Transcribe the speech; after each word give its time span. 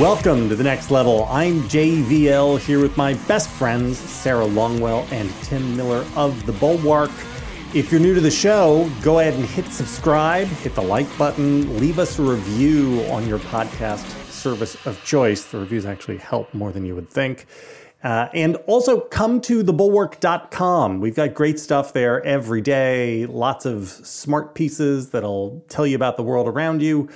Welcome 0.00 0.48
to 0.48 0.56
the 0.56 0.64
next 0.64 0.90
level. 0.90 1.26
I'm 1.28 1.60
JVL 1.64 2.58
here 2.60 2.80
with 2.80 2.96
my 2.96 3.12
best 3.28 3.50
friends, 3.50 3.98
Sarah 3.98 4.46
Longwell 4.46 5.06
and 5.12 5.30
Tim 5.42 5.76
Miller 5.76 6.06
of 6.16 6.46
The 6.46 6.52
Bulwark. 6.52 7.10
If 7.74 7.92
you're 7.92 8.00
new 8.00 8.14
to 8.14 8.20
the 8.22 8.30
show, 8.30 8.90
go 9.02 9.18
ahead 9.18 9.34
and 9.34 9.44
hit 9.44 9.66
subscribe, 9.66 10.46
hit 10.46 10.74
the 10.74 10.80
like 10.80 11.18
button, 11.18 11.78
leave 11.78 11.98
us 11.98 12.18
a 12.18 12.22
review 12.22 13.02
on 13.10 13.28
your 13.28 13.40
podcast 13.40 14.06
service 14.30 14.74
of 14.86 15.04
choice. 15.04 15.44
The 15.44 15.58
reviews 15.58 15.84
actually 15.84 16.16
help 16.16 16.54
more 16.54 16.72
than 16.72 16.86
you 16.86 16.94
would 16.94 17.10
think. 17.10 17.44
Uh, 18.02 18.30
and 18.32 18.56
also 18.66 19.00
come 19.00 19.38
to 19.42 19.62
thebulwark.com. 19.62 21.00
We've 21.00 21.14
got 21.14 21.34
great 21.34 21.60
stuff 21.60 21.92
there 21.92 22.24
every 22.24 22.62
day, 22.62 23.26
lots 23.26 23.66
of 23.66 23.88
smart 23.90 24.54
pieces 24.54 25.10
that'll 25.10 25.62
tell 25.68 25.86
you 25.86 25.96
about 25.96 26.16
the 26.16 26.22
world 26.22 26.48
around 26.48 26.80
you 26.80 27.10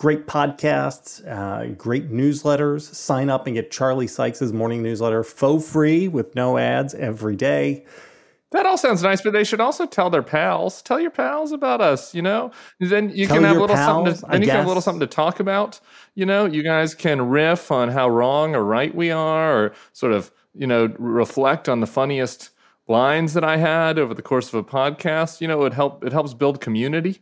great 0.00 0.26
podcasts, 0.26 1.22
uh, 1.28 1.66
great 1.74 2.10
newsletters. 2.10 2.82
Sign 2.94 3.28
up 3.28 3.46
and 3.46 3.54
get 3.54 3.70
Charlie 3.70 4.06
Sykes' 4.06 4.40
morning 4.50 4.82
newsletter 4.82 5.22
for 5.22 5.60
free 5.60 6.08
with 6.08 6.34
no 6.34 6.56
ads 6.56 6.94
every 6.94 7.36
day. 7.36 7.84
That 8.52 8.64
all 8.64 8.78
sounds 8.78 9.02
nice, 9.02 9.20
but 9.20 9.34
they 9.34 9.44
should 9.44 9.60
also 9.60 9.84
tell 9.84 10.08
their 10.08 10.22
pals. 10.22 10.80
Tell 10.80 10.98
your 10.98 11.10
pals 11.10 11.52
about 11.52 11.82
us, 11.82 12.14
you 12.14 12.22
know. 12.22 12.50
Then 12.80 13.10
you 13.10 13.26
tell 13.26 13.36
can 13.36 13.44
have 13.44 13.58
a 13.58 13.60
little 13.60 13.76
pals, 13.76 13.86
something. 13.86 14.14
To, 14.14 14.20
then 14.22 14.30
I 14.30 14.34
you 14.36 14.40
guess. 14.40 14.48
can 14.48 14.56
have 14.56 14.64
a 14.64 14.68
little 14.68 14.80
something 14.80 15.00
to 15.00 15.06
talk 15.06 15.38
about. 15.38 15.78
You 16.14 16.24
know, 16.24 16.46
you 16.46 16.62
guys 16.62 16.94
can 16.94 17.28
riff 17.28 17.70
on 17.70 17.90
how 17.90 18.08
wrong 18.08 18.56
or 18.56 18.64
right 18.64 18.94
we 18.94 19.10
are, 19.10 19.64
or 19.64 19.74
sort 19.92 20.14
of, 20.14 20.32
you 20.54 20.66
know, 20.66 20.94
reflect 20.98 21.68
on 21.68 21.80
the 21.80 21.86
funniest 21.86 22.48
lines 22.88 23.34
that 23.34 23.44
I 23.44 23.58
had 23.58 23.98
over 23.98 24.14
the 24.14 24.22
course 24.22 24.48
of 24.48 24.54
a 24.54 24.64
podcast. 24.64 25.42
You 25.42 25.48
know, 25.48 25.62
it 25.66 25.74
help. 25.74 26.02
It 26.02 26.12
helps 26.12 26.32
build 26.32 26.62
community. 26.62 27.20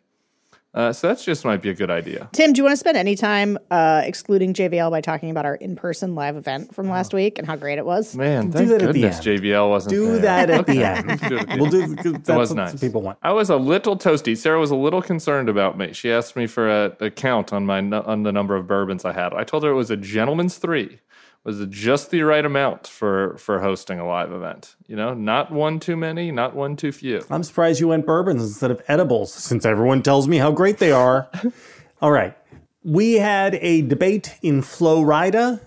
Uh, 0.75 0.93
so 0.93 1.09
that 1.09 1.19
just 1.19 1.45
might 1.45 1.63
be 1.63 1.71
a 1.71 1.75
good 1.75 1.91
idea. 1.91 2.29
Tim, 2.33 2.53
do 2.53 2.59
you 2.59 2.65
want 2.65 2.73
to 2.73 2.77
spend 2.77 2.97
any 2.97 3.17
time 3.17 3.59
uh, 3.71 4.03
excluding 4.05 4.53
JVL 4.53 4.91
by 4.91 5.01
talking 5.01 5.31
about 5.31 5.47
our 5.47 5.55
in-person 5.55 6.15
live 6.15 6.37
event 6.37 6.75
from 6.75 6.91
last 6.91 7.15
week 7.15 7.39
and 7.39 7.47
how 7.47 7.57
great 7.57 7.79
it 7.79 7.87
was? 7.87 8.15
Man, 8.15 8.53
thank 8.53 8.69
do 8.69 8.79
that 8.79 8.85
goodness 8.85 9.19
at 9.19 9.25
the 9.25 9.31
end. 9.31 9.41
JVL 9.43 9.71
wasn't 9.71 9.91
do 9.91 10.13
there. 10.19 10.47
that 10.47 10.51
at 10.51 10.67
the 10.67 10.85
end. 10.85 11.59
we'll 11.61 11.71
do. 11.71 11.95
That's 11.97 12.29
it 12.29 12.37
was 12.37 12.55
nice. 12.55 12.79
people 12.79 13.01
want. 13.01 13.19
I 13.23 13.33
was 13.33 13.49
a 13.49 13.57
little 13.57 13.97
toasty. 13.97 14.37
Sarah 14.37 14.61
was 14.61 14.71
a 14.71 14.77
little 14.77 15.01
concerned 15.01 15.49
about 15.49 15.79
me. 15.79 15.95
She 15.95 16.13
asked 16.13 16.37
me 16.37 16.47
for 16.47 16.69
a, 16.69 16.97
a 17.01 17.11
count 17.11 17.53
on 17.53 17.65
my 17.65 17.79
on 17.79 18.23
the 18.25 18.33
number 18.33 18.55
of 18.55 18.67
bourbons 18.67 19.07
I 19.07 19.13
had. 19.13 19.33
I 19.33 19.45
told 19.45 19.65
her 19.65 19.71
it 19.71 19.75
was 19.75 19.91
a 19.91 19.97
gentleman's 19.97 20.59
three 20.59 21.01
was 21.45 21.61
it 21.61 21.71
just 21.71 22.11
the 22.11 22.23
right 22.23 22.45
amount 22.45 22.87
for 22.87 23.37
for 23.39 23.61
hosting 23.61 23.99
a 23.99 24.07
live 24.07 24.33
event. 24.33 24.77
You 24.87 24.97
know, 24.97 25.15
not 25.15 25.51
one 25.51 25.81
too 25.81 25.97
many, 25.97 26.31
not 26.31 26.55
one 26.55 26.77
too 26.77 26.93
few. 26.93 27.25
I'm 27.31 27.43
surprised 27.43 27.81
you 27.81 27.89
went 27.89 28.07
bourbons 28.07 28.43
instead 28.43 28.71
of 28.71 28.83
edibles, 28.89 29.33
since 29.33 29.65
everyone 29.65 30.03
tells 30.03 30.29
me 30.29 30.37
how 30.37 30.53
great 30.53 30.79
they 30.79 30.93
are. 30.93 31.31
All 32.03 32.13
right, 32.13 32.37
we 32.85 33.15
had 33.15 33.55
a 33.57 33.83
debate 33.83 34.37
in 34.43 34.63
Florida 34.63 35.61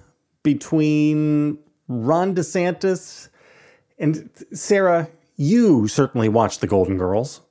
between 0.44 1.60
Ron 1.88 2.36
DeSantis 2.36 3.30
and 4.00 4.30
Sarah. 4.54 5.10
You 5.36 5.88
certainly 5.88 6.30
watched 6.30 6.62
the 6.62 6.68
Golden 6.68 6.98
Girls. 6.98 7.42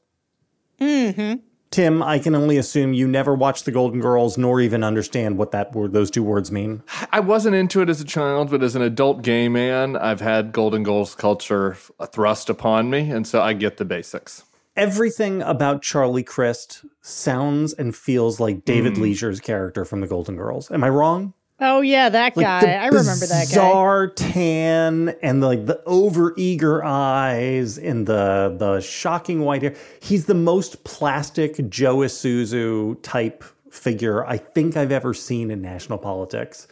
Hmm. 0.79 1.35
Tim, 1.71 2.03
I 2.03 2.19
can 2.19 2.35
only 2.35 2.57
assume 2.57 2.95
you 2.95 3.07
never 3.07 3.33
watched 3.33 3.65
The 3.65 3.71
Golden 3.71 4.01
Girls 4.01 4.37
nor 4.37 4.61
even 4.61 4.83
understand 4.83 5.39
what 5.39 5.53
that 5.53 5.73
word, 5.73 5.93
those 5.93 6.11
two 6.11 6.25
words 6.25 6.51
mean. 6.51 6.83
I 7.13 7.21
wasn't 7.21 7.55
into 7.55 7.81
it 7.81 7.89
as 7.89 8.01
a 8.01 8.05
child, 8.05 8.51
but 8.51 8.65
as 8.65 8.75
an 8.75 8.83
adult 8.83 9.23
gay 9.23 9.49
man, 9.49 9.97
I've 9.97 10.21
had 10.21 10.51
Golden 10.51 10.83
Girls 10.83 11.15
culture 11.15 11.77
thrust 12.09 12.51
upon 12.51 12.91
me, 12.91 13.11
and 13.11 13.25
so 13.25 13.41
I 13.41 13.53
get 13.53 13.77
the 13.77 13.85
basics. 13.85 14.43
Everything 14.75 15.43
about 15.43 15.83
Charlie 15.83 16.25
Crist 16.25 16.85
sounds 17.03 17.73
and 17.73 17.95
feels 17.95 18.41
like 18.41 18.65
David 18.65 18.95
mm. 18.95 19.03
Leisure's 19.03 19.39
character 19.39 19.85
from 19.85 20.01
The 20.01 20.09
Golden 20.09 20.35
Girls. 20.35 20.73
Am 20.73 20.83
I 20.83 20.89
wrong? 20.89 21.35
Oh 21.61 21.83
yeah, 21.83 22.09
that 22.09 22.35
guy. 22.35 22.73
I 22.73 22.87
remember 22.87 23.27
that 23.27 23.47
guy. 23.49 23.51
Bizarre 23.51 24.09
tan 24.09 25.11
and 25.23 25.43
the, 25.43 25.47
like 25.47 25.67
the 25.67 25.83
over 25.85 26.33
eager 26.37 26.83
eyes 26.83 27.77
and 27.77 28.07
the 28.07 28.57
the 28.59 28.81
shocking 28.81 29.41
white 29.41 29.63
hair. 29.63 29.75
He's 30.01 30.25
the 30.25 30.35
most 30.35 30.83
plastic 30.85 31.69
Joe 31.69 31.99
Isuzu 31.99 33.03
type 33.03 33.45
figure 33.71 34.27
I 34.27 34.39
think 34.39 34.77
I've 34.77 34.91
ever 34.91 35.13
seen 35.13 35.51
in 35.51 35.61
national 35.61 35.99
politics, 35.99 36.67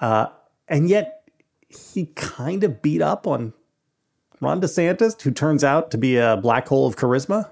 uh, 0.00 0.26
and 0.68 0.88
yet 0.88 1.30
he 1.68 2.06
kind 2.14 2.62
of 2.62 2.82
beat 2.82 3.00
up 3.00 3.26
on 3.26 3.54
Ron 4.40 4.60
DeSantis, 4.60 5.20
who 5.22 5.30
turns 5.30 5.64
out 5.64 5.90
to 5.92 5.98
be 5.98 6.18
a 6.18 6.36
black 6.36 6.68
hole 6.68 6.86
of 6.86 6.96
charisma. 6.96 7.50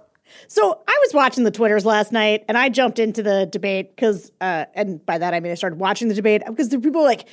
So 0.49 0.83
I 0.84 0.84
was 1.05 1.15
watching 1.15 1.45
the 1.45 1.51
Twitters 1.51 1.85
last 1.85 2.13
night 2.13 2.45
and 2.49 2.57
I 2.57 2.69
jumped 2.69 2.99
into 2.99 3.23
the 3.23 3.47
debate 3.47 3.95
because, 3.95 4.33
uh, 4.41 4.65
and 4.75 5.05
by 5.05 5.19
that 5.19 5.35
I 5.35 5.41
mean 5.41 5.53
I 5.53 5.55
started 5.55 5.79
watching 5.79 6.09
the 6.09 6.15
debate 6.15 6.43
because 6.47 6.71
the 6.71 6.79
people 6.79 7.03
like 7.03 7.27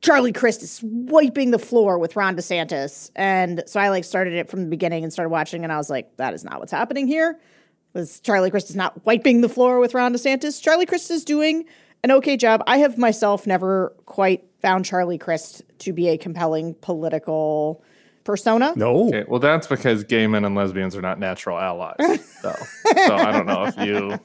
Charlie 0.00 0.32
Crist 0.32 0.62
is 0.62 0.80
wiping 0.82 1.50
the 1.50 1.58
floor 1.58 1.98
with 1.98 2.16
Ron 2.16 2.36
DeSantis. 2.36 3.10
And 3.16 3.64
so 3.66 3.80
I 3.80 3.88
like 3.88 4.04
started 4.04 4.34
it 4.34 4.48
from 4.48 4.62
the 4.62 4.68
beginning 4.68 5.02
and 5.02 5.12
started 5.12 5.30
watching 5.30 5.64
and 5.64 5.72
I 5.72 5.76
was 5.76 5.90
like, 5.90 6.16
that 6.16 6.34
is 6.34 6.44
not 6.44 6.60
what's 6.60 6.72
happening 6.72 7.06
here. 7.06 7.38
Because 7.92 8.20
Charlie 8.20 8.50
Crist 8.50 8.70
is 8.70 8.76
not 8.76 9.04
wiping 9.06 9.40
the 9.40 9.48
floor 9.48 9.78
with 9.78 9.94
Ron 9.94 10.14
DeSantis. 10.14 10.62
Charlie 10.62 10.86
Crist 10.86 11.10
is 11.10 11.24
doing 11.24 11.64
an 12.04 12.10
okay 12.12 12.36
job. 12.36 12.62
I 12.66 12.78
have 12.78 12.98
myself 12.98 13.46
never 13.46 13.94
quite 14.06 14.44
found 14.60 14.84
Charlie 14.84 15.18
Crist 15.18 15.62
to 15.78 15.92
be 15.92 16.08
a 16.08 16.18
compelling 16.18 16.74
political 16.74 17.82
persona. 18.28 18.74
No. 18.76 19.08
Okay, 19.08 19.24
well, 19.26 19.40
that's 19.40 19.66
because 19.66 20.04
gay 20.04 20.26
men 20.26 20.44
and 20.44 20.54
lesbians 20.54 20.94
are 20.94 21.00
not 21.00 21.18
natural 21.18 21.58
allies. 21.58 21.96
so, 22.42 22.54
so 22.94 23.14
I 23.14 23.32
don't 23.32 23.46
know 23.46 23.64
if 23.64 23.76
you 23.78 24.18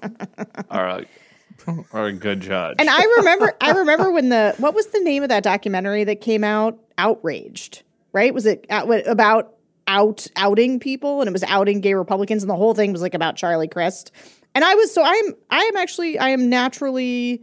are 0.69 0.87
a, 0.89 1.05
are 1.93 2.07
a 2.07 2.11
good 2.11 2.41
judge. 2.41 2.75
And 2.79 2.89
I 2.89 3.01
remember, 3.17 3.53
I 3.61 3.71
remember 3.71 4.11
when 4.11 4.27
the 4.27 4.55
what 4.57 4.75
was 4.75 4.87
the 4.87 4.99
name 4.99 5.23
of 5.23 5.29
that 5.29 5.41
documentary 5.41 6.03
that 6.03 6.19
came 6.19 6.43
out? 6.43 6.77
Outraged, 6.97 7.81
right? 8.11 8.33
Was 8.33 8.45
it 8.45 8.65
about 8.69 9.53
out 9.87 10.27
outing 10.35 10.81
people, 10.81 11.21
and 11.21 11.29
it 11.29 11.31
was 11.31 11.43
outing 11.43 11.79
gay 11.79 11.93
Republicans, 11.93 12.43
and 12.43 12.49
the 12.49 12.57
whole 12.57 12.75
thing 12.75 12.91
was 12.91 13.01
like 13.01 13.13
about 13.13 13.37
Charlie 13.37 13.69
Crist. 13.69 14.11
And 14.53 14.65
I 14.65 14.75
was 14.75 14.93
so 14.93 15.01
I'm 15.01 15.33
I 15.49 15.61
am 15.61 15.77
actually 15.77 16.19
I 16.19 16.29
am 16.29 16.49
naturally 16.49 17.41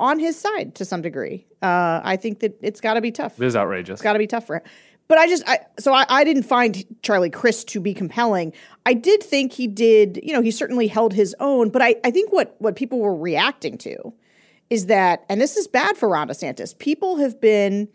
on 0.00 0.18
his 0.18 0.40
side 0.40 0.74
to 0.76 0.86
some 0.86 1.02
degree. 1.02 1.46
Uh, 1.60 2.00
I 2.02 2.16
think 2.16 2.40
that 2.40 2.58
it's 2.62 2.80
got 2.80 2.94
to 2.94 3.02
be 3.02 3.12
tough. 3.12 3.38
It 3.40 3.44
is 3.44 3.54
outrageous. 3.54 3.94
It's 3.94 4.02
got 4.02 4.14
to 4.14 4.18
be 4.18 4.26
tough 4.26 4.46
for 4.46 4.56
him. 4.56 4.62
But 5.10 5.18
I 5.18 5.26
just, 5.26 5.42
I, 5.48 5.58
so 5.76 5.92
I, 5.92 6.06
I 6.08 6.22
didn't 6.22 6.44
find 6.44 6.84
Charlie 7.02 7.30
Crist 7.30 7.66
to 7.70 7.80
be 7.80 7.92
compelling. 7.92 8.52
I 8.86 8.94
did 8.94 9.24
think 9.24 9.52
he 9.52 9.66
did, 9.66 10.20
you 10.22 10.32
know, 10.32 10.40
he 10.40 10.52
certainly 10.52 10.86
held 10.86 11.12
his 11.12 11.34
own. 11.40 11.70
But 11.70 11.82
I, 11.82 11.96
I 12.04 12.12
think 12.12 12.32
what 12.32 12.54
what 12.60 12.76
people 12.76 13.00
were 13.00 13.16
reacting 13.16 13.76
to 13.78 14.14
is 14.70 14.86
that, 14.86 15.24
and 15.28 15.40
this 15.40 15.56
is 15.56 15.66
bad 15.66 15.96
for 15.96 16.08
Ron 16.08 16.28
DeSantis. 16.28 16.78
People 16.78 17.16
have 17.16 17.40
been 17.40 17.88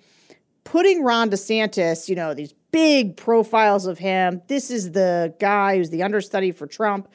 putting 0.66 1.06
Ron 1.06 1.30
DeSantis, 1.30 2.10
you 2.10 2.16
know, 2.16 2.34
these 2.34 2.54
big 2.72 3.16
profiles 3.16 3.88
of 3.88 3.98
him. 3.98 4.42
This 4.50 4.70
is 4.70 4.92
the 4.92 5.34
guy 5.40 5.78
who's 5.78 5.92
the 5.92 6.04
understudy 6.04 6.52
for 6.52 6.68
Trump, 6.68 7.08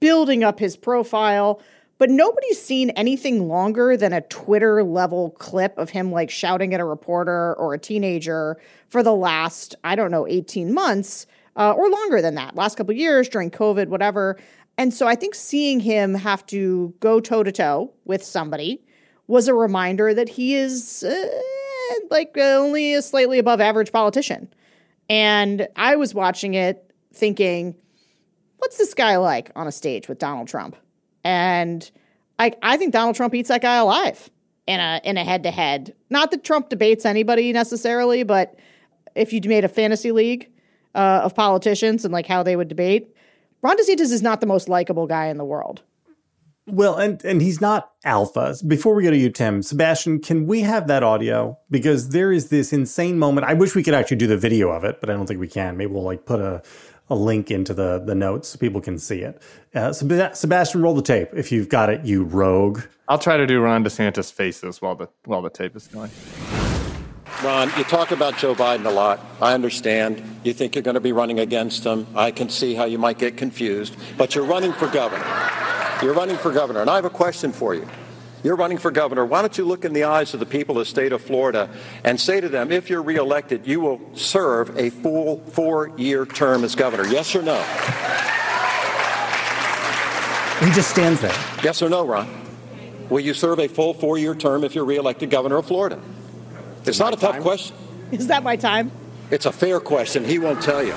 building 0.00 0.42
up 0.42 0.58
his 0.58 0.76
profile 0.76 1.62
but 1.98 2.10
nobody's 2.10 2.60
seen 2.60 2.90
anything 2.90 3.48
longer 3.48 3.96
than 3.96 4.12
a 4.12 4.20
Twitter 4.22 4.82
level 4.82 5.30
clip 5.38 5.78
of 5.78 5.90
him 5.90 6.10
like 6.10 6.30
shouting 6.30 6.74
at 6.74 6.80
a 6.80 6.84
reporter 6.84 7.54
or 7.54 7.74
a 7.74 7.78
teenager 7.78 8.56
for 8.88 9.02
the 9.02 9.14
last, 9.14 9.74
I 9.84 9.94
don't 9.94 10.10
know, 10.10 10.26
18 10.26 10.74
months 10.74 11.26
uh, 11.56 11.72
or 11.72 11.88
longer 11.88 12.20
than 12.20 12.34
that, 12.34 12.56
last 12.56 12.76
couple 12.76 12.94
years 12.94 13.28
during 13.28 13.50
COVID, 13.50 13.88
whatever. 13.88 14.38
And 14.76 14.92
so 14.92 15.06
I 15.06 15.14
think 15.14 15.34
seeing 15.34 15.78
him 15.80 16.14
have 16.14 16.44
to 16.46 16.92
go 17.00 17.20
toe 17.20 17.42
to 17.42 17.52
toe 17.52 17.92
with 18.04 18.24
somebody 18.24 18.82
was 19.26 19.46
a 19.48 19.54
reminder 19.54 20.12
that 20.12 20.28
he 20.28 20.54
is 20.54 21.04
uh, 21.04 21.28
like 22.10 22.36
uh, 22.36 22.40
only 22.40 22.94
a 22.94 23.02
slightly 23.02 23.38
above 23.38 23.60
average 23.60 23.92
politician. 23.92 24.52
And 25.08 25.68
I 25.76 25.96
was 25.96 26.14
watching 26.14 26.54
it 26.54 26.92
thinking, 27.12 27.76
what's 28.58 28.78
this 28.78 28.94
guy 28.94 29.16
like 29.16 29.50
on 29.54 29.66
a 29.66 29.72
stage 29.72 30.08
with 30.08 30.18
Donald 30.18 30.48
Trump? 30.48 30.76
And 31.24 31.90
I 32.38 32.52
I 32.62 32.76
think 32.76 32.92
Donald 32.92 33.16
Trump 33.16 33.34
eats 33.34 33.48
that 33.48 33.62
guy 33.62 33.76
alive 33.76 34.30
in 34.66 34.80
a 34.80 35.00
in 35.04 35.16
a 35.16 35.24
head 35.24 35.42
to 35.44 35.50
head. 35.50 35.94
Not 36.10 36.30
that 36.30 36.44
Trump 36.44 36.68
debates 36.68 37.04
anybody 37.04 37.52
necessarily, 37.52 38.22
but 38.22 38.56
if 39.14 39.32
you 39.32 39.40
made 39.44 39.64
a 39.64 39.68
fantasy 39.68 40.12
league 40.12 40.50
uh, 40.94 41.22
of 41.24 41.34
politicians 41.34 42.04
and 42.04 42.12
like 42.12 42.26
how 42.26 42.42
they 42.42 42.56
would 42.56 42.68
debate, 42.68 43.14
Ron 43.62 43.76
DeSantis 43.76 44.12
is 44.12 44.22
not 44.22 44.40
the 44.40 44.46
most 44.46 44.68
likable 44.68 45.06
guy 45.06 45.26
in 45.26 45.38
the 45.38 45.44
world. 45.44 45.82
Well, 46.66 46.96
and 46.96 47.22
and 47.24 47.42
he's 47.42 47.60
not 47.60 47.90
alpha. 48.04 48.54
Before 48.66 48.94
we 48.94 49.02
go 49.02 49.10
to 49.10 49.16
you, 49.16 49.28
Tim, 49.28 49.62
Sebastian, 49.62 50.20
can 50.20 50.46
we 50.46 50.62
have 50.62 50.86
that 50.88 51.02
audio? 51.02 51.58
Because 51.70 52.08
there 52.08 52.32
is 52.32 52.48
this 52.48 52.72
insane 52.72 53.18
moment. 53.18 53.46
I 53.46 53.52
wish 53.52 53.74
we 53.74 53.82
could 53.82 53.92
actually 53.92 54.16
do 54.16 54.26
the 54.26 54.38
video 54.38 54.70
of 54.70 54.82
it, 54.82 54.98
but 55.00 55.10
I 55.10 55.12
don't 55.12 55.26
think 55.26 55.40
we 55.40 55.48
can. 55.48 55.76
Maybe 55.76 55.92
we'll 55.92 56.04
like 56.04 56.24
put 56.24 56.40
a 56.40 56.62
a 57.10 57.14
link 57.14 57.50
into 57.50 57.74
the 57.74 57.98
the 58.04 58.14
notes 58.14 58.48
so 58.48 58.58
people 58.58 58.80
can 58.80 58.98
see 58.98 59.20
it. 59.20 59.40
Uh, 59.74 59.92
Sebastian, 59.92 60.82
roll 60.82 60.94
the 60.94 61.02
tape 61.02 61.28
if 61.34 61.52
you've 61.52 61.68
got 61.68 61.90
it, 61.90 62.04
you 62.04 62.24
rogue. 62.24 62.80
I'll 63.08 63.18
try 63.18 63.36
to 63.36 63.46
do 63.46 63.60
Ron 63.60 63.84
DeSantis 63.84 64.32
faces 64.32 64.80
while 64.80 64.94
the 64.94 65.08
while 65.24 65.42
the 65.42 65.50
tape 65.50 65.76
is 65.76 65.86
going. 65.88 66.10
Ron, 67.42 67.70
you 67.76 67.84
talk 67.84 68.10
about 68.10 68.38
Joe 68.38 68.54
Biden 68.54 68.86
a 68.86 68.90
lot. 68.90 69.20
I 69.40 69.54
understand. 69.54 70.22
You 70.44 70.54
think 70.54 70.74
you're 70.74 70.82
going 70.82 70.94
to 70.94 71.00
be 71.00 71.12
running 71.12 71.40
against 71.40 71.84
him. 71.84 72.06
I 72.14 72.30
can 72.30 72.48
see 72.48 72.74
how 72.74 72.84
you 72.84 72.96
might 72.96 73.18
get 73.18 73.36
confused, 73.36 73.96
but 74.16 74.34
you're 74.34 74.44
running 74.44 74.72
for 74.72 74.86
governor. 74.88 75.26
You're 76.02 76.14
running 76.14 76.36
for 76.36 76.52
governor, 76.52 76.80
and 76.80 76.88
I 76.88 76.96
have 76.96 77.04
a 77.04 77.10
question 77.10 77.52
for 77.52 77.74
you. 77.74 77.86
You're 78.44 78.56
running 78.56 78.78
for 78.78 78.90
governor. 78.90 79.24
Why 79.24 79.40
don't 79.40 79.56
you 79.56 79.64
look 79.64 79.84
in 79.84 79.94
the 79.94 80.04
eyes 80.04 80.34
of 80.34 80.38
the 80.38 80.46
people 80.46 80.76
of 80.76 80.82
the 80.82 80.84
state 80.84 81.12
of 81.12 81.22
Florida 81.22 81.70
and 82.04 82.20
say 82.20 82.40
to 82.40 82.48
them, 82.48 82.70
if 82.70 82.90
you're 82.90 83.02
reelected, 83.02 83.66
you 83.66 83.80
will 83.80 84.00
serve 84.14 84.78
a 84.78 84.90
full 84.90 85.38
four 85.46 85.88
year 85.96 86.26
term 86.26 86.62
as 86.62 86.74
governor? 86.74 87.06
Yes 87.06 87.34
or 87.34 87.42
no? 87.42 87.56
He 90.60 90.70
just 90.72 90.90
stands 90.90 91.22
there. 91.22 91.34
Yes 91.64 91.82
or 91.82 91.88
no, 91.88 92.06
Ron? 92.06 92.28
Will 93.08 93.20
you 93.20 93.34
serve 93.34 93.58
a 93.58 93.66
full 93.68 93.94
four 93.94 94.18
year 94.18 94.34
term 94.34 94.62
if 94.62 94.74
you're 94.74 94.84
reelected 94.84 95.30
governor 95.30 95.56
of 95.56 95.66
Florida? 95.66 96.00
It's 96.84 96.98
not 96.98 97.14
a 97.14 97.16
tough 97.16 97.40
question. 97.40 97.74
Is 98.12 98.26
that 98.26 98.42
my 98.42 98.56
time? 98.56 98.92
It's 99.30 99.46
a 99.46 99.52
fair 99.52 99.80
question. 99.80 100.22
He 100.22 100.38
won't 100.38 100.62
tell 100.62 100.84
you. 100.84 100.94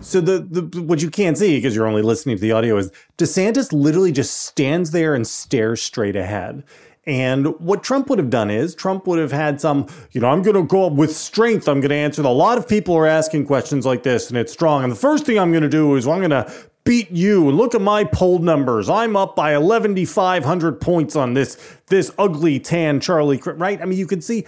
So 0.00 0.20
the, 0.20 0.38
the 0.38 0.82
what 0.82 1.02
you 1.02 1.10
can't 1.10 1.36
see 1.36 1.58
because 1.58 1.76
you're 1.76 1.86
only 1.86 2.02
listening 2.02 2.36
to 2.36 2.40
the 2.40 2.52
audio 2.52 2.76
is 2.78 2.90
DeSantis 3.18 3.72
literally 3.72 4.12
just 4.12 4.46
stands 4.46 4.92
there 4.92 5.14
and 5.14 5.26
stares 5.26 5.82
straight 5.82 6.16
ahead. 6.16 6.64
And 7.06 7.58
what 7.60 7.82
Trump 7.82 8.08
would 8.08 8.18
have 8.18 8.30
done 8.30 8.50
is 8.50 8.74
Trump 8.74 9.06
would 9.06 9.18
have 9.18 9.32
had 9.32 9.60
some, 9.60 9.86
you 10.12 10.20
know, 10.20 10.28
I'm 10.28 10.42
going 10.42 10.56
to 10.56 10.62
go 10.62 10.86
up 10.86 10.92
with 10.94 11.14
strength. 11.14 11.68
I'm 11.68 11.80
going 11.80 11.90
to 11.90 11.96
answer. 11.96 12.22
A 12.22 12.28
lot 12.28 12.56
of 12.56 12.68
people 12.68 12.94
are 12.96 13.06
asking 13.06 13.46
questions 13.46 13.84
like 13.86 14.02
this, 14.02 14.28
and 14.28 14.38
it's 14.38 14.52
strong. 14.52 14.84
And 14.84 14.92
the 14.92 14.96
first 14.96 15.26
thing 15.26 15.38
I'm 15.38 15.50
going 15.50 15.62
to 15.62 15.68
do 15.68 15.96
is 15.96 16.06
I'm 16.06 16.18
going 16.18 16.30
to 16.30 16.52
beat 16.84 17.10
you. 17.10 17.48
And 17.48 17.56
look 17.56 17.74
at 17.74 17.80
my 17.80 18.04
poll 18.04 18.38
numbers. 18.38 18.88
I'm 18.88 19.16
up 19.16 19.34
by 19.34 19.54
11,500 19.54 20.80
points 20.80 21.16
on 21.16 21.34
this 21.34 21.56
this 21.86 22.10
ugly 22.18 22.60
tan 22.60 23.00
Charlie. 23.00 23.40
Right? 23.44 23.80
I 23.80 23.84
mean, 23.84 23.98
you 23.98 24.06
can 24.06 24.20
see 24.20 24.46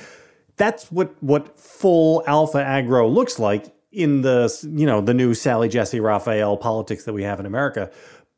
that's 0.57 0.91
what 0.93 1.15
what 1.23 1.59
full 1.59 2.23
alpha 2.27 2.59
aggro 2.59 3.13
looks 3.13 3.39
like 3.39 3.75
in 3.93 4.23
the 4.23 4.53
you 4.75 4.87
know 4.87 5.01
the 5.01 5.15
new 5.15 5.35
Sally 5.35 5.69
Jessy 5.69 6.01
Raphael 6.01 6.57
politics 6.57 7.05
that 7.05 7.13
we 7.13 7.23
have 7.23 7.39
in 7.39 7.47
America. 7.47 7.91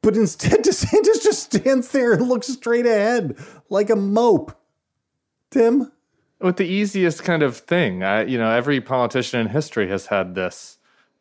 But 0.02 0.16
instead, 0.16 0.60
DeSantis 0.64 1.22
just 1.22 1.54
stands 1.54 1.88
there 1.88 2.12
and 2.12 2.28
looks 2.28 2.48
straight 2.48 2.86
ahead 2.86 3.38
like 3.70 3.90
a 3.90 3.96
mope. 3.96 4.52
Tim, 5.50 5.92
with 6.40 6.56
the 6.56 6.66
easiest 6.66 7.22
kind 7.22 7.42
of 7.42 7.56
thing, 7.56 8.02
I, 8.02 8.24
you 8.24 8.36
know, 8.36 8.50
every 8.50 8.80
politician 8.80 9.40
in 9.40 9.48
history 9.48 9.88
has 9.88 10.06
had 10.06 10.34
this 10.34 10.78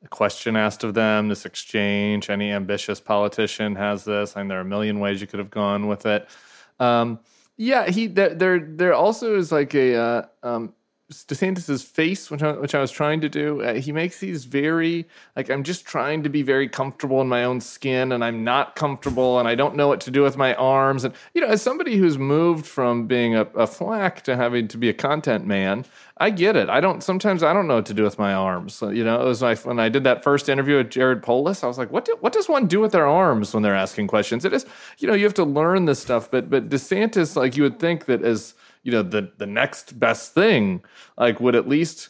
question 0.10 0.56
asked 0.56 0.84
of 0.84 0.96
them, 0.96 1.30
this 1.30 1.46
exchange. 1.46 2.30
Any 2.30 2.52
ambitious 2.52 3.00
politician 3.00 3.76
has 3.76 4.04
this. 4.04 4.36
I 4.36 4.42
mean, 4.42 4.50
there 4.50 4.58
are 4.58 4.62
a 4.62 4.66
million 4.66 5.00
ways 5.00 5.22
you 5.22 5.28
could 5.28 5.40
have 5.40 5.52
gone 5.52 5.88
with 5.88 6.06
it. 6.06 6.28
Um, 6.80 7.20
yeah, 7.56 7.90
he 7.90 8.08
there 8.08 8.34
there 8.34 8.60
there 8.60 8.94
also 8.94 9.38
is 9.38 9.52
like 9.52 9.76
a 9.76 9.96
uh, 9.96 10.26
um, 10.42 10.74
DeSantis's 11.12 11.84
face, 11.84 12.32
which 12.32 12.42
I, 12.42 12.54
which 12.54 12.74
I 12.74 12.80
was 12.80 12.90
trying 12.90 13.20
to 13.22 13.30
do, 13.30 13.62
uh, 13.62 13.74
he 13.74 13.92
makes 13.92 14.20
these 14.20 14.46
very 14.46 15.06
like 15.36 15.50
I'm 15.50 15.64
just 15.64 15.86
trying 15.86 16.24
to 16.24 16.30
be 16.30 16.42
very 16.42 16.68
comfortable 16.70 17.22
in 17.22 17.28
my 17.28 17.44
own 17.44 17.60
skin, 17.60 18.14
and 18.14 18.24
I'm 18.24 18.44
not 18.44 18.76
comfortable, 18.76 19.38
and 19.38 19.48
I 19.48 19.54
don't 19.56 19.76
know 19.76 19.88
what 19.88 20.00
to 20.02 20.12
do 20.12 20.24
with 20.24 20.38
my 20.38 20.56
arms. 20.56 21.04
And 21.04 21.14
you 21.34 21.42
know, 21.42 21.48
as 21.48 21.62
somebody 21.62 21.98
who's 21.98 22.18
moved 22.18 22.66
from 22.66 23.06
being 23.06 23.36
a, 23.36 23.42
a 23.56 23.68
flack 23.68 24.24
to 24.24 24.36
having 24.36 24.68
to 24.70 24.78
be 24.78 24.90
a 24.90 24.94
content 24.94 25.46
man, 25.46 25.86
I 26.18 26.30
get 26.30 26.56
it. 26.56 26.70
I 26.70 26.80
don't 26.80 27.04
sometimes 27.04 27.44
I 27.44 27.52
don't 27.52 27.68
know 27.68 27.76
what 27.76 27.86
to 27.88 27.94
do 27.94 28.04
with 28.04 28.18
my 28.18 28.34
arms. 28.34 28.74
So, 28.74 28.90
you 28.90 29.04
know, 29.04 29.22
it 29.22 29.26
was 29.26 29.42
like 29.42 29.66
when 29.66 29.80
I 29.80 29.90
did 29.90 30.06
that 30.06 30.24
first 30.24 30.48
interview 30.48 30.78
with 30.78 30.90
Jared 30.90 31.22
Polis, 31.22 31.64
I 31.64 31.68
was 31.68 31.78
like, 31.78 31.92
what 31.92 32.06
do, 32.06 32.16
what 32.22 32.32
does 32.34 32.48
one 32.48 32.66
do 32.68 32.80
with 32.80 32.94
their 32.94 33.08
arms 33.08 33.54
when 33.54 33.62
they're 33.62 33.76
asking 33.76 34.08
questions? 34.08 34.46
It 34.46 34.54
is, 34.54 34.66
you 35.00 35.08
know, 35.08 35.16
you 35.16 35.26
have 35.26 35.34
to 35.36 35.44
learn 35.44 35.86
this 35.86 36.00
stuff. 36.00 36.32
But 36.32 36.50
but 36.50 36.70
DeSantis, 36.70 37.36
like 37.36 37.58
you 37.58 37.64
would 37.64 37.80
think 37.80 38.06
that 38.06 38.24
as 38.24 38.54
you 38.84 38.92
know 38.92 39.02
the 39.02 39.32
the 39.38 39.46
next 39.46 40.00
best 40.00 40.34
thing 40.34 40.84
like 41.18 41.40
would 41.40 41.56
at 41.56 41.68
least 41.68 42.10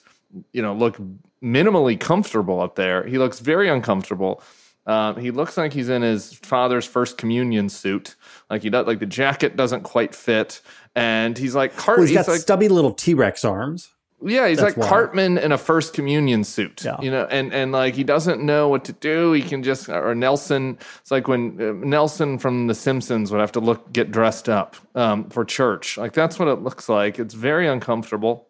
you 0.52 0.62
know 0.62 0.74
look 0.74 0.98
minimally 1.42 2.00
comfortable 2.00 2.62
up 2.62 2.76
there. 2.76 3.06
He 3.06 3.18
looks 3.18 3.40
very 3.40 3.70
uncomfortable. 3.70 4.42
Um, 4.86 5.16
he 5.18 5.32
looks 5.32 5.56
like 5.56 5.72
he's 5.72 5.90
in 5.90 6.02
his 6.02 6.34
father's 6.34 6.86
first 6.86 7.18
communion 7.18 7.70
suit. 7.70 8.16
Like 8.50 8.64
he 8.64 8.70
does 8.70 8.86
like 8.86 9.00
the 9.00 9.06
jacket 9.06 9.56
doesn't 9.56 9.84
quite 9.84 10.14
fit. 10.14 10.62
And 10.96 11.38
he's 11.38 11.56
like 11.56 11.76
Cart- 11.76 12.00
well, 12.00 12.08
he's 12.08 12.18
got 12.18 12.28
like, 12.28 12.42
stubby 12.42 12.68
little 12.68 12.94
t-rex 12.94 13.46
arms 13.46 13.90
yeah, 14.26 14.48
he's 14.48 14.60
That's 14.60 14.78
like. 14.78 14.88
Cartman 14.88 15.38
in 15.38 15.52
a 15.52 15.58
first 15.58 15.94
communion 15.94 16.44
suit, 16.44 16.84
yeah. 16.84 17.00
you 17.02 17.12
know, 17.12 17.26
and 17.26 17.54
and 17.54 17.72
like 17.72 17.96
he 17.96 18.04
doesn't 18.04 18.42
know 18.42 18.70
what 18.70 18.86
to 18.86 18.94
do. 18.94 19.34
He 19.34 19.42
can 19.42 19.64
just 19.64 19.90
or 19.90 20.16
Nelson. 20.16 20.78
It's 21.02 21.12
like 21.12 21.28
when 21.28 21.62
uh, 21.62 21.86
Nelson 21.86 22.38
from 22.40 22.68
The 22.68 22.76
Simpsons 22.76 23.32
would 23.32 23.42
have 23.42 23.52
to 23.54 23.60
look 23.60 23.92
get 23.92 24.12
dressed 24.12 24.50
up 24.50 24.76
um, 24.96 25.30
for 25.30 25.46
church. 25.46 25.98
Like 25.98 26.14
that's 26.14 26.40
what 26.40 26.48
it 26.48 26.62
looks 26.62 26.90
like. 26.90 27.20
It's 27.20 27.34
very 27.34 27.68
uncomfortable, 27.68 28.48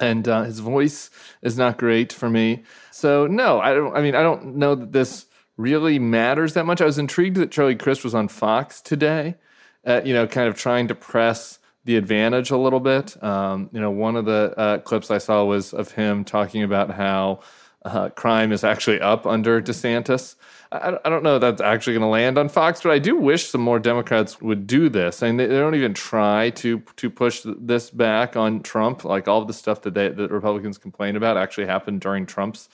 and 0.00 0.26
uh, 0.28 0.42
his 0.44 0.60
voice 0.60 1.10
is 1.42 1.58
not 1.58 1.78
great 1.78 2.12
for 2.12 2.30
me. 2.30 2.62
So 2.90 3.26
no, 3.26 3.60
I 3.60 3.74
don't. 3.74 3.96
I 3.96 4.02
mean, 4.02 4.14
I 4.14 4.22
don't 4.22 4.56
know 4.56 4.74
that 4.74 4.92
this 4.92 5.26
really 5.56 5.98
matters 5.98 6.54
that 6.54 6.64
much. 6.64 6.80
I 6.80 6.86
was 6.86 6.98
intrigued 6.98 7.36
that 7.36 7.50
Charlie 7.50 7.76
Crist 7.76 8.04
was 8.04 8.14
on 8.14 8.28
Fox 8.28 8.80
today, 8.80 9.34
uh, 9.84 10.00
you 10.04 10.14
know, 10.14 10.26
kind 10.26 10.48
of 10.48 10.56
trying 10.56 10.88
to 10.88 10.94
press 10.94 11.58
the 11.88 11.96
advantage 11.96 12.50
a 12.50 12.56
little 12.58 12.80
bit. 12.80 13.20
Um, 13.24 13.70
you 13.72 13.80
know, 13.80 13.90
one 13.90 14.14
of 14.14 14.26
the 14.26 14.52
uh, 14.58 14.78
clips 14.80 15.10
I 15.10 15.16
saw 15.16 15.42
was 15.44 15.72
of 15.72 15.90
him 15.92 16.22
talking 16.22 16.62
about 16.62 16.90
how 16.90 17.40
uh, 17.82 18.10
crime 18.10 18.52
is 18.52 18.62
actually 18.62 19.00
up 19.00 19.24
under 19.26 19.62
DeSantis. 19.62 20.34
I, 20.70 20.98
I 21.02 21.08
don't 21.08 21.22
know 21.22 21.38
that's 21.38 21.62
actually 21.62 21.94
going 21.94 22.02
to 22.02 22.08
land 22.08 22.36
on 22.36 22.50
Fox, 22.50 22.82
but 22.82 22.92
I 22.92 22.98
do 22.98 23.16
wish 23.16 23.46
some 23.46 23.62
more 23.62 23.78
Democrats 23.78 24.38
would 24.42 24.66
do 24.66 24.90
this. 24.90 25.22
I 25.22 25.28
mean, 25.28 25.38
they, 25.38 25.46
they, 25.46 25.56
don't 25.56 25.76
even 25.76 25.94
try 25.94 26.50
to 26.50 26.82
to 26.96 27.08
push 27.08 27.40
this 27.46 27.88
back 27.88 28.36
on 28.36 28.62
Trump. 28.62 29.06
Like 29.06 29.26
all 29.26 29.40
of 29.40 29.46
the 29.46 29.54
stuff 29.54 29.80
that 29.82 29.94
they, 29.94 30.10
that 30.10 30.30
Republicans 30.30 30.76
complain 30.76 31.16
about 31.16 31.38
actually 31.38 31.68
happened 31.68 32.02
during 32.02 32.26
Trump's 32.26 32.68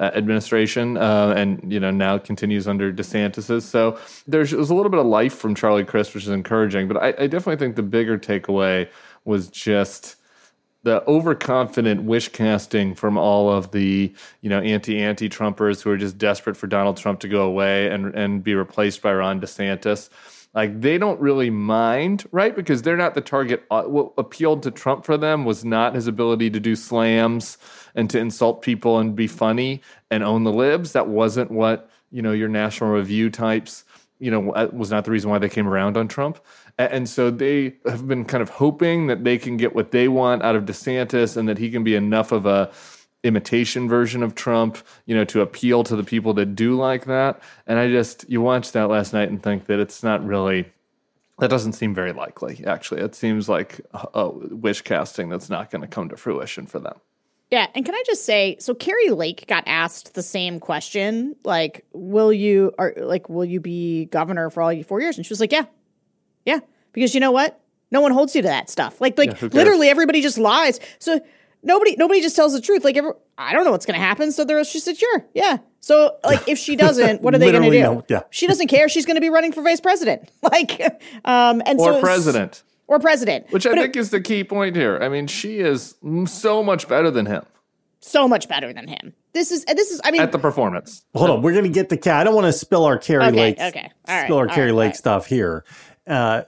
administration, 0.00 0.96
uh, 0.96 1.34
and 1.36 1.72
you 1.72 1.80
know 1.80 1.90
now 1.90 2.18
continues 2.18 2.66
under 2.66 2.92
DeSantis's. 2.92 3.64
So 3.64 3.98
there's, 4.26 4.50
there's 4.50 4.70
a 4.70 4.74
little 4.74 4.90
bit 4.90 5.00
of 5.00 5.06
life 5.06 5.34
from 5.34 5.54
Charlie 5.54 5.84
Crist, 5.84 6.14
which 6.14 6.24
is 6.24 6.30
encouraging. 6.30 6.88
But 6.88 6.96
I, 6.96 7.08
I 7.08 7.26
definitely 7.26 7.56
think 7.56 7.76
the 7.76 7.82
bigger 7.82 8.18
takeaway 8.18 8.88
was 9.24 9.48
just 9.48 10.16
the 10.82 11.06
overconfident 11.06 12.04
wish 12.04 12.28
casting 12.28 12.94
from 12.94 13.18
all 13.18 13.50
of 13.50 13.70
the 13.72 14.12
you 14.40 14.50
know 14.50 14.60
anti 14.60 14.98
anti 14.98 15.28
Trumpers 15.28 15.82
who 15.82 15.90
are 15.90 15.98
just 15.98 16.18
desperate 16.18 16.56
for 16.56 16.66
Donald 16.66 16.96
Trump 16.96 17.20
to 17.20 17.28
go 17.28 17.42
away 17.42 17.88
and 17.88 18.14
and 18.14 18.42
be 18.42 18.54
replaced 18.54 19.02
by 19.02 19.12
Ron 19.12 19.40
DeSantis. 19.40 20.08
Like 20.52 20.80
they 20.80 20.98
don't 20.98 21.20
really 21.20 21.50
mind, 21.50 22.24
right? 22.32 22.54
Because 22.54 22.82
they're 22.82 22.96
not 22.96 23.14
the 23.14 23.20
target. 23.20 23.64
Uh, 23.70 23.84
what 23.84 24.12
appealed 24.18 24.62
to 24.64 24.70
Trump 24.70 25.04
for 25.04 25.16
them 25.16 25.44
was 25.44 25.64
not 25.64 25.94
his 25.94 26.08
ability 26.08 26.50
to 26.50 26.60
do 26.60 26.74
slams 26.74 27.56
and 27.94 28.10
to 28.10 28.18
insult 28.18 28.62
people 28.62 28.98
and 28.98 29.14
be 29.14 29.28
funny 29.28 29.80
and 30.10 30.24
own 30.24 30.42
the 30.42 30.52
libs. 30.52 30.92
That 30.92 31.06
wasn't 31.06 31.50
what 31.52 31.88
you 32.10 32.20
know 32.20 32.32
your 32.32 32.48
National 32.48 32.90
Review 32.90 33.30
types. 33.30 33.84
You 34.18 34.30
know, 34.30 34.40
was 34.72 34.90
not 34.90 35.06
the 35.06 35.10
reason 35.12 35.30
why 35.30 35.38
they 35.38 35.48
came 35.48 35.66
around 35.66 35.96
on 35.96 36.06
Trump. 36.06 36.40
And 36.76 37.08
so 37.08 37.30
they 37.30 37.76
have 37.86 38.06
been 38.06 38.26
kind 38.26 38.42
of 38.42 38.50
hoping 38.50 39.06
that 39.06 39.24
they 39.24 39.38
can 39.38 39.56
get 39.56 39.74
what 39.74 39.92
they 39.92 40.08
want 40.08 40.42
out 40.42 40.56
of 40.56 40.64
DeSantis 40.64 41.38
and 41.38 41.48
that 41.48 41.56
he 41.56 41.70
can 41.70 41.84
be 41.84 41.94
enough 41.94 42.30
of 42.30 42.44
a 42.44 42.70
imitation 43.22 43.88
version 43.88 44.22
of 44.22 44.34
Trump, 44.34 44.78
you 45.06 45.14
know, 45.14 45.24
to 45.24 45.40
appeal 45.42 45.84
to 45.84 45.94
the 45.94 46.04
people 46.04 46.32
that 46.34 46.54
do 46.54 46.74
like 46.74 47.04
that. 47.04 47.40
And 47.66 47.78
I 47.78 47.88
just, 47.88 48.28
you 48.28 48.40
watch 48.40 48.72
that 48.72 48.88
last 48.88 49.12
night 49.12 49.28
and 49.28 49.42
think 49.42 49.66
that 49.66 49.78
it's 49.78 50.02
not 50.02 50.24
really, 50.24 50.66
that 51.38 51.50
doesn't 51.50 51.74
seem 51.74 51.94
very 51.94 52.12
likely, 52.12 52.64
actually. 52.66 53.02
It 53.02 53.14
seems 53.14 53.48
like 53.48 53.80
a 53.92 54.30
wish 54.30 54.82
casting 54.82 55.28
that's 55.28 55.50
not 55.50 55.70
going 55.70 55.82
to 55.82 55.88
come 55.88 56.08
to 56.08 56.16
fruition 56.16 56.66
for 56.66 56.78
them. 56.78 56.94
Yeah, 57.50 57.66
and 57.74 57.84
can 57.84 57.94
I 57.94 58.02
just 58.06 58.24
say, 58.24 58.56
so 58.60 58.74
Kari 58.74 59.10
Lake 59.10 59.46
got 59.48 59.64
asked 59.66 60.14
the 60.14 60.22
same 60.22 60.60
question, 60.60 61.34
like, 61.44 61.84
will 61.92 62.32
you, 62.32 62.72
are 62.78 62.94
like, 62.96 63.28
will 63.28 63.44
you 63.44 63.58
be 63.58 64.04
governor 64.06 64.50
for 64.50 64.62
all 64.62 64.82
four 64.84 65.00
years? 65.00 65.16
And 65.16 65.26
she 65.26 65.32
was 65.32 65.40
like, 65.40 65.50
yeah, 65.50 65.64
yeah, 66.46 66.60
because 66.92 67.12
you 67.12 67.20
know 67.20 67.32
what? 67.32 67.60
No 67.90 68.00
one 68.00 68.12
holds 68.12 68.36
you 68.36 68.42
to 68.42 68.48
that 68.48 68.70
stuff. 68.70 69.00
Like, 69.00 69.18
like 69.18 69.40
yeah, 69.40 69.48
literally 69.52 69.88
everybody 69.88 70.22
just 70.22 70.38
lies. 70.38 70.78
So 71.00 71.20
nobody 71.62 71.96
nobody 71.96 72.20
just 72.20 72.36
tells 72.36 72.52
the 72.52 72.60
truth. 72.60 72.84
Like 72.84 72.96
every, 72.96 73.12
I 73.38 73.52
don't 73.52 73.64
know 73.64 73.70
what's 73.70 73.86
going 73.86 73.98
to 73.98 74.04
happen. 74.04 74.32
So 74.32 74.44
there, 74.44 74.62
she 74.64 74.78
said, 74.78 74.96
sure, 74.96 75.26
yeah. 75.34 75.58
So 75.80 76.16
like 76.24 76.48
if 76.48 76.58
she 76.58 76.76
doesn't, 76.76 77.22
what 77.22 77.34
are 77.34 77.38
they 77.38 77.50
going 77.50 77.64
to 77.64 77.70
do? 77.70 77.82
No, 77.82 78.04
yeah. 78.08 78.22
She 78.30 78.46
doesn't 78.46 78.68
care. 78.68 78.88
She's 78.88 79.06
going 79.06 79.16
to 79.16 79.20
be 79.20 79.30
running 79.30 79.52
for 79.52 79.62
vice 79.62 79.80
president. 79.80 80.30
Like, 80.42 80.80
um, 81.24 81.62
and 81.64 81.78
or 81.78 81.92
so 81.92 82.00
president 82.00 82.64
or 82.88 82.98
president, 82.98 83.46
which 83.50 83.66
I 83.66 83.70
but 83.70 83.78
think 83.78 83.96
it, 83.96 84.00
is 84.00 84.10
the 84.10 84.20
key 84.20 84.42
point 84.42 84.74
here. 84.74 84.98
I 85.00 85.08
mean, 85.08 85.28
she 85.28 85.60
is 85.60 85.94
so 86.26 86.62
much 86.62 86.88
better 86.88 87.08
than 87.10 87.26
him. 87.26 87.44
So 88.00 88.26
much 88.26 88.48
better 88.48 88.72
than 88.72 88.88
him. 88.88 89.14
This 89.32 89.52
is 89.52 89.64
this 89.66 89.92
is. 89.92 90.00
I 90.02 90.10
mean, 90.10 90.22
at 90.22 90.32
the 90.32 90.40
performance. 90.40 91.04
Hold 91.14 91.30
on, 91.30 91.42
we're 91.42 91.52
going 91.52 91.64
to 91.64 91.70
get 91.70 91.88
the 91.88 91.96
cat. 91.96 92.22
I 92.22 92.24
don't 92.24 92.34
want 92.34 92.46
to 92.46 92.52
spill 92.52 92.84
our 92.84 92.98
Kari 92.98 93.26
okay, 93.26 93.36
Lake. 93.36 93.60
Okay, 93.60 93.92
all 94.08 94.16
right, 94.16 94.24
spill 94.24 94.38
our 94.38 94.48
Kari 94.48 94.72
right, 94.72 94.74
Lake 94.74 94.88
right. 94.88 94.96
stuff 94.96 95.26
here. 95.26 95.64
Uh, 96.06 96.42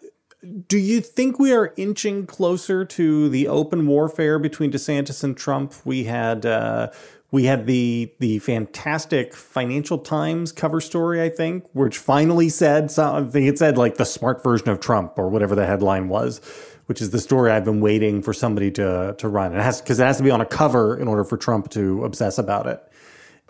do 0.66 0.76
you 0.76 1.00
think 1.00 1.38
we 1.38 1.52
are 1.52 1.72
inching 1.76 2.26
closer 2.26 2.84
to 2.84 3.28
the 3.28 3.46
open 3.46 3.86
warfare 3.86 4.38
between 4.38 4.72
DeSantis 4.72 5.22
and 5.22 5.36
Trump? 5.36 5.72
We 5.84 6.04
had 6.04 6.44
uh, 6.44 6.90
we 7.30 7.44
had 7.44 7.66
the 7.66 8.12
the 8.18 8.40
fantastic 8.40 9.34
Financial 9.34 9.98
Times 9.98 10.50
cover 10.50 10.80
story, 10.80 11.22
I 11.22 11.28
think, 11.28 11.64
which 11.74 11.98
finally 11.98 12.48
said 12.48 12.90
something. 12.90 13.46
It 13.46 13.58
said 13.58 13.78
like 13.78 13.96
the 13.96 14.04
smart 14.04 14.42
version 14.42 14.68
of 14.68 14.80
Trump 14.80 15.16
or 15.16 15.28
whatever 15.28 15.54
the 15.54 15.66
headline 15.66 16.08
was, 16.08 16.40
which 16.86 17.00
is 17.00 17.10
the 17.10 17.20
story 17.20 17.52
I've 17.52 17.64
been 17.64 17.80
waiting 17.80 18.20
for 18.20 18.32
somebody 18.32 18.72
to 18.72 19.14
to 19.18 19.28
run. 19.28 19.54
It 19.54 19.62
has 19.62 19.80
because 19.80 20.00
it 20.00 20.04
has 20.04 20.16
to 20.16 20.24
be 20.24 20.30
on 20.32 20.40
a 20.40 20.46
cover 20.46 20.98
in 20.98 21.06
order 21.06 21.22
for 21.22 21.36
Trump 21.36 21.70
to 21.70 22.04
obsess 22.04 22.38
about 22.38 22.66
it. 22.66 22.82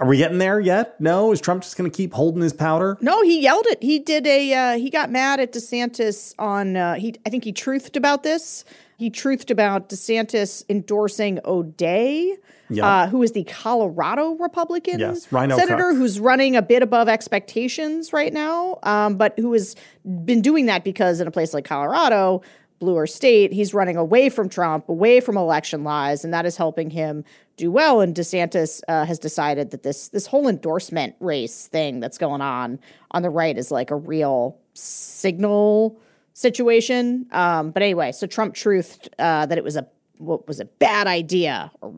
Are 0.03 0.09
we 0.09 0.17
getting 0.17 0.39
there 0.39 0.59
yet? 0.59 1.01
No. 1.01 1.31
Is 1.31 1.41
Trump 1.41 1.63
just 1.63 1.77
going 1.77 1.89
to 1.89 1.97
keep 1.97 2.13
holding 2.13 2.43
his 2.43 2.53
powder? 2.53 2.99
No, 3.01 3.23
he 3.23 3.41
yelled 3.41 3.67
it. 3.67 3.81
He 3.81 4.01
did 4.01 4.27
a. 4.27 4.53
Uh, 4.53 4.77
he 4.77 4.91
got 4.91 5.11
mad 5.11 5.39
at 5.39 5.53
DeSantis 5.53 6.35
on. 6.41 6.77
Uh, 6.77 6.95
he 6.95 7.15
I 7.25 7.31
think 7.31 7.45
he 7.45 7.53
truthed 7.53 7.97
about 7.97 8.25
this. 8.25 8.65
He 8.97 9.13
truthed 9.13 9.53
about 9.53 9.89
DeSantis 9.89 10.65
endorsing 10.69 11.39
O'Dea, 11.45 12.37
yep. 12.69 12.85
uh, 12.85 13.07
who 13.07 13.23
is 13.23 13.31
the 13.31 13.45
Colorado 13.45 14.33
Republican 14.33 14.99
yes, 14.99 15.27
senator 15.27 15.91
Cook. 15.91 15.97
who's 15.97 16.19
running 16.19 16.57
a 16.57 16.63
bit 16.63 16.83
above 16.83 17.09
expectations 17.09 18.13
right 18.13 18.33
now, 18.33 18.81
um, 18.83 19.17
but 19.17 19.39
who 19.39 19.53
has 19.53 19.77
been 20.25 20.43
doing 20.43 20.67
that 20.67 20.83
because 20.83 21.21
in 21.21 21.29
a 21.29 21.31
place 21.31 21.55
like 21.55 21.65
Colorado, 21.65 22.43
bluer 22.83 23.07
state, 23.07 23.53
he's 23.53 23.73
running 23.73 23.97
away 23.97 24.29
from 24.29 24.49
Trump, 24.49 24.89
away 24.89 25.21
from 25.21 25.37
election 25.37 25.85
lies, 25.85 26.25
and 26.25 26.35
that 26.35 26.45
is 26.45 26.57
helping 26.57 26.91
him 26.91 27.25
do 27.57 27.71
well. 27.71 28.01
And 28.01 28.15
DeSantis 28.15 28.81
uh, 28.89 29.05
has 29.05 29.19
decided 29.19 29.71
that 29.71 29.83
this 29.83 30.09
this 30.09 30.27
whole 30.27 30.49
endorsement 30.49 31.15
race 31.21 31.67
thing 31.67 32.01
that's 32.01 32.19
going 32.19 32.41
on 32.41 32.79
on 33.11 33.23
the 33.23 33.31
right 33.31 33.57
is 33.57 33.71
like 33.71 33.91
a 33.91 33.97
real 33.97 34.59
signal 34.75 36.01
situation. 36.35 37.27
Um, 37.33 37.71
but 37.71 37.83
anyway, 37.83 38.13
so 38.13 38.27
Trump 38.27 38.55
truthed 38.55 39.09
uh, 39.19 39.47
that 39.47 39.59
it 39.59 39.65
was 39.65 39.77
a 39.77 39.87
what 40.19 40.47
was 40.47 40.61
a 40.61 40.65
bad 40.65 41.07
idea 41.07 41.71
or 41.81 41.95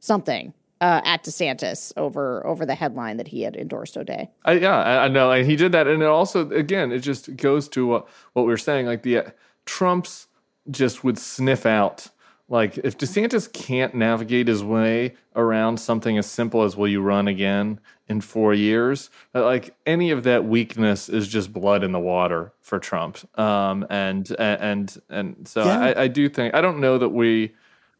something 0.00 0.52
uh, 0.80 1.00
at 1.04 1.24
DeSantis 1.24 1.92
over 1.96 2.46
over 2.46 2.64
the 2.64 2.74
headline 2.74 3.16
that 3.16 3.28
he 3.28 3.42
had 3.42 3.56
endorsed 3.56 3.96
O'Dea. 3.96 4.28
I, 4.44 4.52
yeah, 4.52 4.76
I, 4.76 5.04
I, 5.04 5.08
know, 5.08 5.30
and 5.30 5.46
he 5.46 5.56
did 5.56 5.72
that, 5.72 5.86
and 5.86 6.02
it 6.02 6.06
also 6.06 6.50
again 6.50 6.92
it 6.92 7.00
just 7.00 7.34
goes 7.36 7.68
to 7.70 7.86
what, 7.86 8.08
what 8.34 8.42
we 8.42 8.48
were 8.48 8.58
saying, 8.58 8.86
like 8.86 9.02
the 9.02 9.18
uh, 9.18 9.30
Trump's 9.64 10.28
just 10.70 11.02
would 11.02 11.18
sniff 11.18 11.66
out 11.66 12.08
like 12.48 12.78
if 12.78 12.96
DeSantis 12.96 13.52
can't 13.52 13.94
navigate 13.94 14.48
his 14.48 14.64
way 14.64 15.14
around 15.36 15.78
something 15.78 16.16
as 16.18 16.26
simple 16.26 16.62
as 16.62 16.76
will 16.76 16.88
you 16.88 17.02
run 17.02 17.28
again 17.28 17.80
in 18.08 18.20
4 18.20 18.54
years 18.54 19.10
like 19.34 19.74
any 19.84 20.10
of 20.10 20.22
that 20.24 20.44
weakness 20.44 21.08
is 21.08 21.28
just 21.28 21.52
blood 21.52 21.84
in 21.84 21.92
the 21.92 22.00
water 22.00 22.52
for 22.60 22.78
Trump. 22.78 23.18
Um, 23.38 23.86
and 23.90 24.30
and 24.38 24.96
and 25.10 25.48
so 25.48 25.64
yeah. 25.64 25.80
I, 25.80 26.02
I, 26.02 26.08
do 26.08 26.28
think 26.28 26.54
I 26.54 26.60
don't 26.60 26.80
know 26.80 26.98
that 26.98 27.10
we 27.10 27.54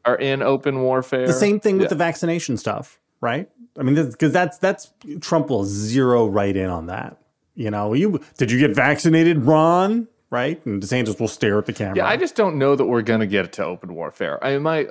are 0.04 0.16
in 0.16 0.42
open 0.42 0.80
warfare. 0.80 1.26
The 1.26 1.32
same 1.32 1.60
thing 1.60 1.76
with 1.76 1.84
yeah. 1.84 1.88
the 1.90 1.96
vaccination 1.96 2.56
stuff 2.56 2.98
right? 3.20 3.48
I 3.78 3.82
mean 3.82 3.94
because 3.94 4.32
that's 4.32 4.58
that's 4.58 4.92
Trump 5.20 5.50
will 5.50 5.64
zero 5.64 6.26
right 6.26 6.56
in 6.56 6.68
on 6.68 6.86
that. 6.86 7.18
You 7.54 7.70
know 7.70 7.94
you 7.94 8.20
did 8.36 8.50
you 8.50 8.58
get 8.58 8.74
vaccinated 8.74 9.44
Ron 9.44 10.08
right? 10.30 10.64
And 10.66 10.82
DeSantis 10.82 11.18
will 11.18 11.28
stare 11.28 11.58
at 11.58 11.66
the 11.66 11.72
camera. 11.72 11.96
Yeah, 11.96 12.06
I 12.06 12.16
just 12.16 12.36
don't 12.36 12.56
know 12.56 12.76
that 12.76 12.84
we're 12.84 13.02
going 13.02 13.20
to 13.20 13.26
get 13.26 13.44
it 13.44 13.52
to 13.54 13.64
open 13.64 13.94
warfare. 13.94 14.42
I 14.44 14.58
might. 14.58 14.88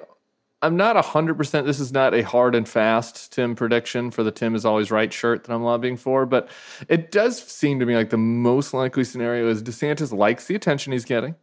I'm 0.63 0.75
not 0.75 0.95
100%. 0.95 1.65
This 1.65 1.79
is 1.79 1.91
not 1.91 2.15
a 2.15 2.23
hard 2.23 2.55
and 2.55 2.67
fast 2.67 3.31
Tim 3.31 3.55
prediction 3.55 4.09
for 4.09 4.23
the 4.23 4.31
Tim 4.31 4.55
is 4.55 4.65
always 4.65 4.89
right 4.89 5.13
shirt 5.13 5.43
that 5.43 5.53
I'm 5.53 5.61
lobbying 5.61 5.97
for, 5.97 6.25
but 6.25 6.49
it 6.89 7.11
does 7.11 7.39
seem 7.39 7.79
to 7.79 7.85
me 7.85 7.95
like 7.95 8.09
the 8.09 8.17
most 8.17 8.73
likely 8.73 9.03
scenario 9.03 9.47
is 9.49 9.61
DeSantis 9.61 10.11
likes 10.11 10.47
the 10.47 10.55
attention 10.55 10.93
he's 10.93 11.05
getting. 11.05 11.35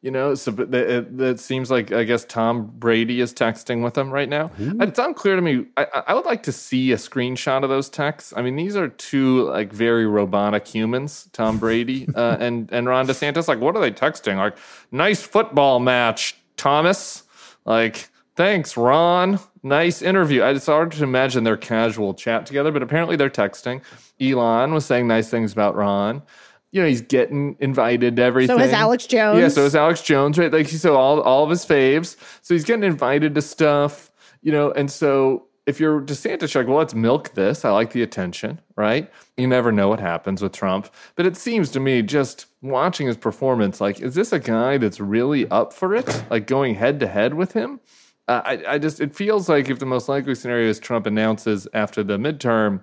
You 0.00 0.12
know, 0.12 0.36
so 0.36 0.54
it, 0.56 1.20
it, 1.20 1.40
seems 1.40 1.72
like 1.72 1.90
I 1.90 2.04
guess 2.04 2.24
Tom 2.24 2.70
Brady 2.78 3.20
is 3.20 3.34
texting 3.34 3.82
with 3.82 3.98
him 3.98 4.10
right 4.10 4.28
now. 4.28 4.46
Mm-hmm. 4.46 4.80
It's 4.80 4.98
unclear 4.98 5.34
to 5.34 5.42
me. 5.42 5.66
I, 5.76 5.86
I, 6.06 6.14
would 6.14 6.24
like 6.24 6.44
to 6.44 6.52
see 6.52 6.92
a 6.92 6.96
screenshot 6.96 7.64
of 7.64 7.68
those 7.68 7.88
texts. 7.88 8.32
I 8.36 8.42
mean, 8.42 8.54
these 8.54 8.76
are 8.76 8.86
two 8.86 9.48
like 9.48 9.72
very 9.72 10.06
robotic 10.06 10.68
humans, 10.68 11.28
Tom 11.32 11.58
Brady 11.60 12.06
uh, 12.14 12.36
and 12.38 12.68
and 12.70 12.86
Ron 12.86 13.08
DeSantis. 13.08 13.48
Like, 13.48 13.58
what 13.58 13.74
are 13.74 13.80
they 13.80 13.90
texting? 13.90 14.36
Like, 14.36 14.56
nice 14.92 15.20
football 15.20 15.80
match, 15.80 16.36
Thomas. 16.56 17.24
Like, 17.64 18.08
thanks, 18.36 18.76
Ron. 18.76 19.40
Nice 19.64 20.00
interview. 20.00 20.44
It's 20.44 20.66
hard 20.66 20.92
to 20.92 21.02
imagine 21.02 21.42
their 21.42 21.56
casual 21.56 22.14
chat 22.14 22.46
together, 22.46 22.70
but 22.70 22.84
apparently 22.84 23.16
they're 23.16 23.28
texting. 23.28 23.82
Elon 24.20 24.72
was 24.72 24.86
saying 24.86 25.08
nice 25.08 25.28
things 25.28 25.52
about 25.52 25.74
Ron 25.74 26.22
you 26.70 26.82
know, 26.82 26.88
he's 26.88 27.00
getting 27.00 27.56
invited 27.60 28.16
to 28.16 28.22
everything. 28.22 28.58
So 28.58 28.62
is 28.62 28.72
Alex 28.72 29.06
Jones. 29.06 29.40
Yeah, 29.40 29.48
so 29.48 29.64
is 29.64 29.74
Alex 29.74 30.02
Jones, 30.02 30.38
right? 30.38 30.52
Like, 30.52 30.68
so 30.68 30.96
all, 30.96 31.20
all 31.20 31.44
of 31.44 31.50
his 31.50 31.64
faves. 31.64 32.16
So 32.42 32.54
he's 32.54 32.64
getting 32.64 32.84
invited 32.84 33.34
to 33.34 33.42
stuff, 33.42 34.10
you 34.42 34.52
know, 34.52 34.70
and 34.72 34.90
so 34.90 35.44
if 35.66 35.78
you're 35.78 36.00
DeSantis, 36.00 36.54
you're 36.54 36.62
like, 36.62 36.68
well, 36.68 36.78
let's 36.78 36.94
milk 36.94 37.34
this. 37.34 37.62
I 37.62 37.70
like 37.70 37.92
the 37.92 38.00
attention, 38.00 38.58
right? 38.76 39.12
You 39.36 39.46
never 39.46 39.70
know 39.70 39.88
what 39.88 40.00
happens 40.00 40.40
with 40.40 40.52
Trump. 40.52 40.88
But 41.14 41.26
it 41.26 41.36
seems 41.36 41.70
to 41.72 41.80
me, 41.80 42.00
just 42.00 42.46
watching 42.62 43.06
his 43.06 43.18
performance, 43.18 43.78
like, 43.78 44.00
is 44.00 44.14
this 44.14 44.32
a 44.32 44.38
guy 44.38 44.78
that's 44.78 44.98
really 44.98 45.46
up 45.50 45.74
for 45.74 45.94
it? 45.94 46.24
Like 46.30 46.46
going 46.46 46.74
head 46.74 47.00
to 47.00 47.06
head 47.06 47.34
with 47.34 47.52
him? 47.52 47.80
Uh, 48.28 48.40
I, 48.44 48.62
I 48.66 48.78
just, 48.78 48.98
it 49.00 49.14
feels 49.14 49.50
like 49.50 49.68
if 49.68 49.78
the 49.78 49.84
most 49.84 50.08
likely 50.08 50.34
scenario 50.34 50.70
is 50.70 50.78
Trump 50.78 51.04
announces 51.04 51.68
after 51.74 52.02
the 52.02 52.16
midterm, 52.16 52.82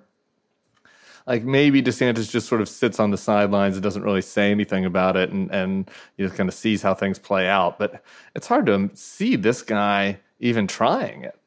like 1.26 1.44
maybe 1.44 1.82
DeSantis 1.82 2.30
just 2.30 2.48
sort 2.48 2.60
of 2.60 2.68
sits 2.68 3.00
on 3.00 3.10
the 3.10 3.18
sidelines 3.18 3.74
and 3.74 3.82
doesn't 3.82 4.02
really 4.02 4.22
say 4.22 4.50
anything 4.50 4.84
about 4.84 5.16
it 5.16 5.30
and, 5.30 5.50
and 5.50 5.90
you 6.16 6.26
know, 6.26 6.32
kind 6.32 6.48
of 6.48 6.54
sees 6.54 6.82
how 6.82 6.94
things 6.94 7.18
play 7.18 7.48
out. 7.48 7.78
But 7.78 8.02
it's 8.34 8.46
hard 8.46 8.66
to 8.66 8.90
see 8.94 9.36
this 9.36 9.62
guy 9.62 10.18
even 10.38 10.66
trying 10.66 11.24
it. 11.24 11.38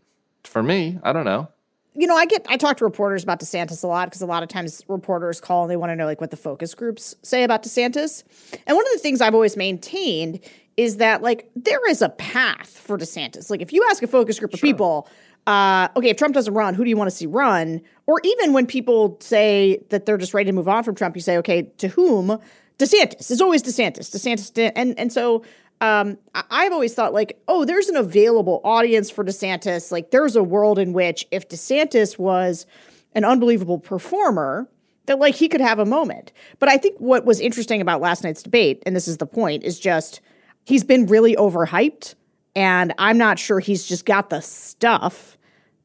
For 0.43 0.63
me, 0.63 0.99
I 1.03 1.13
don't 1.13 1.25
know. 1.25 1.47
You 1.93 2.07
know, 2.07 2.15
I 2.15 2.25
get 2.25 2.45
I 2.49 2.57
talk 2.57 2.77
to 2.77 2.85
reporters 2.85 3.23
about 3.23 3.39
DeSantis 3.39 3.83
a 3.83 3.87
lot 3.87 4.07
because 4.07 4.21
a 4.21 4.25
lot 4.25 4.43
of 4.43 4.49
times 4.49 4.83
reporters 4.87 5.41
call 5.41 5.63
and 5.63 5.71
they 5.71 5.75
want 5.75 5.91
to 5.91 5.95
know 5.95 6.05
like 6.05 6.21
what 6.21 6.31
the 6.31 6.37
focus 6.37 6.73
groups 6.73 7.15
say 7.23 7.43
about 7.43 7.63
DeSantis. 7.63 8.23
And 8.67 8.75
one 8.75 8.85
of 8.85 8.93
the 8.93 8.99
things 8.99 9.21
I've 9.21 9.33
always 9.33 9.57
maintained 9.57 10.39
is 10.77 10.97
that 10.97 11.21
like 11.21 11.49
there 11.55 11.85
is 11.89 12.01
a 12.01 12.09
path 12.09 12.69
for 12.69 12.97
DeSantis. 12.97 13.49
Like 13.49 13.61
if 13.61 13.73
you 13.73 13.85
ask 13.89 14.01
a 14.01 14.07
focus 14.07 14.39
group 14.39 14.53
of 14.53 14.61
people, 14.61 15.09
uh, 15.49 15.87
okay, 15.97 16.09
if 16.09 16.17
Trump 16.17 16.35
doesn't 16.35 16.53
run, 16.53 16.75
who 16.75 16.83
do 16.83 16.91
you 16.91 16.95
want 16.95 17.09
to 17.09 17.15
see 17.15 17.25
run? 17.25 17.81
Or 18.05 18.21
even 18.23 18.53
when 18.53 18.67
people 18.67 19.17
say 19.19 19.81
that 19.89 20.05
they're 20.05 20.19
just 20.19 20.35
ready 20.35 20.51
to 20.51 20.55
move 20.55 20.67
on 20.67 20.83
from 20.83 20.93
Trump, 20.93 21.15
you 21.15 21.23
say, 21.23 21.37
okay, 21.37 21.63
to 21.79 21.87
whom? 21.87 22.37
DeSantis. 22.77 23.31
It's 23.31 23.41
always 23.41 23.63
DeSantis. 23.63 24.11
DeSantis. 24.11 24.71
And, 24.75 24.97
and 24.99 25.11
so 25.11 25.43
um, 25.81 26.19
I've 26.35 26.71
always 26.71 26.93
thought, 26.93 27.13
like, 27.13 27.41
oh, 27.47 27.65
there's 27.65 27.89
an 27.89 27.95
available 27.95 28.61
audience 28.63 29.09
for 29.09 29.23
DeSantis. 29.23 29.91
Like, 29.91 30.11
there's 30.11 30.35
a 30.35 30.43
world 30.43 30.77
in 30.77 30.93
which 30.93 31.25
if 31.31 31.49
DeSantis 31.49 32.19
was 32.19 32.67
an 33.15 33.25
unbelievable 33.25 33.79
performer, 33.79 34.69
that 35.07 35.17
like 35.17 35.33
he 35.33 35.47
could 35.47 35.61
have 35.61 35.79
a 35.79 35.85
moment. 35.85 36.31
But 36.59 36.69
I 36.69 36.77
think 36.77 36.95
what 36.99 37.25
was 37.25 37.39
interesting 37.39 37.81
about 37.81 38.01
last 38.01 38.23
night's 38.23 38.43
debate, 38.43 38.83
and 38.85 38.95
this 38.95 39.07
is 39.07 39.17
the 39.17 39.25
point, 39.25 39.63
is 39.63 39.79
just 39.79 40.21
he's 40.65 40.83
been 40.83 41.07
really 41.07 41.35
overhyped. 41.37 42.13
And 42.55 42.93
I'm 42.99 43.17
not 43.17 43.39
sure 43.39 43.59
he's 43.59 43.87
just 43.87 44.05
got 44.05 44.29
the 44.29 44.41
stuff 44.41 45.37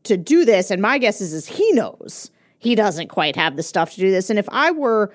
to 0.05 0.17
do 0.17 0.45
this. 0.45 0.71
And 0.71 0.81
my 0.81 0.99
guess 0.99 1.21
is, 1.21 1.33
is 1.33 1.47
he 1.47 1.73
knows 1.73 2.31
he 2.59 2.75
doesn't 2.75 3.09
quite 3.09 3.37
have 3.37 3.57
the 3.57 3.63
stuff 3.63 3.93
to 3.95 4.01
do 4.01 4.11
this. 4.11 4.31
And 4.31 4.39
if 4.39 4.49
I 4.51 4.71
were, 4.71 5.13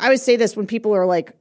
I 0.00 0.08
would 0.08 0.20
say 0.20 0.36
this 0.36 0.56
when 0.56 0.66
people 0.66 0.94
are 0.94 1.06
like, 1.06 1.32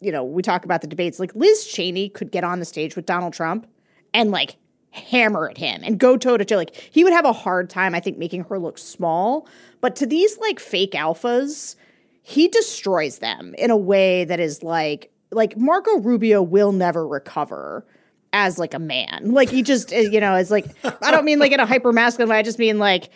you 0.00 0.10
know, 0.10 0.24
we 0.24 0.42
talk 0.42 0.64
about 0.64 0.80
the 0.80 0.86
debates, 0.86 1.20
like 1.20 1.34
Liz 1.34 1.66
Cheney 1.66 2.08
could 2.08 2.32
get 2.32 2.42
on 2.42 2.58
the 2.58 2.64
stage 2.64 2.96
with 2.96 3.06
Donald 3.06 3.34
Trump 3.34 3.66
and 4.14 4.30
like 4.30 4.56
hammer 4.92 5.48
at 5.48 5.58
him 5.58 5.82
and 5.84 5.98
go 5.98 6.16
toe 6.16 6.36
to 6.36 6.44
toe. 6.44 6.56
Like 6.56 6.74
he 6.74 7.04
would 7.04 7.12
have 7.12 7.24
a 7.24 7.32
hard 7.32 7.70
time, 7.70 7.94
I 7.94 8.00
think, 8.00 8.18
making 8.18 8.44
her 8.44 8.58
look 8.58 8.78
small. 8.78 9.46
But 9.80 9.94
to 9.96 10.06
these 10.06 10.38
like 10.38 10.58
fake 10.58 10.92
alphas, 10.92 11.76
he 12.22 12.48
destroys 12.48 13.18
them 13.18 13.54
in 13.58 13.70
a 13.70 13.76
way 13.76 14.24
that 14.24 14.40
is 14.40 14.62
like, 14.62 15.12
like 15.30 15.56
Marco 15.56 15.98
Rubio 15.98 16.42
will 16.42 16.72
never 16.72 17.06
recover 17.06 17.86
as 18.32 18.58
like 18.58 18.74
a 18.74 18.78
man. 18.78 19.32
Like 19.32 19.48
he 19.48 19.62
just, 19.62 19.92
eh, 19.92 20.00
you 20.00 20.20
know, 20.20 20.34
it's 20.34 20.50
like 20.50 20.66
I 20.84 21.10
don't 21.10 21.24
mean 21.24 21.38
like 21.38 21.52
in 21.52 21.60
a 21.60 21.66
hyper 21.66 21.92
masculine 21.92 22.30
way. 22.30 22.38
I 22.38 22.42
just 22.42 22.58
mean 22.58 22.78
like 22.78 23.10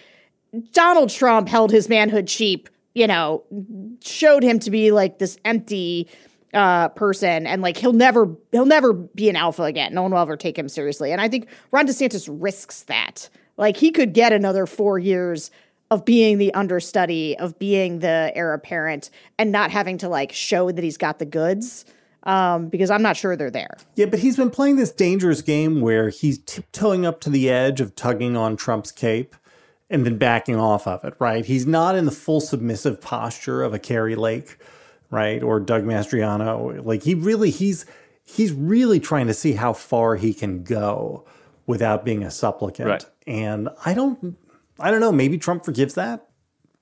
Donald 0.72 1.10
Trump 1.10 1.48
held 1.48 1.70
his 1.70 1.88
manhood 1.88 2.26
cheap. 2.26 2.68
You 2.94 3.08
know, 3.08 3.42
showed 4.02 4.44
him 4.44 4.60
to 4.60 4.70
be 4.70 4.92
like 4.92 5.18
this 5.18 5.36
empty 5.44 6.08
uh, 6.52 6.88
person, 6.90 7.44
and 7.46 7.60
like 7.60 7.76
he'll 7.76 7.92
never 7.92 8.30
he'll 8.52 8.66
never 8.66 8.92
be 8.92 9.28
an 9.28 9.36
alpha 9.36 9.62
again. 9.62 9.94
No 9.94 10.02
one 10.02 10.12
will 10.12 10.20
ever 10.20 10.36
take 10.36 10.56
him 10.56 10.68
seriously. 10.68 11.10
And 11.10 11.20
I 11.20 11.28
think 11.28 11.48
Ron 11.72 11.86
DeSantis 11.86 12.28
risks 12.30 12.84
that. 12.84 13.28
Like 13.56 13.76
he 13.76 13.90
could 13.90 14.14
get 14.14 14.32
another 14.32 14.66
four 14.66 14.98
years 14.98 15.50
of 15.90 16.04
being 16.04 16.38
the 16.38 16.52
understudy, 16.54 17.36
of 17.38 17.58
being 17.58 17.98
the 17.98 18.32
heir 18.34 18.52
apparent, 18.52 19.10
and 19.38 19.52
not 19.52 19.70
having 19.70 19.98
to 19.98 20.08
like 20.08 20.32
show 20.32 20.70
that 20.70 20.82
he's 20.82 20.96
got 20.96 21.18
the 21.18 21.26
goods 21.26 21.84
um, 22.24 22.68
because 22.68 22.90
I'm 22.90 23.02
not 23.02 23.16
sure 23.16 23.36
they're 23.36 23.50
there. 23.50 23.76
Yeah, 23.94 24.06
but 24.06 24.18
he's 24.18 24.36
been 24.36 24.50
playing 24.50 24.76
this 24.76 24.90
dangerous 24.90 25.42
game 25.42 25.80
where 25.80 26.08
he's 26.08 26.38
tiptoeing 26.38 27.06
up 27.06 27.20
to 27.22 27.30
the 27.30 27.48
edge 27.48 27.80
of 27.80 27.94
tugging 27.94 28.36
on 28.36 28.56
Trump's 28.56 28.92
cape 28.92 29.34
and 29.90 30.04
then 30.04 30.18
backing 30.18 30.56
off 30.56 30.86
of 30.86 31.04
it, 31.04 31.14
right? 31.18 31.44
He's 31.44 31.66
not 31.66 31.94
in 31.94 32.04
the 32.04 32.10
full 32.10 32.40
submissive 32.40 33.00
posture 33.00 33.62
of 33.62 33.72
a 33.72 33.78
Kari 33.78 34.16
Lake, 34.16 34.58
right? 35.10 35.42
Or 35.42 35.60
Doug 35.60 35.84
Mastriano. 35.84 36.84
Like 36.84 37.02
he 37.02 37.14
really, 37.14 37.50
he's 37.50 37.86
he's 38.24 38.52
really 38.52 38.98
trying 38.98 39.26
to 39.26 39.34
see 39.34 39.52
how 39.52 39.72
far 39.72 40.16
he 40.16 40.34
can 40.34 40.64
go 40.64 41.24
without 41.66 42.04
being 42.04 42.22
a 42.22 42.30
supplicant. 42.30 42.88
Right. 42.88 43.04
And 43.26 43.68
I 43.84 43.94
don't 43.94 44.36
I 44.78 44.90
don't 44.90 45.00
know, 45.00 45.12
maybe 45.12 45.38
Trump 45.38 45.64
forgives 45.64 45.94
that. 45.94 46.28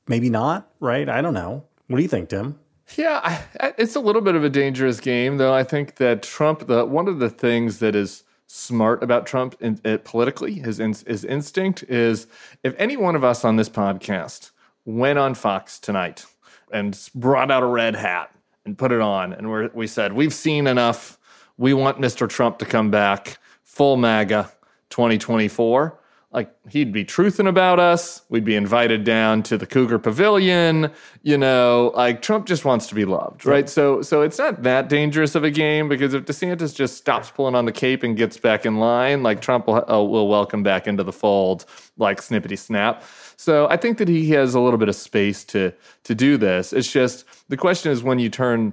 Maybe 0.08 0.30
not, 0.30 0.70
right? 0.80 1.08
I 1.08 1.20
don't 1.20 1.34
know. 1.34 1.64
What 1.86 1.96
do 1.96 2.02
you 2.02 2.08
think, 2.08 2.28
Tim? 2.28 2.58
Yeah, 2.96 3.20
I, 3.60 3.74
it's 3.78 3.96
a 3.96 4.00
little 4.00 4.22
bit 4.22 4.34
of 4.34 4.44
a 4.44 4.50
dangerous 4.50 5.00
game, 5.00 5.36
though. 5.36 5.54
I 5.54 5.64
think 5.64 5.96
that 5.96 6.22
Trump, 6.22 6.66
the 6.66 6.84
one 6.84 7.08
of 7.08 7.18
the 7.18 7.30
things 7.30 7.78
that 7.78 7.94
is 7.94 8.24
smart 8.46 9.02
about 9.02 9.26
Trump 9.26 9.56
in, 9.60 9.80
eh, 9.84 9.98
politically, 10.02 10.54
his 10.54 10.78
his 10.78 11.24
instinct 11.24 11.84
is 11.84 12.26
if 12.62 12.74
any 12.78 12.96
one 12.96 13.16
of 13.16 13.24
us 13.24 13.44
on 13.44 13.56
this 13.56 13.68
podcast 13.68 14.50
went 14.84 15.18
on 15.18 15.34
Fox 15.34 15.78
tonight 15.78 16.24
and 16.72 16.98
brought 17.14 17.50
out 17.50 17.62
a 17.62 17.66
red 17.66 17.94
hat 17.94 18.34
and 18.64 18.76
put 18.76 18.92
it 18.92 19.00
on, 19.00 19.32
and 19.32 19.50
we 19.50 19.68
we 19.74 19.86
said 19.86 20.12
we've 20.12 20.34
seen 20.34 20.66
enough. 20.66 21.18
We 21.58 21.74
want 21.74 21.98
Mr. 21.98 22.28
Trump 22.28 22.58
to 22.58 22.64
come 22.64 22.90
back 22.90 23.38
full 23.62 23.96
MAGA 23.96 24.50
2024 24.90 25.98
like 26.32 26.50
he'd 26.70 26.92
be 26.92 27.04
truthing 27.04 27.46
about 27.46 27.78
us. 27.78 28.22
We'd 28.30 28.44
be 28.44 28.56
invited 28.56 29.04
down 29.04 29.42
to 29.44 29.58
the 29.58 29.66
Cougar 29.66 29.98
Pavilion. 29.98 30.90
You 31.22 31.36
know, 31.36 31.92
like 31.94 32.22
Trump 32.22 32.46
just 32.46 32.64
wants 32.64 32.86
to 32.86 32.94
be 32.94 33.04
loved, 33.04 33.44
right? 33.44 33.68
So, 33.68 34.00
so 34.00 34.22
it's 34.22 34.38
not 34.38 34.62
that 34.62 34.88
dangerous 34.88 35.34
of 35.34 35.44
a 35.44 35.50
game 35.50 35.90
because 35.90 36.14
if 36.14 36.24
DeSantis 36.24 36.74
just 36.74 36.96
stops 36.96 37.30
pulling 37.30 37.54
on 37.54 37.66
the 37.66 37.72
cape 37.72 38.02
and 38.02 38.16
gets 38.16 38.38
back 38.38 38.64
in 38.64 38.78
line, 38.78 39.22
like 39.22 39.42
Trump 39.42 39.66
will, 39.66 39.84
uh, 39.90 40.02
will 40.02 40.26
welcome 40.26 40.62
back 40.62 40.86
into 40.86 41.04
the 41.04 41.12
fold, 41.12 41.66
like 41.98 42.20
snippety 42.20 42.58
snap. 42.58 43.04
So, 43.36 43.68
I 43.68 43.76
think 43.76 43.98
that 43.98 44.08
he 44.08 44.30
has 44.30 44.54
a 44.54 44.60
little 44.60 44.78
bit 44.78 44.88
of 44.88 44.96
space 44.96 45.44
to 45.46 45.72
to 46.04 46.14
do 46.14 46.38
this. 46.38 46.72
It's 46.72 46.90
just 46.90 47.26
the 47.50 47.58
question 47.58 47.92
is 47.92 48.02
when 48.02 48.18
you 48.18 48.30
turn, 48.30 48.72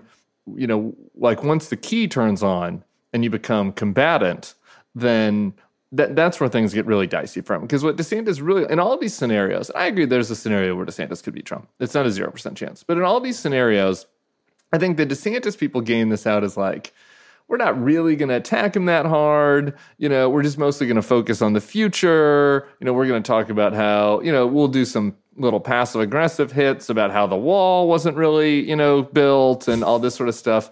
you 0.55 0.67
know, 0.67 0.95
like 1.15 1.43
once 1.43 1.67
the 1.67 1.77
key 1.77 2.07
turns 2.07 2.41
on 2.41 2.85
and 3.11 3.23
you 3.25 3.29
become 3.29 3.73
combatant, 3.73 4.53
then 4.95 5.53
that 5.91 6.15
that's 6.15 6.39
where 6.39 6.49
things 6.49 6.73
get 6.73 6.85
really 6.85 7.07
dicey 7.07 7.41
from. 7.41 7.61
Because 7.61 7.83
what 7.83 7.97
DeSantis 7.97 8.41
really, 8.41 8.71
in 8.71 8.79
all 8.79 8.93
of 8.93 8.99
these 8.99 9.13
scenarios, 9.13 9.71
I 9.71 9.87
agree 9.87 10.05
there's 10.05 10.29
a 10.29 10.35
scenario 10.35 10.75
where 10.75 10.85
DeSantis 10.85 11.23
could 11.23 11.33
be 11.33 11.41
Trump. 11.41 11.67
It's 11.79 11.95
not 11.95 12.05
a 12.05 12.09
0% 12.09 12.55
chance. 12.55 12.83
But 12.83 12.97
in 12.97 13.03
all 13.03 13.19
these 13.19 13.39
scenarios, 13.39 14.05
I 14.71 14.77
think 14.77 14.97
the 14.97 15.05
DeSantis 15.05 15.57
people 15.57 15.81
gain 15.81 16.09
this 16.09 16.27
out 16.27 16.43
as 16.43 16.57
like, 16.57 16.93
we're 17.47 17.57
not 17.57 17.81
really 17.81 18.15
going 18.15 18.29
to 18.29 18.35
attack 18.35 18.75
him 18.75 18.85
that 18.85 19.07
hard. 19.07 19.75
You 19.97 20.07
know, 20.07 20.29
we're 20.29 20.43
just 20.43 20.59
mostly 20.59 20.85
going 20.85 20.97
to 20.97 21.01
focus 21.01 21.41
on 21.41 21.53
the 21.53 21.61
future. 21.61 22.67
You 22.79 22.85
know, 22.85 22.93
we're 22.93 23.07
going 23.07 23.23
to 23.23 23.27
talk 23.27 23.49
about 23.49 23.73
how, 23.73 24.21
you 24.21 24.31
know, 24.31 24.45
we'll 24.45 24.67
do 24.67 24.85
some 24.85 25.15
little 25.35 25.59
passive 25.59 26.01
aggressive 26.01 26.51
hits 26.51 26.89
about 26.89 27.09
how 27.09 27.25
the 27.25 27.35
wall 27.35 27.87
wasn't 27.87 28.15
really, 28.15 28.69
you 28.69 28.75
know, 28.75 29.01
built 29.01 29.67
and 29.67 29.83
all 29.83 29.97
this 29.97 30.13
sort 30.13 30.29
of 30.29 30.35
stuff. 30.35 30.69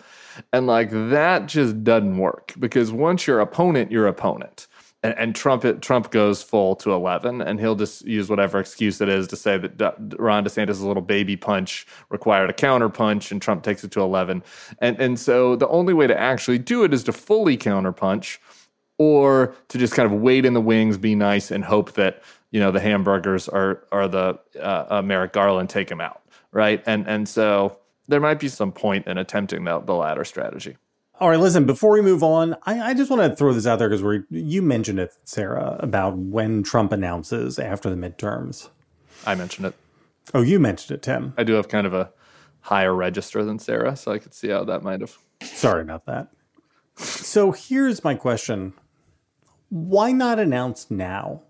And 0.53 0.67
like 0.67 0.91
that 0.91 1.47
just 1.47 1.83
doesn't 1.83 2.19
work 2.19 2.53
because 2.59 2.91
once 2.91 3.25
you're 3.25 3.39
opponent, 3.39 3.91
you're 3.91 4.05
opponent 4.05 4.66
and, 5.07 5.17
and 5.17 5.35
Trump 5.35 5.81
Trump 5.81 6.11
goes 6.11 6.43
full 6.43 6.75
to 6.77 6.91
eleven, 6.91 7.41
and 7.41 7.59
he'll 7.59 7.75
just 7.75 8.05
use 8.05 8.29
whatever 8.29 8.59
excuse 8.59 8.99
it 8.99 9.09
is 9.09 9.27
to 9.27 9.35
say 9.35 9.57
that 9.57 9.95
Ron 10.19 10.43
DeSantis' 10.43 10.81
little 10.81 11.01
baby 11.01 11.37
punch 11.37 11.87
required 12.09 12.49
a 12.49 12.53
counter 12.53 12.89
punch, 12.89 13.31
and 13.31 13.41
Trump 13.41 13.63
takes 13.63 13.83
it 13.83 13.91
to 13.91 14.01
eleven, 14.01 14.43
and 14.79 14.99
and 14.99 15.19
so 15.19 15.55
the 15.55 15.67
only 15.69 15.93
way 15.93 16.07
to 16.07 16.19
actually 16.19 16.57
do 16.57 16.83
it 16.83 16.93
is 16.93 17.03
to 17.05 17.13
fully 17.13 17.55
counter 17.55 17.93
punch, 17.93 18.41
or 18.97 19.55
to 19.69 19.77
just 19.77 19.93
kind 19.93 20.11
of 20.11 20.19
wait 20.19 20.45
in 20.45 20.53
the 20.53 20.61
wings, 20.61 20.97
be 20.97 21.15
nice, 21.15 21.51
and 21.51 21.63
hope 21.63 21.93
that 21.93 22.21
you 22.51 22.59
know 22.59 22.71
the 22.71 22.81
hamburgers 22.81 23.47
are 23.47 23.83
are 23.91 24.07
the 24.07 24.37
uh, 24.59 24.85
uh, 24.89 25.01
Merrick 25.01 25.31
Garland 25.31 25.69
take 25.69 25.89
him 25.89 26.01
out, 26.01 26.21
right? 26.51 26.83
And 26.85 27.07
and 27.07 27.29
so 27.29 27.79
there 28.09 28.19
might 28.19 28.39
be 28.39 28.49
some 28.49 28.71
point 28.71 29.07
in 29.07 29.17
attempting 29.17 29.63
the, 29.63 29.79
the 29.79 29.93
latter 29.93 30.25
strategy. 30.25 30.77
All 31.19 31.29
right, 31.29 31.39
listen, 31.39 31.65
before 31.65 31.93
we 31.93 32.01
move 32.01 32.21
on, 32.21 32.55
I, 32.67 32.79
I 32.89 32.93
just 32.93 33.09
want 33.09 33.23
to 33.23 33.35
throw 33.35 33.51
this 33.51 33.65
out 33.65 33.79
there 33.79 33.89
because 33.89 34.23
you 34.29 34.61
mentioned 34.61 34.99
it, 34.99 35.17
Sarah, 35.23 35.75
about 35.79 36.15
when 36.15 36.61
Trump 36.61 36.91
announces 36.91 37.57
after 37.57 37.89
the 37.89 37.95
midterms. 37.95 38.69
I 39.25 39.33
mentioned 39.33 39.65
it. 39.65 39.73
Oh, 40.35 40.41
you 40.41 40.59
mentioned 40.59 40.95
it, 40.95 41.01
Tim. 41.01 41.33
I 41.35 41.43
do 41.43 41.53
have 41.53 41.69
kind 41.69 41.87
of 41.87 41.93
a 41.95 42.11
higher 42.61 42.93
register 42.93 43.43
than 43.43 43.57
Sarah, 43.57 43.95
so 43.95 44.11
I 44.11 44.19
could 44.19 44.35
see 44.35 44.49
how 44.49 44.63
that 44.65 44.83
might 44.83 45.01
have. 45.01 45.17
Sorry 45.41 45.81
about 45.81 46.05
that. 46.05 46.27
So 46.97 47.51
here's 47.51 48.03
my 48.03 48.13
question 48.13 48.73
Why 49.69 50.11
not 50.11 50.37
announce 50.37 50.91
now? 50.91 51.41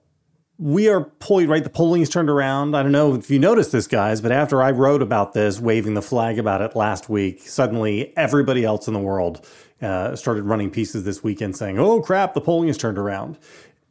We 0.60 0.90
are 0.90 1.02
poised, 1.02 1.50
right? 1.50 1.64
The 1.64 1.70
polling's 1.70 2.10
turned 2.10 2.30
around. 2.30 2.76
I 2.76 2.82
don't 2.82 2.92
know 2.92 3.14
if 3.14 3.30
you 3.30 3.38
noticed 3.38 3.72
this, 3.72 3.86
guys, 3.86 4.22
but 4.22 4.32
after 4.32 4.62
I 4.62 4.72
wrote 4.72 5.02
about 5.02 5.34
this, 5.34 5.60
waving 5.60 5.94
the 5.94 6.02
flag 6.02 6.40
about 6.40 6.62
it 6.62 6.76
last 6.76 7.10
week, 7.10 7.42
suddenly 7.42 8.16
everybody 8.18 8.64
else 8.64 8.88
in 8.88 8.94
the 8.94 9.00
world 9.00 9.46
uh, 9.82 10.16
started 10.16 10.46
running 10.46 10.72
pieces 10.72 11.04
this 11.04 11.24
weekend 11.24 11.56
saying, 11.56 11.78
oh 11.78 12.02
crap, 12.02 12.34
the 12.34 12.42
polling 12.42 12.68
has 12.68 12.78
turned 12.78 12.98
around. 12.98 13.38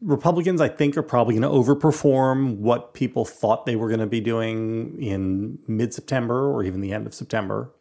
Republicans, 0.02 0.60
I 0.60 0.68
think, 0.68 0.96
are 0.96 1.02
probably 1.02 1.38
going 1.38 1.42
to 1.42 1.48
overperform 1.74 2.56
what 2.56 2.94
people 2.94 3.24
thought 3.24 3.64
they 3.64 3.76
were 3.76 3.88
going 3.88 4.00
to 4.00 4.06
be 4.06 4.20
doing 4.20 5.00
in 5.00 5.58
mid 5.68 5.94
September 5.94 6.52
or 6.52 6.64
even 6.64 6.80
the 6.80 6.92
end 6.92 7.06
of 7.06 7.14
September. 7.14 7.72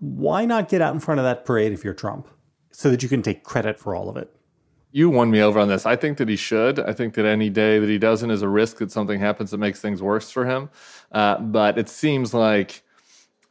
Why 0.00 0.44
not 0.44 0.68
get 0.68 0.82
out 0.82 0.92
in 0.92 1.00
front 1.00 1.20
of 1.20 1.24
that 1.24 1.44
parade 1.44 1.72
if 1.72 1.84
you're 1.84 1.94
Trump 1.94 2.28
so 2.72 2.90
that 2.90 3.02
you 3.02 3.08
can 3.08 3.22
take 3.22 3.44
credit 3.44 3.78
for 3.78 3.94
all 3.94 4.08
of 4.08 4.16
it? 4.16 4.34
You 4.92 5.08
won 5.08 5.30
me 5.30 5.40
over 5.40 5.58
on 5.58 5.68
this. 5.68 5.86
I 5.86 5.96
think 5.96 6.18
that 6.18 6.28
he 6.28 6.36
should. 6.36 6.78
I 6.78 6.92
think 6.92 7.14
that 7.14 7.24
any 7.24 7.48
day 7.48 7.78
that 7.78 7.88
he 7.88 7.98
doesn't 7.98 8.30
is 8.30 8.42
a 8.42 8.48
risk 8.48 8.76
that 8.78 8.92
something 8.92 9.18
happens 9.18 9.50
that 9.50 9.58
makes 9.58 9.80
things 9.80 10.02
worse 10.02 10.30
for 10.30 10.44
him. 10.44 10.70
Uh, 11.10 11.38
but 11.38 11.78
it 11.78 11.88
seems 11.88 12.34
like, 12.34 12.82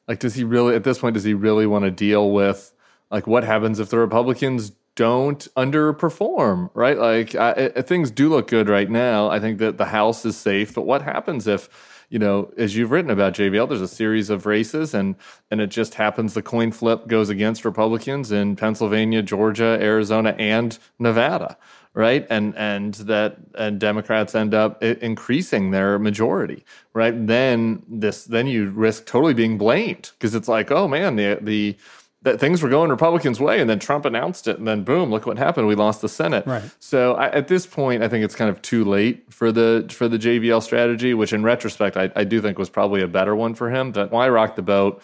like, 0.07 0.19
does 0.19 0.35
he 0.35 0.43
really 0.43 0.75
at 0.75 0.83
this 0.83 0.99
point? 0.99 1.15
Does 1.15 1.23
he 1.23 1.33
really 1.33 1.65
want 1.65 1.83
to 1.83 1.91
deal 1.91 2.31
with 2.31 2.71
like 3.09 3.27
what 3.27 3.43
happens 3.43 3.79
if 3.79 3.89
the 3.89 3.97
Republicans 3.97 4.71
don't 4.95 5.47
underperform? 5.57 6.69
Right? 6.73 6.97
Like, 6.97 7.33
I, 7.33 7.51
it, 7.51 7.87
things 7.87 8.11
do 8.11 8.29
look 8.29 8.47
good 8.47 8.69
right 8.69 8.89
now. 8.89 9.29
I 9.29 9.39
think 9.39 9.57
that 9.59 9.77
the 9.77 9.85
House 9.85 10.25
is 10.25 10.37
safe, 10.37 10.75
but 10.75 10.83
what 10.83 11.01
happens 11.01 11.47
if 11.47 11.69
you 12.11 12.19
know, 12.19 12.53
as 12.57 12.75
you've 12.75 12.91
written 12.91 13.09
about 13.09 13.33
JVL, 13.33 13.69
there's 13.69 13.81
a 13.81 13.87
series 13.87 14.29
of 14.29 14.45
races, 14.45 14.93
and 14.93 15.15
and 15.49 15.61
it 15.61 15.67
just 15.67 15.95
happens 15.95 16.33
the 16.33 16.41
coin 16.41 16.73
flip 16.73 17.07
goes 17.07 17.29
against 17.29 17.63
Republicans 17.63 18.33
in 18.33 18.57
Pennsylvania, 18.57 19.21
Georgia, 19.21 19.77
Arizona, 19.81 20.35
and 20.37 20.77
Nevada, 20.99 21.57
right? 21.93 22.27
And 22.29 22.53
and 22.57 22.95
that 22.95 23.37
and 23.55 23.79
Democrats 23.79 24.35
end 24.35 24.53
up 24.53 24.83
increasing 24.83 25.71
their 25.71 25.97
majority, 25.99 26.65
right? 26.93 27.13
Then 27.27 27.81
this 27.87 28.25
then 28.25 28.45
you 28.45 28.71
risk 28.71 29.05
totally 29.05 29.33
being 29.33 29.57
blamed 29.57 30.11
because 30.19 30.35
it's 30.35 30.49
like, 30.49 30.69
oh 30.69 30.89
man, 30.89 31.15
the 31.15 31.39
the 31.41 31.77
that 32.23 32.39
things 32.39 32.61
were 32.61 32.69
going 32.69 32.91
Republicans' 32.91 33.39
way, 33.39 33.59
and 33.59 33.69
then 33.69 33.79
Trump 33.79 34.05
announced 34.05 34.47
it, 34.47 34.59
and 34.59 34.67
then 34.67 34.83
boom, 34.83 35.09
look 35.09 35.25
what 35.25 35.37
happened. 35.37 35.67
We 35.67 35.75
lost 35.75 36.01
the 36.01 36.09
Senate. 36.09 36.45
Right. 36.45 36.63
So 36.79 37.15
I, 37.15 37.29
at 37.31 37.47
this 37.47 37.65
point, 37.65 38.03
I 38.03 38.07
think 38.07 38.23
it's 38.23 38.35
kind 38.35 38.49
of 38.49 38.61
too 38.61 38.85
late 38.85 39.31
for 39.33 39.51
the 39.51 39.87
for 39.89 40.07
the 40.07 40.17
JVL 40.17 40.61
strategy, 40.61 41.13
which 41.13 41.33
in 41.33 41.43
retrospect, 41.43 41.97
I, 41.97 42.11
I 42.15 42.23
do 42.23 42.41
think 42.41 42.59
was 42.59 42.69
probably 42.69 43.01
a 43.01 43.07
better 43.07 43.35
one 43.35 43.55
for 43.55 43.71
him. 43.71 43.93
That 43.93 44.11
why 44.11 44.29
rock 44.29 44.55
the 44.55 44.61
boat, 44.61 45.01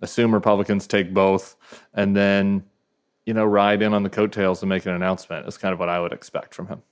assume 0.00 0.32
Republicans 0.32 0.86
take 0.86 1.12
both, 1.12 1.56
and 1.92 2.16
then 2.16 2.64
you 3.26 3.34
know 3.34 3.44
ride 3.44 3.82
in 3.82 3.92
on 3.92 4.04
the 4.04 4.10
coattails 4.10 4.62
and 4.62 4.68
make 4.68 4.86
an 4.86 4.92
announcement 4.92 5.48
is 5.48 5.58
kind 5.58 5.72
of 5.72 5.80
what 5.80 5.88
I 5.88 5.98
would 5.98 6.12
expect 6.12 6.54
from 6.54 6.68
him. 6.68 6.82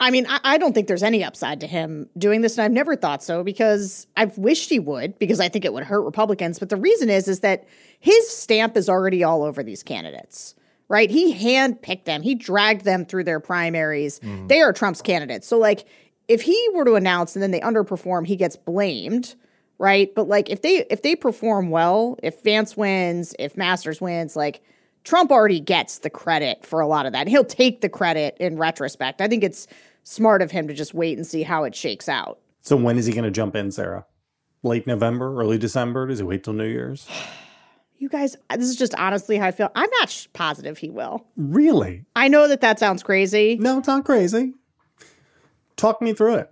I 0.00 0.10
mean, 0.10 0.26
I, 0.28 0.40
I, 0.42 0.58
don't 0.58 0.72
think 0.72 0.88
there's 0.88 1.02
any 1.02 1.22
upside 1.22 1.60
to 1.60 1.66
him 1.66 2.08
doing 2.16 2.40
this, 2.40 2.56
and 2.56 2.64
I've 2.64 2.72
never 2.72 2.96
thought 2.96 3.22
so 3.22 3.44
because 3.44 4.06
I've 4.16 4.36
wished 4.38 4.70
he 4.70 4.78
would 4.78 5.18
because 5.18 5.40
I 5.40 5.50
think 5.50 5.66
it 5.66 5.74
would 5.74 5.84
hurt 5.84 6.00
Republicans. 6.00 6.58
But 6.58 6.70
the 6.70 6.76
reason 6.76 7.10
is, 7.10 7.28
is 7.28 7.40
that 7.40 7.68
his 8.00 8.28
stamp 8.28 8.78
is 8.78 8.88
already 8.88 9.22
all 9.22 9.42
over 9.42 9.62
these 9.62 9.82
candidates, 9.82 10.54
right? 10.88 11.10
He 11.10 11.34
handpicked 11.34 12.04
them, 12.04 12.22
he 12.22 12.34
dragged 12.34 12.84
them 12.86 13.04
through 13.04 13.24
their 13.24 13.40
primaries. 13.40 14.20
Mm. 14.20 14.48
They 14.48 14.62
are 14.62 14.72
Trump's 14.72 15.02
candidates. 15.02 15.46
So, 15.46 15.58
like, 15.58 15.84
if 16.28 16.40
he 16.40 16.68
were 16.72 16.86
to 16.86 16.94
announce 16.94 17.36
and 17.36 17.42
then 17.42 17.50
they 17.50 17.60
underperform, 17.60 18.26
he 18.26 18.36
gets 18.36 18.56
blamed, 18.56 19.34
right? 19.78 20.14
But 20.14 20.28
like, 20.28 20.48
if 20.48 20.62
they 20.62 20.86
if 20.90 21.02
they 21.02 21.14
perform 21.14 21.68
well, 21.68 22.18
if 22.22 22.42
Vance 22.42 22.74
wins, 22.74 23.34
if 23.38 23.56
Masters 23.56 24.00
wins, 24.00 24.34
like. 24.34 24.62
Trump 25.02 25.32
already 25.32 25.60
gets 25.60 26.00
the 26.00 26.10
credit 26.10 26.62
for 26.62 26.80
a 26.80 26.86
lot 26.86 27.06
of 27.06 27.14
that. 27.14 27.26
He'll 27.26 27.42
take 27.42 27.80
the 27.80 27.88
credit 27.88 28.36
in 28.38 28.58
retrospect. 28.58 29.22
I 29.22 29.28
think 29.28 29.42
it's 29.42 29.66
smart 30.10 30.42
of 30.42 30.50
him 30.50 30.66
to 30.66 30.74
just 30.74 30.92
wait 30.92 31.16
and 31.16 31.26
see 31.26 31.44
how 31.44 31.62
it 31.62 31.74
shakes 31.74 32.08
out. 32.08 32.40
So 32.62 32.76
when 32.76 32.98
is 32.98 33.06
he 33.06 33.12
going 33.12 33.24
to 33.24 33.30
jump 33.30 33.54
in, 33.54 33.70
Sarah? 33.70 34.04
Late 34.62 34.86
November, 34.86 35.38
early 35.40 35.56
December? 35.56 36.08
Does 36.08 36.18
he 36.18 36.24
wait 36.24 36.44
till 36.44 36.52
New 36.52 36.66
Year's? 36.66 37.08
You 38.02 38.08
guys, 38.08 38.34
this 38.48 38.66
is 38.66 38.76
just 38.76 38.94
honestly 38.94 39.36
how 39.36 39.48
I 39.48 39.50
feel. 39.50 39.70
I'm 39.74 39.90
not 40.00 40.08
sh- 40.08 40.26
positive 40.32 40.78
he 40.78 40.88
will. 40.88 41.26
Really? 41.36 42.06
I 42.16 42.28
know 42.28 42.48
that 42.48 42.62
that 42.62 42.78
sounds 42.78 43.02
crazy. 43.02 43.58
No, 43.60 43.76
it's 43.76 43.88
not 43.88 44.06
crazy. 44.06 44.54
Talk 45.76 46.00
me 46.00 46.14
through 46.14 46.36
it. 46.36 46.50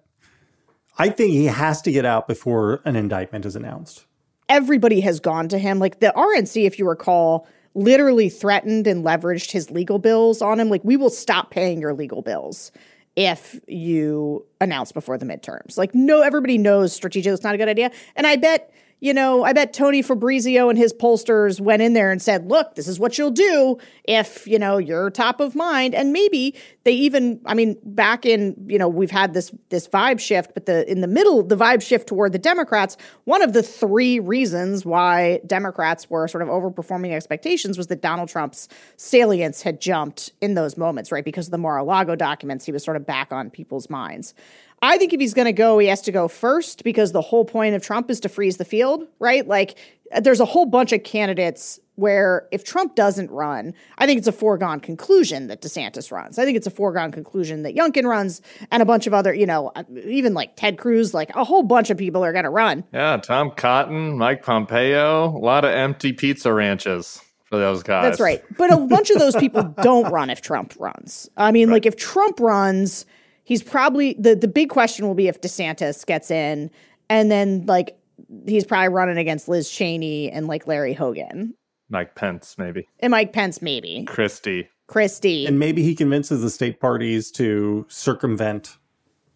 I 0.99 1.09
think 1.09 1.33
he 1.33 1.47
has 1.47 1.81
to 1.81 1.91
get 1.91 2.05
out 2.05 2.29
before 2.29 2.83
an 2.85 2.97
indictment 2.97 3.47
is 3.47 3.57
announced. 3.57 4.05
Everybody 4.51 5.01
has 5.01 5.21
gone 5.21 5.49
to 5.49 5.59
him. 5.59 5.79
Like 5.79 6.01
the 6.01 6.13
RNC, 6.15 6.67
if 6.67 6.79
you 6.79 6.87
recall, 6.87 7.49
literally 7.75 8.29
threatened 8.29 8.87
and 8.87 9.03
leveraged 9.03 9.51
his 9.51 9.71
legal 9.71 9.99
bills 9.99 10.43
on 10.43 10.61
him. 10.61 10.69
Like, 10.69 10.85
we 10.85 10.99
will 10.99 11.09
stop 11.09 11.51
paying 11.51 11.81
your 11.81 11.95
legal 11.95 12.21
bills 12.21 12.73
if 13.19 13.59
you 13.67 14.47
announce 14.61 14.93
before 14.93 15.19
the 15.19 15.27
midterms. 15.27 15.77
Like, 15.77 15.93
no, 15.93 16.23
everybody 16.23 16.57
knows 16.57 16.93
strategic 16.93 17.33
is 17.33 17.43
not 17.43 17.53
a 17.53 17.59
good 17.59 17.69
idea. 17.69 17.91
And 18.15 18.29
I 18.29 18.37
bet 18.37 18.73
you 19.01 19.15
know, 19.15 19.45
I 19.45 19.53
bet 19.53 19.73
Tony 19.73 20.03
Fabrizio 20.03 20.69
and 20.69 20.77
his 20.77 20.93
pollsters 20.93 21.61
went 21.61 21.83
in 21.83 21.93
there 21.93 22.11
and 22.11 22.21
said, 22.21 22.49
look, 22.49 22.75
this 22.75 22.89
is 22.89 22.99
what 22.99 23.17
you'll 23.17 23.31
do 23.31 23.79
if, 24.05 24.47
you 24.47 24.59
know, 24.59 24.79
you're 24.79 25.09
top 25.11 25.39
of 25.39 25.55
mind. 25.55 25.95
And 25.95 26.13
maybe 26.13 26.57
they 26.83 26.93
even, 26.93 27.41
I 27.47 27.55
mean, 27.55 27.77
back 27.85 28.27
in, 28.27 28.57
you 28.67 28.77
know, 28.77 28.89
we've 28.89 29.11
had 29.11 29.35
this 29.35 29.53
this 29.69 29.87
vibe 29.87 30.19
shift, 30.19 30.53
but 30.53 30.67
the 30.67 30.91
in 30.91 31.01
the 31.01 31.07
middle, 31.07 31.45
the 31.45 31.57
vibe 31.57 31.81
shift 31.81 32.09
toward 32.09 32.33
the 32.33 32.39
Democrats, 32.39 32.97
one 33.25 33.41
of 33.41 33.53
the 33.53 33.63
three 33.63 34.19
reasons 34.19 34.85
why 34.85 35.41
Democrats 35.47 36.11
were 36.11 36.27
sort 36.27 36.43
of 36.43 36.49
overperforming 36.49 37.13
expectations 37.13 37.79
was 37.79 37.87
that 37.87 38.03
Donald 38.03 38.29
Trump's 38.29 38.69
salience 38.97 39.63
had 39.63 39.81
jumped 39.81 40.33
in 40.41 40.55
those 40.55 40.77
moments, 40.77 41.13
right? 41.13 41.25
Because 41.25 41.47
of 41.47 41.51
the 41.53 41.59
Mar-a-Lago 41.59 42.17
documents, 42.17 42.65
he 42.65 42.73
was 42.73 42.83
sort 42.83 42.97
of 42.97 43.07
back 43.07 43.33
on 43.33 43.49
people's 43.51 43.89
minds. 43.89 44.35
I 44.81 44.99
think 44.99 45.13
if 45.13 45.21
he's 45.21 45.35
going 45.35 45.47
to 45.47 45.53
go, 45.53 45.79
he 45.79 45.89
has 45.89 46.03
to 46.03 46.13
go 46.13 46.29
first 46.29 46.85
because 46.85 47.13
the 47.13 47.21
whole 47.21 47.45
point 47.45 47.75
of 47.75 47.83
Trump 47.83 48.11
is 48.11 48.21
to 48.21 48.29
freeze 48.29 48.57
the 48.59 48.65
field, 48.65 49.07
right? 49.19 49.47
Like 49.47 49.77
there's 50.21 50.41
a 50.41 50.45
whole 50.45 50.67
bunch 50.67 50.93
of 50.93 51.03
candidates 51.03 51.81
where 51.97 52.47
if 52.53 52.63
Trump 52.63 52.95
doesn't 52.95 53.29
run, 53.31 53.75
I 53.99 54.07
think 54.07 54.19
it's 54.19 54.29
a 54.29 54.33
foregone 54.33 54.79
conclusion 54.79 55.49
that 55.49 55.63
DeSantis 55.63 56.13
runs. 56.13 56.39
I 56.39 56.45
think 56.45 56.57
it's 56.57 56.67
a 56.67 56.71
foregone 56.71 57.11
conclusion 57.11 57.65
that 57.65 57.75
Youngkin 57.75 58.05
runs 58.05 58.41
and 58.71 58.83
a 58.83 58.87
bunch 58.87 59.09
of 59.09 59.15
other, 59.15 59.35
you 59.35 59.47
know, 59.47 59.73
even 60.05 60.33
like 60.33 60.55
Ted 60.55 60.79
Cruz, 60.79 61.13
like 61.13 61.35
a 61.35 61.43
whole 61.43 61.65
bunch 61.65 61.91
of 61.91 61.99
people 61.99 62.25
are 62.25 62.33
going 62.33 62.45
to 62.45 62.51
run. 62.51 62.85
Yeah, 62.93 63.17
Tom 63.17 63.51
Cotton, 63.51 64.17
Mike 64.17 64.45
Pompeo, 64.45 65.27
a 65.27 65.39
lot 65.39 65.65
of 65.65 65.73
empty 65.73 66.13
pizza 66.13 66.53
ranches 66.53 67.21
for 67.49 67.59
those 67.59 67.83
guys. 67.83 68.05
That's 68.05 68.21
right. 68.21 68.45
But 68.57 68.73
a 68.73 68.77
bunch 68.77 69.11
of 69.11 69.19
those 69.19 69.35
people 69.35 69.63
don't 69.83 70.13
run 70.13 70.31
if 70.31 70.41
Trump 70.41 70.75
runs. 70.79 71.29
I 71.37 71.51
mean, 71.51 71.69
right. 71.69 71.75
like 71.75 71.87
if 71.87 71.97
Trump 71.97 72.39
runs, 72.39 73.07
he's 73.49 73.63
probably 73.63 74.15
the 74.19 74.37
the 74.37 74.47
big 74.47 74.69
question 74.69 75.07
will 75.07 75.15
be 75.15 75.27
if 75.27 75.41
DeSantis 75.41 76.05
gets 76.05 76.31
in 76.31 76.71
and 77.09 77.31
then 77.31 77.65
like 77.65 77.99
he's 78.47 78.67
probably 78.67 78.91
running 78.91 79.17
against 79.17 79.49
Liz 79.49 79.71
Cheney 79.71 80.31
and 80.31 80.47
like 80.47 80.67
Larry 80.67 80.93
Hogan. 80.93 81.55
Mike 81.89 82.15
Pence, 82.15 82.57
maybe. 82.59 82.87
And 83.01 83.11
Mike 83.11 83.33
Pence, 83.33 83.63
maybe. 83.63 84.05
Christie. 84.05 84.69
Christie. 84.87 85.47
And 85.47 85.59
maybe 85.59 85.83
he 85.83 85.95
convinces 85.95 86.43
the 86.43 86.51
state 86.51 86.79
parties 86.79 87.31
to 87.33 87.87
circumvent 87.89 88.77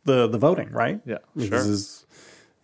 the 0.04 0.28
the 0.28 0.38
voting, 0.38 0.70
right? 0.70 1.00
Yeah, 1.06 1.18
sure. 1.38 1.58
Is, 1.58 2.04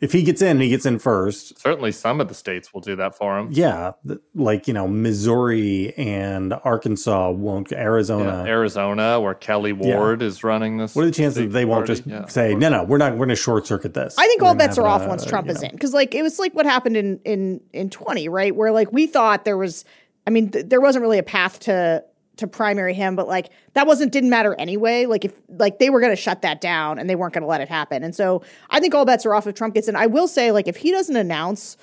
if 0.00 0.12
he 0.12 0.22
gets 0.22 0.40
in, 0.40 0.61
he 0.61 0.68
gets 0.68 0.87
in 0.87 0.98
first. 0.98 1.58
Certainly, 1.58 1.92
some 1.92 2.20
of 2.20 2.28
the 2.28 2.34
states 2.34 2.72
will 2.72 2.80
do 2.80 2.94
that 2.96 3.16
for 3.16 3.37
him. 3.37 3.48
Yeah, 3.50 3.92
like 4.34 4.68
you 4.68 4.74
know, 4.74 4.87
Missouri 4.87 5.92
and 5.96 6.54
Arkansas 6.64 7.30
won't. 7.30 7.72
Arizona, 7.72 8.44
yeah, 8.44 8.52
Arizona, 8.52 9.20
where 9.20 9.34
Kelli 9.34 9.72
Ward 9.72 10.20
yeah. 10.20 10.28
is 10.28 10.44
running 10.44 10.78
this. 10.78 10.94
What 10.94 11.02
are 11.02 11.06
the 11.06 11.12
chances 11.12 11.42
that 11.42 11.48
they 11.48 11.64
won't 11.64 11.87
just 11.87 12.06
yeah, 12.06 12.26
say, 12.26 12.54
"No, 12.54 12.68
no, 12.68 12.84
we're 12.84 12.98
not. 12.98 13.12
We're 13.12 13.26
going 13.26 13.30
to 13.30 13.37
short 13.37 13.66
circuit 13.66 13.94
this." 13.94 14.14
I 14.16 14.26
think 14.26 14.40
we're 14.40 14.48
all 14.48 14.54
bets 14.54 14.78
are 14.78 14.87
off 14.87 15.02
a, 15.02 15.08
once 15.08 15.24
Trump 15.24 15.48
is 15.48 15.62
know. 15.62 15.68
in, 15.68 15.74
because 15.74 15.92
like 15.92 16.14
it 16.14 16.22
was 16.22 16.38
like 16.38 16.54
what 16.54 16.66
happened 16.66 16.96
in 16.96 17.20
in 17.24 17.61
in 17.72 17.90
twenty, 17.90 18.28
right? 18.28 18.54
Where 18.54 18.70
like 18.70 18.92
we 18.92 19.06
thought 19.06 19.44
there 19.44 19.58
was. 19.58 19.84
I 20.26 20.30
mean, 20.30 20.50
th- 20.50 20.66
there 20.66 20.80
wasn't 20.80 21.02
really 21.02 21.18
a 21.18 21.22
path 21.22 21.58
to 21.61 22.04
to 22.38 22.46
primary 22.46 22.94
him, 22.94 23.16
but 23.16 23.29
like 23.29 23.51
that 23.74 23.87
wasn't 23.87 24.12
didn't 24.12 24.31
matter 24.31 24.55
anyway. 24.59 25.07
Like 25.07 25.24
if 25.24 25.35
like 25.48 25.79
they 25.79 25.90
were 25.90 26.01
going 26.01 26.12
to 26.12 26.20
shut 26.20 26.42
that 26.42 26.61
down 26.61 26.98
and 26.98 27.09
they 27.09 27.16
weren't 27.16 27.35
going 27.35 27.42
to 27.42 27.48
let 27.48 27.61
it 27.61 27.68
happen. 27.68 28.03
And 28.03 28.14
so 28.14 28.42
I 28.70 28.81
think 28.81 28.94
all 28.94 29.05
bets 29.05 29.27
are 29.27 29.35
off 29.35 29.46
if 29.46 29.55
Trump 29.55 29.74
gets 29.74 29.88
in. 29.88 29.96
I 29.96 30.07
will 30.07 30.29
say 30.29 30.51
like 30.51 30.66
if 30.66 30.77
he 30.77 30.90
doesn't 30.90 31.16
announce 31.16 31.77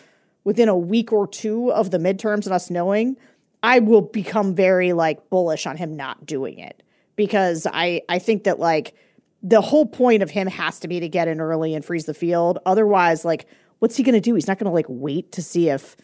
within 0.44 0.70
a 0.70 0.78
week 0.78 1.12
or 1.12 1.28
two 1.28 1.72
of 1.72 1.91
the 1.91 1.98
midterms 1.98 2.46
and 2.46 2.54
us 2.54 2.70
knowing, 2.70 3.18
I 3.63 3.80
will 3.80 4.02
become 4.02 4.56
very 4.56 4.94
like 4.94 5.30
bullish 5.30 5.65
on 5.65 5.78
him 5.78 5.96
not 5.96 6.26
doing 6.26 6.60
it 6.60 6.84
because 7.15 7.68
I 7.72 8.02
I 8.10 8.20
think 8.20 8.44
that 8.46 8.60
like 8.60 8.96
the 9.44 9.62
whole 9.62 9.86
point 9.86 10.24
of 10.24 10.32
him 10.32 10.48
has 10.48 10.80
to 10.80 10.88
be 10.88 11.00
to 11.00 11.10
get 11.10 11.28
in 11.28 11.39
early 11.39 11.76
and 11.76 11.86
freeze 11.86 12.06
the 12.06 12.13
field. 12.13 12.60
Otherwise, 12.65 13.26
like 13.26 13.48
what's 13.80 13.96
he 13.96 14.04
going 14.04 14.15
to 14.15 14.22
do? 14.22 14.36
He's 14.36 14.48
not 14.48 14.58
going 14.58 14.70
to 14.70 14.74
like 14.74 14.88
wait 14.88 15.32
to 15.34 15.41
see 15.41 15.70
if 15.70 15.96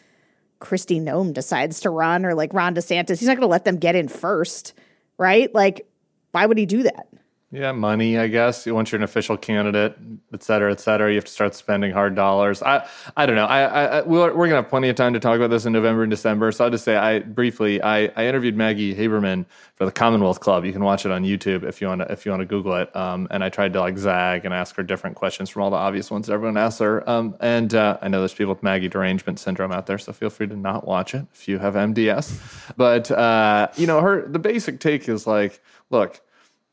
Kristi 0.62 1.02
Noem 1.02 1.34
decides 1.34 1.80
to 1.80 1.90
run 1.90 2.24
or 2.24 2.34
like 2.34 2.54
Ron 2.54 2.74
DeSantis. 2.74 3.18
He's 3.18 3.28
not 3.28 3.34
going 3.36 3.40
to 3.40 3.46
let 3.48 3.64
them 3.64 3.76
get 3.76 3.96
in 3.96 4.08
first, 4.08 4.74
right? 5.18 5.52
Like, 5.54 5.86
why 6.30 6.46
would 6.46 6.56
he 6.56 6.66
do 6.66 6.84
that? 6.84 7.08
Yeah, 7.54 7.72
money, 7.72 8.16
I 8.16 8.28
guess. 8.28 8.64
Once 8.64 8.90
you're 8.90 8.98
an 8.98 9.02
official 9.04 9.36
candidate, 9.36 9.94
et 10.32 10.42
cetera, 10.42 10.72
et 10.72 10.80
cetera, 10.80 11.10
you 11.10 11.16
have 11.16 11.26
to 11.26 11.30
start 11.30 11.54
spending 11.54 11.92
hard 11.92 12.14
dollars. 12.14 12.62
I, 12.62 12.88
I 13.14 13.26
don't 13.26 13.36
know. 13.36 13.44
I, 13.44 13.98
I, 13.98 14.00
we're, 14.00 14.34
we're 14.34 14.46
gonna 14.46 14.62
have 14.62 14.70
plenty 14.70 14.88
of 14.88 14.96
time 14.96 15.12
to 15.12 15.20
talk 15.20 15.36
about 15.36 15.50
this 15.50 15.66
in 15.66 15.74
November 15.74 16.02
and 16.02 16.08
December. 16.08 16.50
So 16.50 16.64
I'll 16.64 16.70
just 16.70 16.82
say, 16.82 16.96
I 16.96 17.18
briefly, 17.18 17.82
I, 17.82 18.06
I 18.16 18.26
interviewed 18.26 18.56
Maggie 18.56 18.94
Haberman 18.94 19.44
for 19.74 19.84
the 19.84 19.92
Commonwealth 19.92 20.40
Club. 20.40 20.64
You 20.64 20.72
can 20.72 20.82
watch 20.82 21.04
it 21.04 21.12
on 21.12 21.24
YouTube 21.24 21.62
if 21.62 21.82
you 21.82 21.88
want 21.88 22.00
to, 22.00 22.10
if 22.10 22.24
you 22.24 22.32
want 22.32 22.40
to 22.40 22.46
Google 22.46 22.74
it. 22.76 22.96
Um, 22.96 23.28
and 23.30 23.44
I 23.44 23.50
tried 23.50 23.74
to 23.74 23.80
like 23.80 23.98
zag 23.98 24.46
and 24.46 24.54
ask 24.54 24.74
her 24.76 24.82
different 24.82 25.16
questions 25.16 25.50
from 25.50 25.60
all 25.60 25.68
the 25.68 25.76
obvious 25.76 26.10
ones 26.10 26.30
everyone 26.30 26.56
asks 26.56 26.80
her. 26.80 27.06
Um, 27.06 27.36
and 27.40 27.74
uh, 27.74 27.98
I 28.00 28.08
know 28.08 28.20
there's 28.20 28.32
people 28.32 28.54
with 28.54 28.62
Maggie 28.62 28.88
derangement 28.88 29.38
syndrome 29.38 29.72
out 29.72 29.84
there, 29.84 29.98
so 29.98 30.14
feel 30.14 30.30
free 30.30 30.46
to 30.46 30.56
not 30.56 30.86
watch 30.86 31.14
it 31.14 31.26
if 31.34 31.46
you 31.48 31.58
have 31.58 31.74
MDS. 31.74 32.72
But 32.78 33.10
uh, 33.10 33.68
you 33.76 33.86
know, 33.86 34.00
her 34.00 34.26
the 34.26 34.38
basic 34.38 34.80
take 34.80 35.06
is 35.06 35.26
like, 35.26 35.60
look 35.90 36.22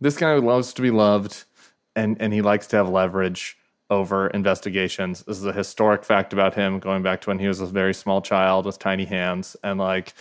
this 0.01 0.17
guy 0.17 0.35
loves 0.35 0.73
to 0.73 0.81
be 0.81 0.91
loved 0.91 1.43
and 1.95 2.21
and 2.21 2.33
he 2.33 2.41
likes 2.41 2.67
to 2.67 2.77
have 2.77 2.89
leverage 2.89 3.57
over 3.89 4.27
investigations. 4.27 5.23
This 5.23 5.37
is 5.37 5.45
a 5.45 5.53
historic 5.53 6.03
fact 6.03 6.31
about 6.31 6.53
him 6.53 6.79
going 6.79 7.01
back 7.01 7.21
to 7.21 7.29
when 7.29 7.39
he 7.39 7.47
was 7.47 7.59
a 7.59 7.65
very 7.65 7.93
small 7.93 8.21
child 8.21 8.65
with 8.65 8.77
tiny 8.77 9.05
hands 9.05 9.55
and 9.63 9.79
like 9.79 10.13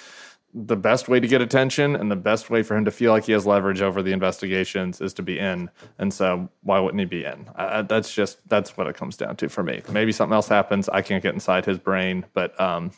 the 0.55 0.77
best 0.77 1.09
way 1.09 1.21
to 1.21 1.29
get 1.29 1.43
attention 1.43 1.95
and 1.95 2.11
the 2.11 2.17
best 2.17 2.49
way 2.49 2.63
for 2.63 2.75
him 2.75 2.85
to 2.87 2.91
feel 2.91 3.13
like 3.13 3.25
he 3.25 3.33
has 3.33 3.47
leverage 3.47 3.83
over 3.83 4.03
the 4.03 4.13
investigations 4.13 5.01
is 5.01 5.13
to 5.13 5.23
be 5.23 5.39
in. 5.39 5.69
And 5.99 6.13
so, 6.13 6.49
why 6.63 6.81
wouldn't 6.81 7.01
he 7.01 7.05
be 7.05 7.25
in? 7.25 7.49
That's 7.87 8.13
just 8.15 8.47
that's 8.49 8.77
what 8.77 8.87
it 8.87 8.97
comes 8.97 9.17
down 9.17 9.37
to 9.37 9.49
for 9.49 9.63
me. 9.63 9.83
Maybe 9.91 10.13
something 10.13 10.35
else 10.35 10.49
happens. 10.49 10.89
I 10.89 11.03
can't 11.03 11.23
get 11.23 11.35
inside 11.35 11.67
his 11.67 11.79
brain, 11.79 12.25
but 12.33 12.59
um, 12.59 12.93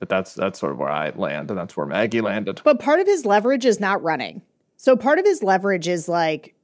but 0.00 0.08
that's 0.08 0.34
that's 0.34 0.58
sort 0.58 0.72
of 0.72 0.78
where 0.78 0.90
I 0.90 1.10
land, 1.10 1.50
and 1.50 1.58
that's 1.58 1.76
where 1.76 1.86
Maggie 1.86 2.20
landed. 2.20 2.60
But 2.64 2.80
part 2.80 3.00
of 3.00 3.06
his 3.06 3.24
leverage 3.24 3.64
is 3.64 3.78
not 3.78 4.02
running. 4.02 4.42
So 4.78 4.96
part 4.96 5.18
of 5.18 5.26
his 5.26 5.42
leverage 5.42 5.88
is 5.88 6.08
like 6.08 6.54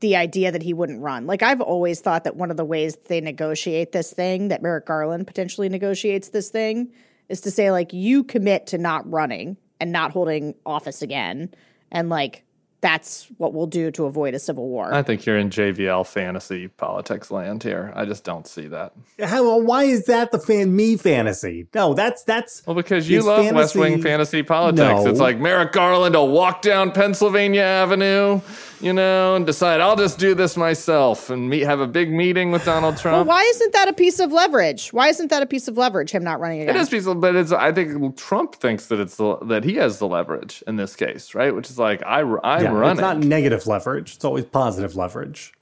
the 0.00 0.16
idea 0.16 0.50
that 0.50 0.64
he 0.64 0.74
wouldn't 0.74 1.00
run. 1.00 1.26
Like 1.28 1.44
I've 1.44 1.60
always 1.60 2.00
thought 2.00 2.24
that 2.24 2.36
one 2.36 2.50
of 2.50 2.56
the 2.56 2.64
ways 2.64 2.96
they 3.06 3.20
negotiate 3.20 3.92
this 3.92 4.12
thing, 4.12 4.48
that 4.48 4.62
Merrick 4.62 4.84
Garland 4.84 5.28
potentially 5.28 5.68
negotiates 5.68 6.30
this 6.30 6.50
thing, 6.50 6.92
is 7.28 7.40
to 7.42 7.52
say 7.52 7.70
like 7.70 7.92
you 7.92 8.24
commit 8.24 8.66
to 8.66 8.78
not 8.78 9.08
running 9.10 9.56
and 9.80 9.92
not 9.92 10.10
holding 10.10 10.56
office 10.66 11.02
again, 11.02 11.54
and 11.92 12.08
like 12.08 12.44
that's 12.82 13.28
what 13.38 13.54
we'll 13.54 13.68
do 13.68 13.92
to 13.92 14.04
avoid 14.04 14.34
a 14.34 14.40
civil 14.40 14.68
war. 14.68 14.92
I 14.92 15.02
think 15.02 15.24
you're 15.24 15.38
in 15.38 15.50
JVL 15.50 16.04
fantasy 16.04 16.66
politics 16.66 17.30
land 17.30 17.62
here. 17.62 17.92
I 17.94 18.04
just 18.04 18.24
don't 18.24 18.46
see 18.46 18.66
that. 18.66 18.92
How, 19.22 19.58
why 19.60 19.84
is 19.84 20.06
that 20.06 20.32
the 20.32 20.38
fan 20.40 20.74
me 20.74 20.96
fantasy? 20.96 21.68
No, 21.74 21.94
that's 21.94 22.24
that's 22.24 22.66
well 22.66 22.74
because 22.74 23.08
you 23.08 23.22
love 23.22 23.44
fantasy, 23.44 23.54
West 23.54 23.76
Wing 23.76 24.02
fantasy 24.02 24.42
politics. 24.42 25.04
No. 25.04 25.06
It's 25.06 25.20
like 25.20 25.38
Merrick 25.38 25.72
Garland 25.72 26.16
will 26.16 26.28
walk 26.28 26.60
down 26.60 26.90
Pennsylvania 26.90 27.62
Avenue 27.62 28.40
you 28.82 28.92
know, 28.92 29.36
and 29.36 29.46
decide 29.46 29.80
I'll 29.80 29.96
just 29.96 30.18
do 30.18 30.34
this 30.34 30.56
myself 30.56 31.30
and 31.30 31.48
meet, 31.48 31.62
have 31.62 31.80
a 31.80 31.86
big 31.86 32.12
meeting 32.12 32.50
with 32.50 32.64
Donald 32.64 32.98
Trump. 32.98 33.14
Well, 33.14 33.36
why 33.36 33.42
isn't 33.42 33.72
that 33.72 33.88
a 33.88 33.92
piece 33.92 34.18
of 34.18 34.32
leverage? 34.32 34.92
Why 34.92 35.08
isn't 35.08 35.28
that 35.28 35.42
a 35.42 35.46
piece 35.46 35.68
of 35.68 35.78
leverage? 35.78 36.10
Him 36.10 36.24
not 36.24 36.40
running 36.40 36.60
again. 36.60 36.76
It 36.76 36.80
is 36.80 36.88
piece 36.88 37.06
of, 37.06 37.20
but 37.20 37.36
it's. 37.36 37.52
I 37.52 37.72
think 37.72 38.16
Trump 38.16 38.56
thinks 38.56 38.86
that 38.86 38.98
it's 39.00 39.16
the, 39.16 39.36
that 39.42 39.64
he 39.64 39.76
has 39.76 39.98
the 39.98 40.08
leverage 40.08 40.62
in 40.66 40.76
this 40.76 40.96
case, 40.96 41.34
right? 41.34 41.54
Which 41.54 41.70
is 41.70 41.78
like 41.78 42.02
I, 42.04 42.20
I'm 42.20 42.64
yeah, 42.64 42.72
running. 42.72 42.92
It's 42.92 43.00
not 43.00 43.18
negative 43.18 43.66
leverage. 43.66 44.16
It's 44.16 44.24
always 44.24 44.44
positive 44.44 44.96
leverage. 44.96 45.52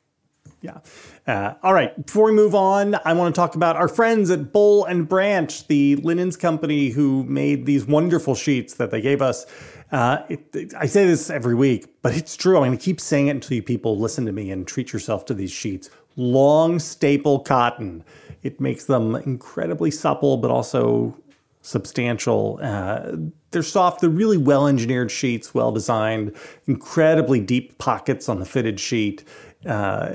Yeah. 0.62 0.78
Uh, 1.26 1.54
all 1.62 1.72
right. 1.72 2.04
Before 2.04 2.24
we 2.26 2.33
move 2.33 2.54
on, 2.54 2.96
I 3.04 3.12
want 3.14 3.35
to 3.35 3.38
talk 3.38 3.54
about 3.54 3.76
our 3.76 3.88
friends 3.88 4.30
at 4.30 4.52
Boll 4.52 4.85
and 4.85 5.09
Branch, 5.09 5.66
the 5.68 5.96
linens 5.96 6.37
company 6.37 6.90
who 6.90 7.24
made 7.24 7.66
these 7.66 7.87
wonderful 7.87 8.35
sheets 8.35 8.74
that 8.74 8.90
they 8.90 9.00
gave 9.00 9.22
us. 9.22 9.46
Uh, 9.92 10.22
it, 10.29 10.74
I 10.79 10.87
say 10.87 11.07
this 11.07 11.31
every 11.31 11.55
week, 11.55 11.87
but 12.03 12.16
it's 12.16 12.37
true. 12.37 12.57
I'm 12.57 12.64
going 12.64 12.79
to 12.79 12.85
keep 12.85 13.00
saying 13.00 13.29
it 13.29 13.31
until 13.31 13.57
you 13.57 13.62
people 13.62 13.98
listen 13.98 14.24
to 14.26 14.33
me 14.33 14.50
and 14.50 14.66
treat 14.66 14.92
yourself 14.92 15.24
to 15.26 15.35
these 15.35 15.50
sheets. 15.50 15.90
Long 16.16 16.79
staple 16.79 17.40
cotton. 17.40 18.05
It 18.42 18.61
makes 18.61 18.85
them 18.85 19.14
incredibly 19.16 19.90
supple, 19.90 20.37
but 20.37 20.50
also 20.50 21.16
substantial. 21.62 22.59
Uh, 22.62 23.12
they're 23.50 23.62
soft. 23.62 24.00
They're 24.00 24.11
really 24.11 24.37
well 24.38 24.66
engineered 24.66 25.11
sheets, 25.11 25.55
well 25.55 25.72
designed, 25.72 26.37
incredibly 26.66 27.40
deep 27.40 27.79
pockets 27.79 28.29
on 28.29 28.38
the 28.38 28.46
fitted 28.46 28.79
sheet. 28.79 29.24
Uh, 29.66 30.12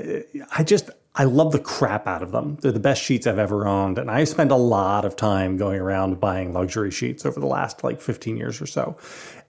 I 0.57 0.63
just, 0.63 0.89
I 1.15 1.25
love 1.25 1.51
the 1.51 1.59
crap 1.59 2.07
out 2.07 2.23
of 2.23 2.31
them. 2.31 2.57
They're 2.61 2.71
the 2.71 2.79
best 2.79 3.03
sheets 3.03 3.27
I've 3.27 3.39
ever 3.39 3.67
owned. 3.67 3.99
And 3.99 4.09
I 4.09 4.23
spent 4.23 4.51
a 4.51 4.55
lot 4.55 5.05
of 5.05 5.15
time 5.15 5.55
going 5.57 5.79
around 5.79 6.19
buying 6.19 6.51
luxury 6.51 6.91
sheets 6.91 7.25
over 7.25 7.39
the 7.39 7.45
last 7.45 7.83
like 7.83 8.01
15 8.01 8.37
years 8.37 8.61
or 8.61 8.65
so. 8.65 8.97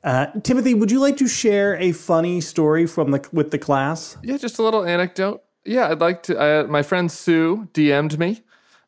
Uh, 0.05 0.27
Timothy, 0.43 0.75
would 0.75 0.91
you 0.91 1.01
like 1.01 1.17
to 1.17 1.27
share 1.29 1.77
a 1.77 1.93
funny 1.93 2.41
story 2.41 2.87
from 2.87 3.11
the 3.11 3.29
with 3.33 3.51
the 3.51 3.59
class? 3.59 4.17
Yeah, 4.23 4.37
just 4.37 4.59
a 4.59 4.63
little 4.63 4.85
anecdote. 4.85 5.43
Yeah, 5.65 5.89
I'd 5.89 6.01
like 6.01 6.23
to. 6.25 6.39
Uh, 6.39 6.67
my 6.69 6.83
friend 6.83 7.11
Sue 7.11 7.69
DM'd 7.73 8.19
me. 8.19 8.43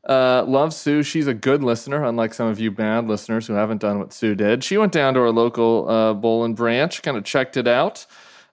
Uh, 0.09 0.45
love 0.47 0.73
Sue. 0.73 1.03
She's 1.03 1.27
a 1.27 1.35
good 1.35 1.63
listener, 1.63 2.05
unlike 2.05 2.33
some 2.33 2.47
of 2.47 2.59
you 2.59 2.71
bad 2.71 3.07
listeners 3.09 3.47
who 3.47 3.55
haven't 3.55 3.81
done 3.81 3.99
what 3.99 4.13
Sue 4.13 4.35
did. 4.35 4.65
She 4.65 4.79
went 4.79 4.93
down 4.93 5.15
to 5.15 5.21
our 5.21 5.31
local 5.31 5.89
uh, 5.89 6.15
Branch, 6.15 7.03
kind 7.03 7.17
of 7.17 7.25
checked 7.25 7.57
it 7.57 7.67
out. 7.67 8.07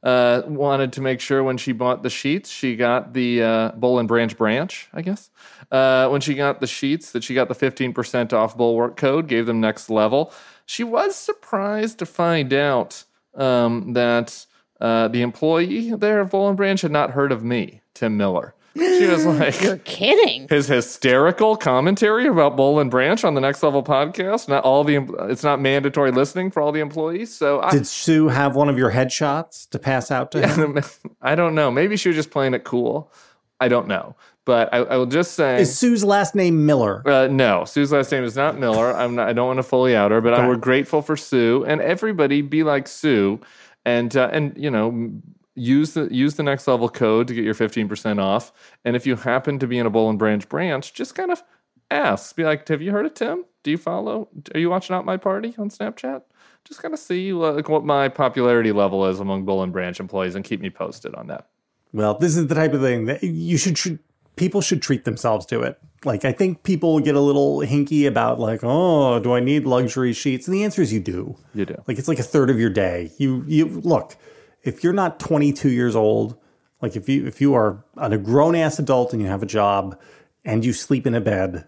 Uh, 0.04 0.44
wanted 0.46 0.94
to 0.94 1.02
make 1.02 1.20
sure 1.20 1.42
when 1.44 1.58
she 1.58 1.72
bought 1.72 2.04
the 2.04 2.10
sheets, 2.12 2.50
she 2.50 2.76
got 2.76 3.14
the 3.14 3.42
uh, 3.42 3.72
Boll 3.72 3.98
and 3.98 4.08
Branch 4.08 4.38
branch, 4.38 4.88
I 4.94 5.02
guess. 5.02 5.32
Uh, 5.72 6.10
when 6.10 6.22
she 6.22 6.36
got 6.36 6.60
the 6.60 6.68
sheets, 6.68 7.12
that 7.14 7.24
she 7.24 7.34
got 7.34 7.48
the 7.48 7.56
15% 7.56 8.32
off 8.32 8.56
Bulwark 8.56 8.98
code, 8.98 9.28
gave 9.28 9.48
them 9.48 9.60
next 9.62 9.90
level 9.90 10.32
she 10.66 10.84
was 10.84 11.16
surprised 11.16 12.00
to 12.00 12.06
find 12.06 12.54
out 12.54 13.04
um, 13.36 13.94
that 13.94 14.46
uh, 14.82 15.08
the 15.08 15.22
employee 15.22 15.94
there 15.96 16.22
at 16.22 16.32
Boll 16.32 16.50
and 16.50 16.58
Branch 16.58 16.82
had 16.82 16.92
not 16.92 17.12
heard 17.12 17.32
of 17.32 17.44
me, 17.44 17.82
Tim 17.94 18.18
Miller. 18.18 18.54
She 18.76 19.08
was 19.08 19.26
like, 19.26 19.62
"You're 19.62 19.78
kidding." 19.78 20.48
His 20.50 20.68
hysterical 20.68 21.56
commentary 21.56 22.28
about 22.28 22.58
Boll 22.58 22.80
and 22.80 22.92
Branch 22.92 23.24
on 23.24 23.34
the 23.34 23.42
Next 23.42 23.64
Level 23.64 23.84
podcast. 23.84 24.50
Not 24.50 24.64
all 24.64 24.84
the 24.84 24.98
it's 25.30 25.44
not 25.44 25.62
mandatory 25.62 26.12
listening 26.12 26.52
for 26.52 26.62
all 26.62 26.72
the 26.72 26.82
employees. 26.82 27.34
So 27.34 27.62
I, 27.62 27.72
did 27.72 27.88
Sue 27.88 28.28
have 28.28 28.56
one 28.56 28.68
of 28.68 28.78
your 28.78 28.92
headshots 28.92 29.70
to 29.70 29.80
pass 29.80 30.12
out 30.12 30.32
to 30.32 30.46
him? 30.46 30.80
I 31.22 31.36
don't 31.36 31.56
know. 31.56 31.72
Maybe 31.72 31.96
she 31.96 32.10
was 32.10 32.16
just 32.16 32.32
playing 32.32 32.54
it 32.54 32.64
cool. 32.64 33.12
I 33.60 33.70
don't 33.70 33.88
know. 33.88 34.16
But 34.46 34.72
I, 34.72 34.78
I, 34.78 34.98
will 34.98 35.08
just 35.08 35.34
say, 35.34 35.60
is 35.62 35.76
Sue's 35.76 36.04
last 36.04 36.36
name 36.36 36.68
Miller? 36.68 37.02
Uh, 37.06 37.28
no, 37.28 37.66
Sue's 37.66 37.92
last 37.92 38.12
name 38.12 38.24
is 38.24 38.36
not 38.36 38.60
Miller. 38.60 38.96
I'm 38.96 39.16
not. 39.16 39.28
I 39.28 39.34
don't 39.34 39.48
want 39.48 39.58
to 39.58 39.64
fully 39.64 39.96
out 39.96 40.12
her, 40.12 40.22
but 40.22 40.34
okay. 40.34 40.48
we're 40.48 40.56
grateful 40.56 41.02
for 41.02 41.18
Sue 41.18 41.66
and 41.68 41.82
everybody. 41.82 42.44
Be 42.44 42.62
like 42.62 42.88
Sue, 42.88 43.40
and 43.86 44.16
uh, 44.16 44.30
and 44.32 44.56
you 44.56 44.70
know, 44.70 45.12
use 45.56 45.96
the 45.96 46.14
use 46.14 46.36
the 46.36 46.44
next 46.44 46.68
level 46.68 46.88
code 46.90 47.28
to 47.28 47.34
get 47.34 47.44
your 47.44 47.56
15% 47.56 48.22
off. 48.22 48.54
And 48.84 48.96
if 48.96 49.08
you 49.08 49.16
happen 49.16 49.58
to 49.60 49.68
be 49.68 49.80
in 49.80 49.88
a 49.88 49.90
Boll 49.90 50.12
and 50.12 50.20
Branch 50.20 50.48
branch, 50.48 50.94
just 50.94 51.16
kind 51.16 51.32
of 51.32 51.44
ask. 51.90 52.36
Be 52.36 52.44
like, 52.44 52.68
have 52.68 52.84
you 52.84 52.92
heard 52.92 53.08
of 53.08 53.16
Tim? 53.16 53.46
Do 53.64 53.72
you 53.72 53.78
follow? 53.78 54.28
Are 54.54 54.60
you 54.60 54.70
watching 54.70 54.96
out 54.96 55.06
my 55.06 55.18
party 55.18 55.56
on 55.58 55.70
Snapchat? 55.70 56.22
Just 56.66 56.82
kind 56.82 56.94
of 56.94 57.00
see 57.00 57.34
like 57.34 57.68
what 57.68 57.84
my 57.84 58.10
popularity 58.10 58.72
level 58.72 59.08
is 59.08 59.20
among 59.20 59.46
Boll 59.46 59.64
and 59.64 59.74
Branch 59.74 60.00
employees 60.00 60.36
and 60.36 60.46
keep 60.46 60.62
me 60.62 60.70
posted 60.70 61.16
on 61.16 61.28
that. 61.28 61.48
Well, 61.94 62.18
this 62.18 62.36
is 62.36 62.48
the 62.48 62.56
type 62.56 62.74
of 62.74 62.82
thing 62.82 63.06
that 63.06 63.24
you 63.24 63.58
should 63.58 64.00
people 64.36 64.62
should 64.62 64.82
treat 64.82 65.06
themselves 65.06 65.46
to 65.48 65.62
it. 65.62 65.80
Like 66.04 66.26
I 66.26 66.32
think 66.32 66.64
people 66.64 67.00
get 67.00 67.16
a 67.16 67.20
little 67.20 67.60
hinky 67.60 68.08
about 68.08 68.40
like, 68.40 68.62
oh, 68.64 69.20
do 69.20 69.34
I 69.34 69.40
need 69.40 69.66
luxury 69.66 70.14
sheets? 70.14 70.48
And 70.48 70.54
the 70.54 70.64
answer 70.64 70.82
is 70.82 70.94
you 70.94 71.00
do. 71.00 71.38
You 71.54 71.66
do. 71.66 71.82
Like 71.88 71.98
it's 71.98 72.08
like 72.08 72.20
a 72.20 72.24
third 72.24 72.50
of 72.50 72.60
your 72.60 72.70
day. 72.70 73.12
You 73.18 73.44
you 73.48 73.66
look, 73.68 74.16
if 74.64 74.84
you're 74.84 74.94
not 74.94 75.20
22 75.20 75.70
years 75.70 75.96
old, 75.96 76.38
like 76.82 76.96
if 76.96 77.10
you 77.10 77.26
if 77.26 77.42
you 77.42 77.54
are 77.56 77.84
a 77.98 78.18
grown 78.18 78.56
ass 78.56 78.78
adult 78.78 79.14
and 79.14 79.22
you 79.22 79.28
have 79.28 79.42
a 79.42 79.48
job 79.48 80.00
and 80.44 80.64
you 80.64 80.74
sleep 80.74 81.08
in 81.08 81.16
a 81.16 81.22
bed, 81.22 81.68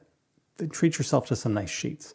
then 0.57 0.69
treat 0.69 0.97
yourself 0.97 1.25
to 1.27 1.35
some 1.35 1.53
nice 1.53 1.71
sheets. 1.71 2.13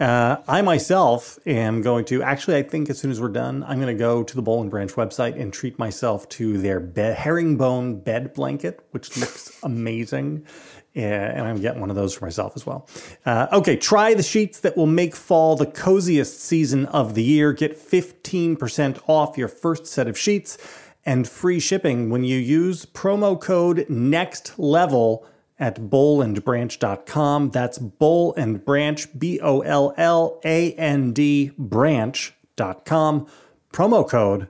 Uh, 0.00 0.36
I 0.48 0.62
myself 0.62 1.38
am 1.46 1.82
going 1.82 2.04
to 2.06 2.22
actually. 2.22 2.56
I 2.56 2.62
think 2.62 2.90
as 2.90 2.98
soon 2.98 3.10
as 3.10 3.20
we're 3.20 3.28
done, 3.28 3.62
I'm 3.64 3.80
going 3.80 3.94
to 3.94 3.98
go 3.98 4.22
to 4.22 4.34
the 4.34 4.42
Boll 4.42 4.60
and 4.62 4.70
Branch 4.70 4.92
website 4.92 5.40
and 5.40 5.52
treat 5.52 5.78
myself 5.78 6.28
to 6.30 6.58
their 6.58 6.80
herringbone 7.14 8.00
bed 8.00 8.34
blanket, 8.34 8.84
which 8.90 9.16
looks 9.16 9.56
amazing. 9.62 10.46
and 10.94 11.46
I'm 11.46 11.60
getting 11.60 11.80
one 11.80 11.90
of 11.90 11.96
those 11.96 12.14
for 12.14 12.24
myself 12.24 12.52
as 12.56 12.66
well. 12.66 12.88
Uh, 13.24 13.46
okay, 13.52 13.76
try 13.76 14.14
the 14.14 14.22
sheets 14.22 14.60
that 14.60 14.76
will 14.76 14.86
make 14.86 15.14
fall 15.14 15.56
the 15.56 15.66
coziest 15.66 16.40
season 16.40 16.86
of 16.86 17.14
the 17.14 17.22
year. 17.22 17.52
Get 17.52 17.78
15% 17.78 19.00
off 19.08 19.38
your 19.38 19.48
first 19.48 19.86
set 19.86 20.08
of 20.08 20.18
sheets 20.18 20.58
and 21.06 21.28
free 21.28 21.60
shipping 21.60 22.10
when 22.10 22.24
you 22.24 22.38
use 22.38 22.86
promo 22.86 23.40
code 23.40 23.86
NEXT 23.88 24.58
LEVEL 24.58 25.26
at 25.58 25.76
bollandbranch.com. 25.76 27.50
That's 27.50 27.78
Boll 27.78 28.34
and 28.34 28.64
Branch, 28.64 29.18
B 29.18 29.40
O 29.40 29.60
L 29.60 29.94
L 29.96 30.40
A 30.44 30.72
N 30.72 31.12
D, 31.12 31.52
branch.com. 31.58 33.26
Promo 33.72 34.08
code 34.08 34.48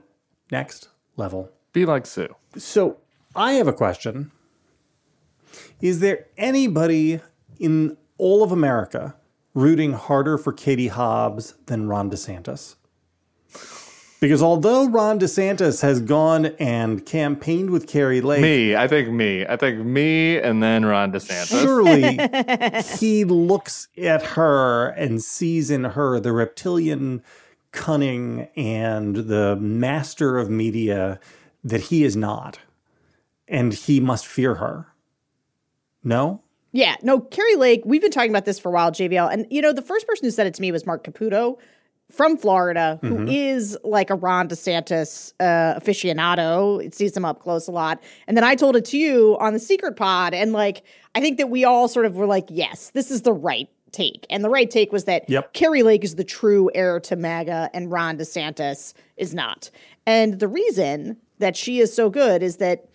next 0.51 0.89
level. 1.15 1.49
Be 1.73 1.85
like 1.85 2.05
Sue. 2.05 2.35
So 2.57 2.97
I 3.35 3.53
have 3.53 3.67
a 3.67 3.73
question. 3.73 4.31
Is 5.81 5.99
there 5.99 6.27
anybody 6.37 7.21
in 7.59 7.97
all 8.17 8.43
of 8.43 8.51
America 8.51 9.15
rooting 9.53 9.93
harder 9.93 10.37
for 10.37 10.53
Katie 10.53 10.87
Hobbs 10.87 11.55
than 11.65 11.87
Ron 11.87 12.09
DeSantis? 12.09 12.75
Because 14.19 14.41
although 14.41 14.87
Ron 14.87 15.19
DeSantis 15.19 15.81
has 15.81 16.01
gone 16.01 16.47
and 16.57 17.05
campaigned 17.05 17.69
with 17.69 17.87
Kari 17.87 18.21
Lake, 18.21 18.41
me, 18.41 18.75
I 18.75 18.87
think 18.87 19.09
me, 19.09 19.45
I 19.45 19.57
think 19.57 19.85
me, 19.85 20.37
and 20.37 20.63
then 20.63 20.85
Ron 20.85 21.11
DeSantis. 21.11 21.61
Surely 21.61 22.97
he 22.99 23.25
looks 23.25 23.89
at 23.97 24.23
her 24.23 24.89
and 24.89 25.21
sees 25.21 25.69
in 25.69 25.83
her 25.83 26.19
the 26.19 26.31
reptilian 26.31 27.23
cunning 27.71 28.47
and 28.55 29.15
the 29.15 29.57
master 29.57 30.37
of 30.37 30.49
media 30.49 31.19
that 31.63 31.81
he 31.81 32.03
is 32.03 32.15
not, 32.15 32.59
and 33.47 33.73
he 33.73 33.99
must 33.99 34.25
fear 34.25 34.55
her. 34.55 34.87
No. 36.03 36.41
Yeah, 36.71 36.95
no, 37.01 37.19
Kari 37.19 37.55
Lake, 37.55 37.83
we've 37.85 38.01
been 38.01 38.11
talking 38.11 38.29
about 38.29 38.45
this 38.45 38.59
for 38.59 38.69
a 38.69 38.71
while, 38.71 38.91
JVL. 38.91 39.31
And, 39.31 39.45
you 39.49 39.61
know, 39.61 39.73
the 39.73 39.81
first 39.81 40.07
person 40.07 40.25
who 40.25 40.31
said 40.31 40.45
it 40.45 40.53
to 40.55 40.61
me 40.61 40.71
was 40.71 40.85
Marc 40.85 41.03
Caputo, 41.03 41.57
from 42.11 42.37
Florida 42.37 42.99
who 43.01 43.15
mm-hmm. 43.15 43.27
is 43.29 43.77
like 43.83 44.09
a 44.09 44.15
Ron 44.15 44.47
DeSantis 44.47 45.33
uh, 45.39 45.79
aficionado. 45.79 46.83
It 46.83 46.93
sees 46.93 47.15
him 47.15 47.25
up 47.25 47.41
close 47.41 47.67
a 47.67 47.71
lot. 47.71 48.01
And 48.27 48.37
then 48.37 48.43
I 48.43 48.55
told 48.55 48.75
it 48.75 48.85
to 48.85 48.97
you 48.97 49.37
on 49.39 49.53
the 49.53 49.59
secret 49.59 49.95
pod. 49.95 50.33
And 50.33 50.53
like, 50.53 50.83
I 51.15 51.21
think 51.21 51.37
that 51.37 51.49
we 51.49 51.65
all 51.65 51.87
sort 51.87 52.05
of 52.05 52.15
were 52.15 52.27
like, 52.27 52.45
yes, 52.49 52.91
this 52.91 53.11
is 53.11 53.23
the 53.23 53.33
right 53.33 53.69
take. 53.91 54.25
And 54.29 54.43
the 54.43 54.49
right 54.49 54.69
take 54.69 54.91
was 54.91 55.05
that 55.05 55.29
yep. 55.29 55.53
Kari 55.53 55.81
Lake 55.81 56.03
is 56.03 56.15
the 56.15 56.23
true 56.23 56.69
heir 56.75 56.99
to 57.01 57.15
MAGA 57.15 57.69
and 57.73 57.91
Ron 57.91 58.17
DeSantis 58.17 58.93
is 59.17 59.33
not. 59.33 59.71
And 60.05 60.39
the 60.39 60.47
reason 60.47 61.17
that 61.39 61.57
she 61.57 61.79
is 61.79 61.93
so 61.93 62.09
good 62.09 62.43
is 62.43 62.57
that 62.57 62.87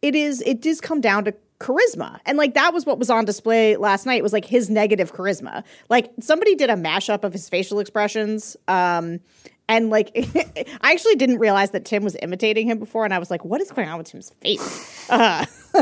it 0.00 0.14
is, 0.14 0.42
it 0.42 0.60
does 0.60 0.80
come 0.80 1.00
down 1.00 1.24
to 1.24 1.34
charisma. 1.60 2.18
And 2.26 2.36
like 2.36 2.54
that 2.54 2.72
was 2.72 2.86
what 2.86 2.98
was 2.98 3.10
on 3.10 3.24
display 3.24 3.76
last 3.76 4.06
night 4.06 4.22
was 4.22 4.32
like 4.32 4.44
his 4.44 4.68
negative 4.70 5.12
charisma. 5.12 5.62
Like 5.88 6.10
somebody 6.20 6.54
did 6.54 6.70
a 6.70 6.74
mashup 6.74 7.24
of 7.24 7.32
his 7.32 7.48
facial 7.48 7.78
expressions. 7.80 8.56
Um 8.68 9.20
and 9.68 9.90
like 9.90 10.10
I 10.82 10.92
actually 10.92 11.14
didn't 11.14 11.38
realize 11.38 11.70
that 11.70 11.84
Tim 11.84 12.02
was 12.02 12.16
imitating 12.22 12.68
him 12.68 12.78
before 12.78 13.04
and 13.04 13.14
I 13.14 13.18
was 13.18 13.30
like 13.30 13.44
what 13.44 13.60
is 13.60 13.70
going 13.70 13.88
on 13.88 13.98
with 13.98 14.08
Tim's 14.08 14.30
face? 14.40 15.10
Uh, 15.10 15.44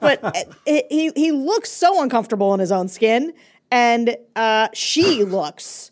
but 0.00 0.20
it, 0.66 0.86
he 0.90 1.12
he 1.16 1.32
looks 1.32 1.70
so 1.70 2.02
uncomfortable 2.02 2.54
in 2.54 2.60
his 2.60 2.72
own 2.72 2.88
skin 2.88 3.32
and 3.70 4.16
uh 4.36 4.68
she 4.74 5.24
looks 5.24 5.90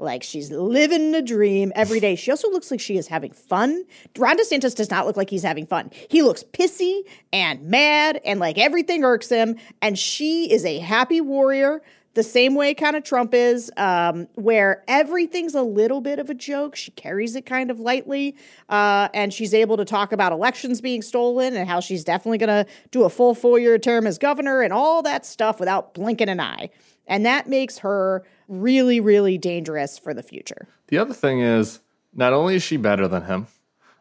like 0.00 0.22
she's 0.22 0.50
living 0.50 1.14
a 1.14 1.22
dream 1.22 1.72
every 1.74 2.00
day. 2.00 2.16
She 2.16 2.30
also 2.30 2.50
looks 2.50 2.70
like 2.70 2.80
she 2.80 2.96
is 2.96 3.06
having 3.06 3.32
fun. 3.32 3.84
Ron 4.18 4.38
DeSantis 4.38 4.74
does 4.74 4.90
not 4.90 5.06
look 5.06 5.16
like 5.16 5.30
he's 5.30 5.42
having 5.42 5.66
fun. 5.66 5.90
He 6.08 6.22
looks 6.22 6.42
pissy 6.42 7.02
and 7.32 7.62
mad 7.62 8.20
and 8.24 8.40
like 8.40 8.58
everything 8.58 9.04
irks 9.04 9.28
him. 9.28 9.56
And 9.82 9.98
she 9.98 10.50
is 10.50 10.64
a 10.64 10.78
happy 10.78 11.20
warrior, 11.20 11.82
the 12.14 12.22
same 12.22 12.54
way 12.54 12.74
kind 12.74 12.96
of 12.96 13.04
Trump 13.04 13.34
is, 13.34 13.70
um, 13.76 14.26
where 14.34 14.82
everything's 14.88 15.54
a 15.54 15.62
little 15.62 16.00
bit 16.00 16.18
of 16.18 16.28
a 16.28 16.34
joke. 16.34 16.74
She 16.74 16.90
carries 16.92 17.36
it 17.36 17.46
kind 17.46 17.70
of 17.70 17.78
lightly. 17.78 18.36
Uh, 18.68 19.08
and 19.14 19.32
she's 19.32 19.54
able 19.54 19.76
to 19.76 19.84
talk 19.84 20.12
about 20.12 20.32
elections 20.32 20.80
being 20.80 21.02
stolen 21.02 21.54
and 21.54 21.68
how 21.68 21.78
she's 21.80 22.02
definitely 22.02 22.38
going 22.38 22.64
to 22.64 22.70
do 22.90 23.04
a 23.04 23.10
full 23.10 23.34
four 23.34 23.58
year 23.58 23.78
term 23.78 24.06
as 24.06 24.18
governor 24.18 24.62
and 24.62 24.72
all 24.72 25.02
that 25.02 25.24
stuff 25.24 25.60
without 25.60 25.94
blinking 25.94 26.28
an 26.28 26.40
eye. 26.40 26.70
And 27.06 27.26
that 27.26 27.48
makes 27.48 27.78
her 27.78 28.24
really, 28.50 29.00
really 29.00 29.38
dangerous 29.38 29.98
for 29.98 30.12
the 30.12 30.22
future. 30.22 30.66
The 30.88 30.98
other 30.98 31.14
thing 31.14 31.40
is, 31.40 31.80
not 32.12 32.32
only 32.32 32.56
is 32.56 32.62
she 32.62 32.76
better 32.76 33.06
than 33.06 33.22
him, 33.22 33.46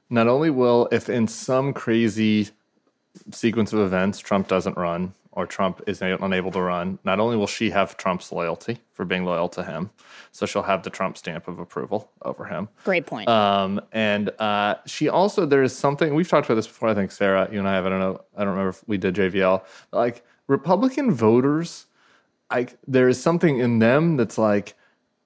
not 0.10 0.28
only 0.28 0.50
will, 0.50 0.90
if 0.92 1.08
in 1.08 1.28
some 1.28 1.72
crazy 1.72 2.50
sequence 3.32 3.72
of 3.74 3.80
events 3.80 4.20
Trump 4.20 4.48
doesn't 4.48 4.76
run 4.76 5.14
or 5.32 5.46
Trump 5.46 5.82
is 5.86 6.02
unable 6.02 6.52
to 6.52 6.60
run, 6.60 6.98
not 7.04 7.20
only 7.20 7.38
will 7.38 7.48
she 7.48 7.70
have 7.70 7.96
Trump's 7.96 8.32
loyalty 8.32 8.80
for 8.94 9.06
being 9.06 9.24
loyal 9.24 9.48
to 9.50 9.64
him, 9.64 9.92
so 10.32 10.48
she'll 10.48 10.64
have 10.64 10.82
the 10.82 10.90
Trump 10.90 11.18
stamp 11.18 11.48
of 11.48 11.60
approval 11.60 12.10
over 12.24 12.46
him. 12.46 12.68
Great 12.84 13.06
point. 13.06 13.30
Um, 13.30 13.80
and 13.92 14.32
uh, 14.40 14.76
she 14.88 15.08
also 15.08 15.46
there 15.46 15.62
is 15.62 15.78
something 15.78 16.16
we've 16.16 16.28
talked 16.28 16.48
about 16.48 16.56
this 16.56 16.68
before. 16.68 16.90
I 16.90 16.96
think 16.96 17.12
Sarah, 17.12 17.48
you 17.52 17.60
and 17.60 17.68
I 17.68 17.76
have. 17.76 17.86
I 17.86 17.90
don't 17.90 18.00
know. 18.00 18.22
I 18.36 18.40
don't 18.40 18.50
remember 18.50 18.70
if 18.70 18.88
we 18.88 18.98
did 18.98 19.16
JVL. 19.16 19.64
Like 19.92 20.26
Republican 20.48 21.12
voters 21.12 21.86
I 22.50 22.68
there 22.88 23.08
is 23.08 23.22
something 23.22 23.60
in 23.60 23.80
them 23.80 24.18
that's 24.18 24.38
like, 24.38 24.76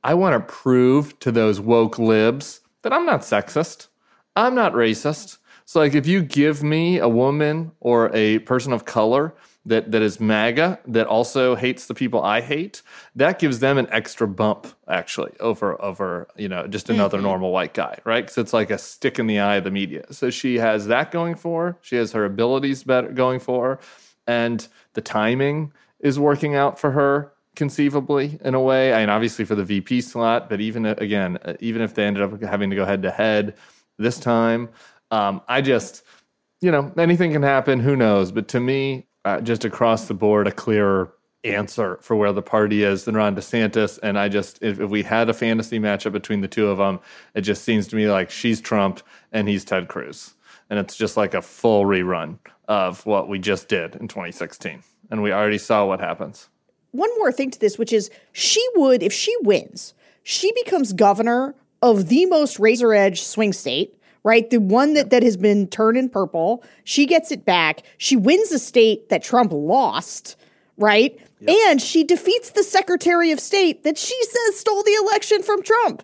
I 0.04 0.14
want 0.14 0.34
to 0.36 0.54
prove 0.54 1.18
to 1.20 1.32
those 1.32 1.60
woke 1.60 1.98
libs 1.98 2.62
that 2.82 2.94
I'm 2.94 3.06
not 3.06 3.22
sexist. 3.22 3.88
I'm 4.36 4.56
not 4.56 4.74
racist. 4.74 5.38
So 5.66 5.80
like 5.80 5.96
if 5.96 6.06
you 6.06 6.22
give 6.22 6.64
me 6.64 7.00
a 7.00 7.08
woman 7.08 7.72
or 7.80 8.12
a 8.14 8.40
person 8.40 8.74
of 8.74 8.86
color 8.86 9.34
that 9.66 9.92
that 9.92 10.02
is 10.02 10.20
MAGA 10.20 10.80
that 10.88 11.08
also 11.08 11.56
hates 11.56 11.88
the 11.88 11.94
people 11.94 12.22
I 12.22 12.42
hate, 12.42 12.82
that 13.16 13.40
gives 13.40 13.60
them 13.60 13.78
an 13.78 13.88
extra 13.92 14.28
bump 14.28 14.68
actually 14.90 15.32
over 15.40 15.82
over 15.82 16.28
you 16.36 16.50
know 16.50 16.68
just 16.68 16.90
another 16.90 17.18
mm-hmm. 17.18 17.28
normal 17.28 17.52
white 17.52 17.74
guy, 17.74 17.98
right? 18.04 18.26
Because 18.26 18.38
it's 18.38 18.54
like 18.54 18.72
a 18.72 18.78
stick 18.78 19.20
in 19.20 19.28
the 19.28 19.40
eye 19.40 19.56
of 19.56 19.64
the 19.64 19.72
media. 19.72 20.06
So 20.12 20.30
she 20.30 20.58
has 20.60 20.88
that 20.88 21.12
going 21.12 21.36
for 21.36 21.66
her. 21.66 21.78
She 21.82 21.96
has 21.96 22.12
her 22.12 22.26
abilities 22.26 22.84
better 22.84 23.10
going 23.10 23.40
for 23.40 23.66
her, 23.66 23.80
and 24.28 24.68
the 24.94 25.02
timing 25.02 25.72
is 26.04 26.20
working 26.20 26.54
out 26.54 26.78
for 26.78 26.92
her 26.92 27.34
conceivably 27.56 28.38
in 28.44 28.54
a 28.54 28.62
way. 28.62 28.94
I 28.94 29.00
mean, 29.00 29.10
obviously 29.10 29.46
for 29.46 29.56
the 29.56 29.64
VP 29.64 30.02
slot, 30.02 30.50
but 30.50 30.62
even 30.62 30.86
uh, 30.86 30.96
again, 30.98 31.38
uh, 31.46 31.54
even 31.60 31.82
if 31.82 31.96
they 31.96 32.06
ended 32.06 32.22
up 32.22 32.40
having 32.44 32.70
to 32.70 32.76
go 32.76 32.86
head 32.86 33.02
to 33.04 33.12
head 33.12 33.56
this 33.98 34.20
time, 34.20 34.70
um, 35.12 35.42
I 35.48 35.62
just, 35.62 36.04
you 36.62 36.72
know, 36.72 36.92
anything 36.98 37.32
can 37.32 37.42
happen. 37.42 37.80
Who 37.80 37.96
knows? 37.96 38.32
But 38.32 38.48
to 38.50 38.60
me, 38.60 39.08
uh, 39.26 39.42
just 39.42 39.66
across 39.66 40.08
the 40.08 40.14
board, 40.14 40.48
a 40.48 40.52
clearer 40.52 41.14
answer 41.46 42.00
for 42.02 42.16
where 42.16 42.34
the 42.34 42.42
party 42.42 42.84
is 42.84 43.06
than 43.06 43.16
Ron 43.16 43.36
DeSantis. 43.36 44.00
And 44.02 44.18
I 44.18 44.30
just, 44.30 44.62
if, 44.62 44.80
if 44.80 44.90
we 44.90 45.04
had 45.04 45.30
a 45.30 45.34
fantasy 45.34 45.80
matchup 45.80 46.12
between 46.12 46.42
the 46.42 46.48
two 46.48 46.68
of 46.68 46.78
them, 46.78 47.00
it 47.36 47.42
just 47.42 47.64
seems 47.64 47.88
to 47.90 47.96
me 47.96 48.10
like 48.10 48.30
she's 48.30 48.60
Trump 48.60 49.02
and 49.32 49.48
he's 49.48 49.64
Ted 49.64 49.88
Cruz. 49.88 50.34
And 50.70 50.80
it's 50.80 50.96
just 50.96 51.18
like 51.18 51.34
a 51.34 51.42
full 51.42 51.86
rerun 51.86 52.40
of 52.68 53.06
what 53.06 53.30
we 53.30 53.40
just 53.40 53.68
did 53.68 53.96
in 53.96 54.08
2016 54.08 54.84
and 55.10 55.22
we 55.22 55.32
already 55.32 55.58
saw 55.58 55.86
what 55.86 56.00
happens. 56.00 56.50
One 56.92 57.10
more 57.18 57.32
thing 57.32 57.52
to 57.52 57.60
this, 57.60 57.78
which 57.78 57.92
is 57.92 58.10
she 58.32 58.66
would, 58.76 59.02
if 59.02 59.12
she 59.12 59.36
wins, 59.42 59.94
she 60.24 60.52
becomes 60.64 60.94
governor 60.94 61.56
of 61.82 62.08
the 62.08 62.26
most 62.28 62.60
razor 62.60 62.94
edge 62.94 63.22
swing 63.22 63.52
state, 63.52 63.98
right? 64.24 64.50
The 64.50 64.60
one 64.60 64.94
that, 64.94 65.10
that 65.10 65.24
has 65.24 65.36
been 65.36 65.68
turned 65.68 65.98
in 65.98 66.10
purple. 66.10 66.64
She 66.84 67.06
gets 67.06 67.32
it 67.32 67.46
back. 67.46 67.84
She 67.98 68.16
wins 68.16 68.52
a 68.52 68.60
state 68.60 69.10
that 69.10 69.24
Trump 69.24 69.52
lost, 69.52 70.38
right? 70.78 71.20
Yep. 71.40 71.50
And 71.50 71.82
she 71.82 72.04
defeats 72.04 72.52
the 72.52 72.64
Secretary 72.64 73.32
of 73.32 73.40
State 73.40 73.84
that 73.84 73.98
she 73.98 74.18
says 74.24 74.60
stole 74.60 74.84
the 74.84 74.98
election 75.04 75.44
from 75.44 75.62
Trump 75.62 76.04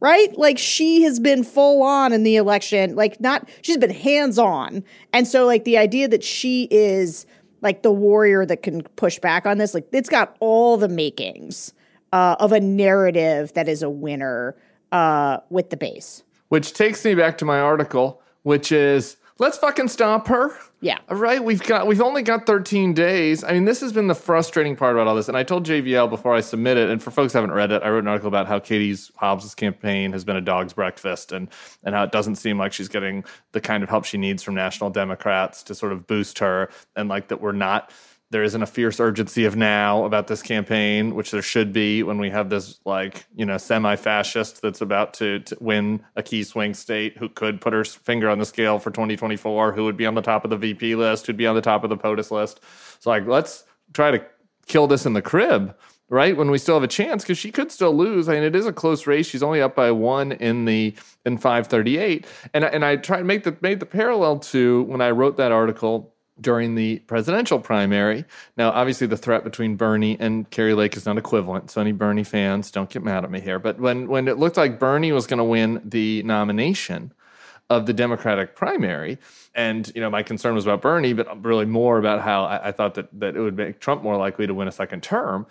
right? 0.00 0.36
Like 0.36 0.58
she 0.58 1.02
has 1.02 1.18
been 1.18 1.42
full 1.42 1.82
on 1.82 2.12
in 2.12 2.22
the 2.22 2.36
election, 2.36 2.94
like 2.96 3.20
not, 3.20 3.48
she's 3.62 3.78
been 3.78 3.90
hands 3.90 4.38
on. 4.38 4.84
And 5.12 5.26
so, 5.26 5.46
like, 5.46 5.64
the 5.64 5.78
idea 5.78 6.08
that 6.08 6.22
she 6.22 6.68
is 6.70 7.26
like 7.66 7.82
the 7.82 7.90
warrior 7.90 8.46
that 8.46 8.62
can 8.62 8.82
push 8.94 9.18
back 9.18 9.44
on 9.44 9.58
this, 9.58 9.74
like, 9.74 9.88
it's 9.90 10.08
got 10.08 10.36
all 10.38 10.76
the 10.76 10.88
makings 10.88 11.74
uh, 12.12 12.36
of 12.38 12.52
a 12.52 12.60
narrative 12.60 13.52
that 13.54 13.68
is 13.68 13.82
a 13.82 13.90
winner 13.90 14.54
uh, 14.92 15.38
with 15.50 15.70
the 15.70 15.76
base. 15.76 16.22
Which 16.48 16.74
takes 16.74 17.04
me 17.04 17.16
back 17.16 17.36
to 17.38 17.44
my 17.44 17.58
article, 17.58 18.22
which 18.44 18.70
is 18.70 19.16
let's 19.38 19.58
fucking 19.58 19.88
stop 19.88 20.28
her. 20.28 20.56
Yeah. 20.80 20.98
Right. 21.08 21.42
We've 21.42 21.62
got 21.62 21.86
we've 21.86 22.02
only 22.02 22.22
got 22.22 22.46
13 22.46 22.94
days. 22.94 23.42
I 23.42 23.52
mean, 23.52 23.64
this 23.64 23.80
has 23.80 23.92
been 23.92 24.06
the 24.06 24.14
frustrating 24.14 24.76
part 24.76 24.94
about 24.94 25.06
all 25.06 25.14
this. 25.14 25.28
And 25.28 25.36
I 25.36 25.42
told 25.42 25.66
JVL 25.66 26.10
before 26.10 26.34
I 26.34 26.40
submit 26.40 26.76
it, 26.76 26.90
and 26.90 27.02
for 27.02 27.10
folks 27.10 27.32
who 27.32 27.38
haven't 27.38 27.52
read 27.54 27.72
it, 27.72 27.82
I 27.82 27.88
wrote 27.88 28.04
an 28.04 28.08
article 28.08 28.28
about 28.28 28.46
how 28.46 28.58
Katie's 28.58 29.10
Hobbs' 29.16 29.54
campaign 29.54 30.12
has 30.12 30.24
been 30.24 30.36
a 30.36 30.40
dog's 30.40 30.72
breakfast 30.72 31.32
and 31.32 31.48
and 31.84 31.94
how 31.94 32.04
it 32.04 32.12
doesn't 32.12 32.36
seem 32.36 32.58
like 32.58 32.72
she's 32.72 32.88
getting 32.88 33.24
the 33.52 33.60
kind 33.60 33.82
of 33.82 33.88
help 33.88 34.04
she 34.04 34.18
needs 34.18 34.42
from 34.42 34.54
national 34.54 34.90
Democrats 34.90 35.62
to 35.64 35.74
sort 35.74 35.92
of 35.92 36.06
boost 36.06 36.38
her 36.38 36.70
and 36.94 37.08
like 37.08 37.28
that 37.28 37.40
we're 37.40 37.52
not 37.52 37.90
there 38.30 38.42
isn't 38.42 38.62
a 38.62 38.66
fierce 38.66 38.98
urgency 38.98 39.44
of 39.44 39.54
now 39.54 40.04
about 40.04 40.26
this 40.26 40.42
campaign, 40.42 41.14
which 41.14 41.30
there 41.30 41.42
should 41.42 41.72
be 41.72 42.02
when 42.02 42.18
we 42.18 42.28
have 42.30 42.50
this 42.50 42.80
like 42.84 43.24
you 43.34 43.46
know 43.46 43.56
semi-fascist 43.56 44.62
that's 44.62 44.80
about 44.80 45.14
to, 45.14 45.40
to, 45.40 45.56
win 45.60 46.04
a 46.16 46.22
key 46.22 46.42
swing 46.42 46.74
state 46.74 47.16
who 47.16 47.28
could 47.28 47.60
put 47.60 47.72
her 47.72 47.84
finger 47.84 48.28
on 48.28 48.38
the 48.38 48.44
scale 48.44 48.78
for 48.78 48.90
2024, 48.90 49.72
who 49.72 49.84
would 49.84 49.96
be 49.96 50.06
on 50.06 50.14
the 50.14 50.22
top 50.22 50.44
of 50.44 50.50
the 50.50 50.56
VP 50.56 50.96
list, 50.96 51.26
who'd 51.26 51.36
be 51.36 51.46
on 51.46 51.54
the 51.54 51.62
top 51.62 51.84
of 51.84 51.90
the 51.90 51.96
POTUS 51.96 52.30
list. 52.30 52.60
So 52.98 53.10
like, 53.10 53.26
let's 53.26 53.64
try 53.92 54.10
to 54.10 54.24
kill 54.66 54.88
this 54.88 55.06
in 55.06 55.12
the 55.12 55.22
crib, 55.22 55.76
right? 56.08 56.36
When 56.36 56.50
we 56.50 56.58
still 56.58 56.74
have 56.74 56.82
a 56.82 56.88
chance, 56.88 57.22
because 57.22 57.38
she 57.38 57.52
could 57.52 57.70
still 57.70 57.96
lose. 57.96 58.28
I 58.28 58.34
mean, 58.34 58.42
it 58.42 58.56
is 58.56 58.66
a 58.66 58.72
close 58.72 59.06
race. 59.06 59.28
She's 59.28 59.42
only 59.44 59.62
up 59.62 59.76
by 59.76 59.92
one 59.92 60.32
in 60.32 60.64
the 60.64 60.96
in 61.24 61.38
538, 61.38 62.26
and 62.54 62.64
and 62.64 62.84
I 62.84 62.96
tried 62.96 63.18
to 63.18 63.24
make 63.24 63.44
the 63.44 63.56
made 63.60 63.78
the 63.78 63.86
parallel 63.86 64.40
to 64.40 64.82
when 64.84 65.00
I 65.00 65.12
wrote 65.12 65.36
that 65.36 65.52
article 65.52 66.12
during 66.40 66.74
the 66.74 66.98
presidential 67.00 67.58
primary. 67.58 68.24
Now, 68.56 68.70
obviously, 68.70 69.06
the 69.06 69.16
threat 69.16 69.44
between 69.44 69.76
Bernie 69.76 70.16
and 70.18 70.48
Kari 70.50 70.74
Lake 70.74 70.96
is 70.96 71.06
not 71.06 71.18
equivalent. 71.18 71.70
So, 71.70 71.80
any 71.80 71.92
Bernie 71.92 72.24
fans, 72.24 72.70
don't 72.70 72.90
get 72.90 73.02
mad 73.02 73.24
at 73.24 73.30
me 73.30 73.40
here. 73.40 73.58
But 73.58 73.78
when, 73.78 74.08
when 74.08 74.28
it 74.28 74.38
looked 74.38 74.56
like 74.56 74.78
Bernie 74.78 75.12
was 75.12 75.26
going 75.26 75.38
to 75.38 75.44
win 75.44 75.80
the 75.84 76.22
nomination 76.22 77.12
of 77.68 77.86
the 77.86 77.92
Democratic 77.92 78.54
primary, 78.54 79.18
and 79.54 79.90
you 79.94 80.00
know, 80.00 80.10
my 80.10 80.22
concern 80.22 80.54
was 80.54 80.66
about 80.66 80.82
Bernie, 80.82 81.14
but 81.14 81.44
really 81.44 81.64
more 81.64 81.98
about 81.98 82.20
how 82.20 82.44
I, 82.44 82.68
I 82.68 82.72
thought 82.72 82.94
that, 82.94 83.08
that 83.18 83.36
it 83.36 83.40
would 83.40 83.56
make 83.56 83.80
Trump 83.80 84.02
more 84.02 84.16
likely 84.16 84.46
to 84.46 84.54
win 84.54 84.68
a 84.68 84.72
second 84.72 85.02
term 85.02 85.46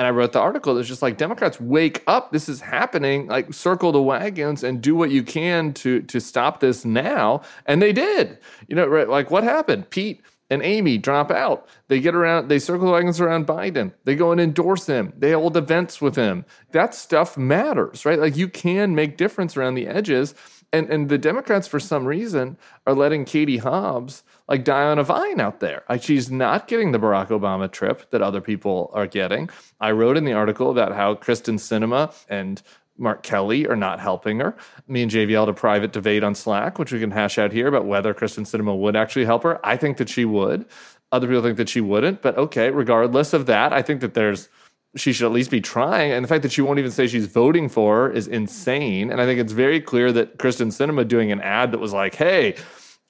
and 0.00 0.06
I 0.06 0.12
wrote 0.12 0.32
the 0.32 0.40
article. 0.40 0.78
It's 0.78 0.88
just 0.88 1.02
like 1.02 1.18
Democrats 1.18 1.60
wake 1.60 2.02
up. 2.06 2.32
This 2.32 2.48
is 2.48 2.62
happening. 2.62 3.26
Like 3.26 3.52
circle 3.52 3.92
the 3.92 4.00
wagons 4.00 4.64
and 4.64 4.80
do 4.80 4.94
what 4.96 5.10
you 5.10 5.22
can 5.22 5.74
to 5.74 6.00
to 6.00 6.20
stop 6.20 6.60
this 6.60 6.86
now. 6.86 7.42
And 7.66 7.82
they 7.82 7.92
did. 7.92 8.38
You 8.66 8.76
know, 8.76 8.86
right, 8.86 9.10
like 9.10 9.30
what 9.30 9.44
happened? 9.44 9.90
Pete 9.90 10.22
and 10.48 10.62
Amy 10.62 10.96
drop 10.96 11.30
out. 11.30 11.68
They 11.88 12.00
get 12.00 12.14
around, 12.14 12.48
they 12.48 12.58
circle 12.58 12.86
the 12.86 12.92
wagons 12.92 13.20
around 13.20 13.46
Biden. 13.46 13.92
They 14.04 14.14
go 14.14 14.32
and 14.32 14.40
endorse 14.40 14.86
him. 14.86 15.12
They 15.18 15.32
hold 15.32 15.54
events 15.58 16.00
with 16.00 16.16
him. 16.16 16.46
That 16.72 16.94
stuff 16.94 17.36
matters, 17.36 18.06
right? 18.06 18.18
Like 18.18 18.38
you 18.38 18.48
can 18.48 18.94
make 18.94 19.18
difference 19.18 19.54
around 19.54 19.74
the 19.74 19.86
edges. 19.86 20.34
And 20.72 20.88
and 20.88 21.10
the 21.10 21.18
Democrats, 21.18 21.68
for 21.68 21.78
some 21.78 22.06
reason, 22.06 22.56
are 22.86 22.94
letting 22.94 23.26
Katie 23.26 23.58
Hobbs 23.58 24.22
like 24.50 24.64
die 24.64 24.82
on 24.82 24.98
a 24.98 25.04
vine 25.04 25.40
out 25.40 25.60
there. 25.60 25.84
Like 25.88 26.02
she's 26.02 26.30
not 26.30 26.66
getting 26.66 26.90
the 26.90 26.98
Barack 26.98 27.28
Obama 27.28 27.70
trip 27.70 28.10
that 28.10 28.20
other 28.20 28.40
people 28.40 28.90
are 28.92 29.06
getting. 29.06 29.48
I 29.80 29.92
wrote 29.92 30.16
in 30.16 30.24
the 30.24 30.32
article 30.32 30.70
about 30.70 30.92
how 30.92 31.14
Kyrsten 31.14 31.54
Sinema 31.54 32.12
and 32.28 32.60
Mark 32.98 33.22
Kelly 33.22 33.66
are 33.68 33.76
not 33.76 34.00
helping 34.00 34.40
her. 34.40 34.56
Me 34.88 35.02
and 35.02 35.10
JVL 35.10 35.40
had 35.40 35.48
a 35.48 35.54
private 35.54 35.92
debate 35.92 36.24
on 36.24 36.34
Slack, 36.34 36.78
which 36.78 36.92
we 36.92 36.98
can 36.98 37.12
hash 37.12 37.38
out 37.38 37.52
here 37.52 37.68
about 37.68 37.86
whether 37.86 38.12
Kyrsten 38.12 38.44
Sinema 38.44 38.76
would 38.76 38.96
actually 38.96 39.24
help 39.24 39.44
her. 39.44 39.64
I 39.64 39.76
think 39.76 39.96
that 39.98 40.08
she 40.08 40.24
would. 40.24 40.66
Other 41.12 41.28
people 41.28 41.42
think 41.42 41.56
that 41.56 41.68
she 41.68 41.80
wouldn't. 41.80 42.20
But 42.20 42.36
okay, 42.36 42.70
regardless 42.70 43.32
of 43.32 43.46
that, 43.46 43.72
I 43.72 43.82
think 43.82 44.00
that 44.00 44.14
there's 44.14 44.48
she 44.96 45.12
should 45.12 45.26
at 45.26 45.32
least 45.32 45.52
be 45.52 45.60
trying. 45.60 46.10
And 46.10 46.24
the 46.24 46.28
fact 46.28 46.42
that 46.42 46.50
she 46.50 46.62
won't 46.62 46.80
even 46.80 46.90
say 46.90 47.06
she's 47.06 47.26
voting 47.26 47.68
for 47.68 48.08
her 48.08 48.10
is 48.12 48.26
insane. 48.26 49.12
And 49.12 49.20
I 49.20 49.24
think 49.24 49.38
it's 49.38 49.52
very 49.52 49.80
clear 49.80 50.10
that 50.10 50.38
Kyrsten 50.38 50.72
Sinema 50.72 51.06
doing 51.06 51.30
an 51.30 51.40
ad 51.40 51.70
that 51.70 51.78
was 51.78 51.92
like, 51.92 52.16
hey, 52.16 52.56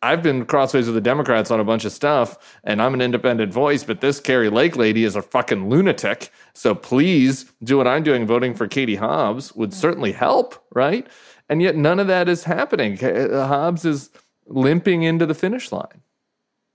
I've 0.03 0.23
been 0.23 0.47
crossways 0.47 0.87
with 0.87 0.95
the 0.95 1.01
Democrats 1.01 1.51
on 1.51 1.61
a 1.61 1.65
bunch 1.65 1.85
of 1.85 1.93
stuff, 1.93 2.59
and 2.65 2.81
I'm 2.81 2.95
an 2.95 3.03
independent 3.03 3.53
voice, 3.53 3.85
but 3.85 4.01
this 4.01 4.19
Kari 4.19 4.49
Lake 4.49 4.77
lady 4.77 5.05
is 5.05 5.15
a 5.15 5.21
fucking 5.21 5.69
lunatic. 5.69 6.31
So 6.55 6.75
please 6.75 7.53
do 7.63 7.77
what 7.77 7.87
I'm 7.87 8.03
doing. 8.03 8.27
Voting 8.27 8.55
for 8.55 8.67
Katie 8.67 8.97
Hobbs 8.97 9.55
would 9.55 9.75
certainly 9.75 10.13
help, 10.13 10.65
right? 10.73 11.07
And 11.51 11.61
yet 11.61 11.77
none 11.77 12.01
of 12.01 12.07
that 12.07 12.29
is 12.29 12.45
happening. 12.45 12.97
Hobbs 12.97 13.85
is 13.85 14.11
limping 14.47 15.03
into 15.03 15.27
the 15.27 15.35
finish 15.35 15.71
line. 15.71 16.01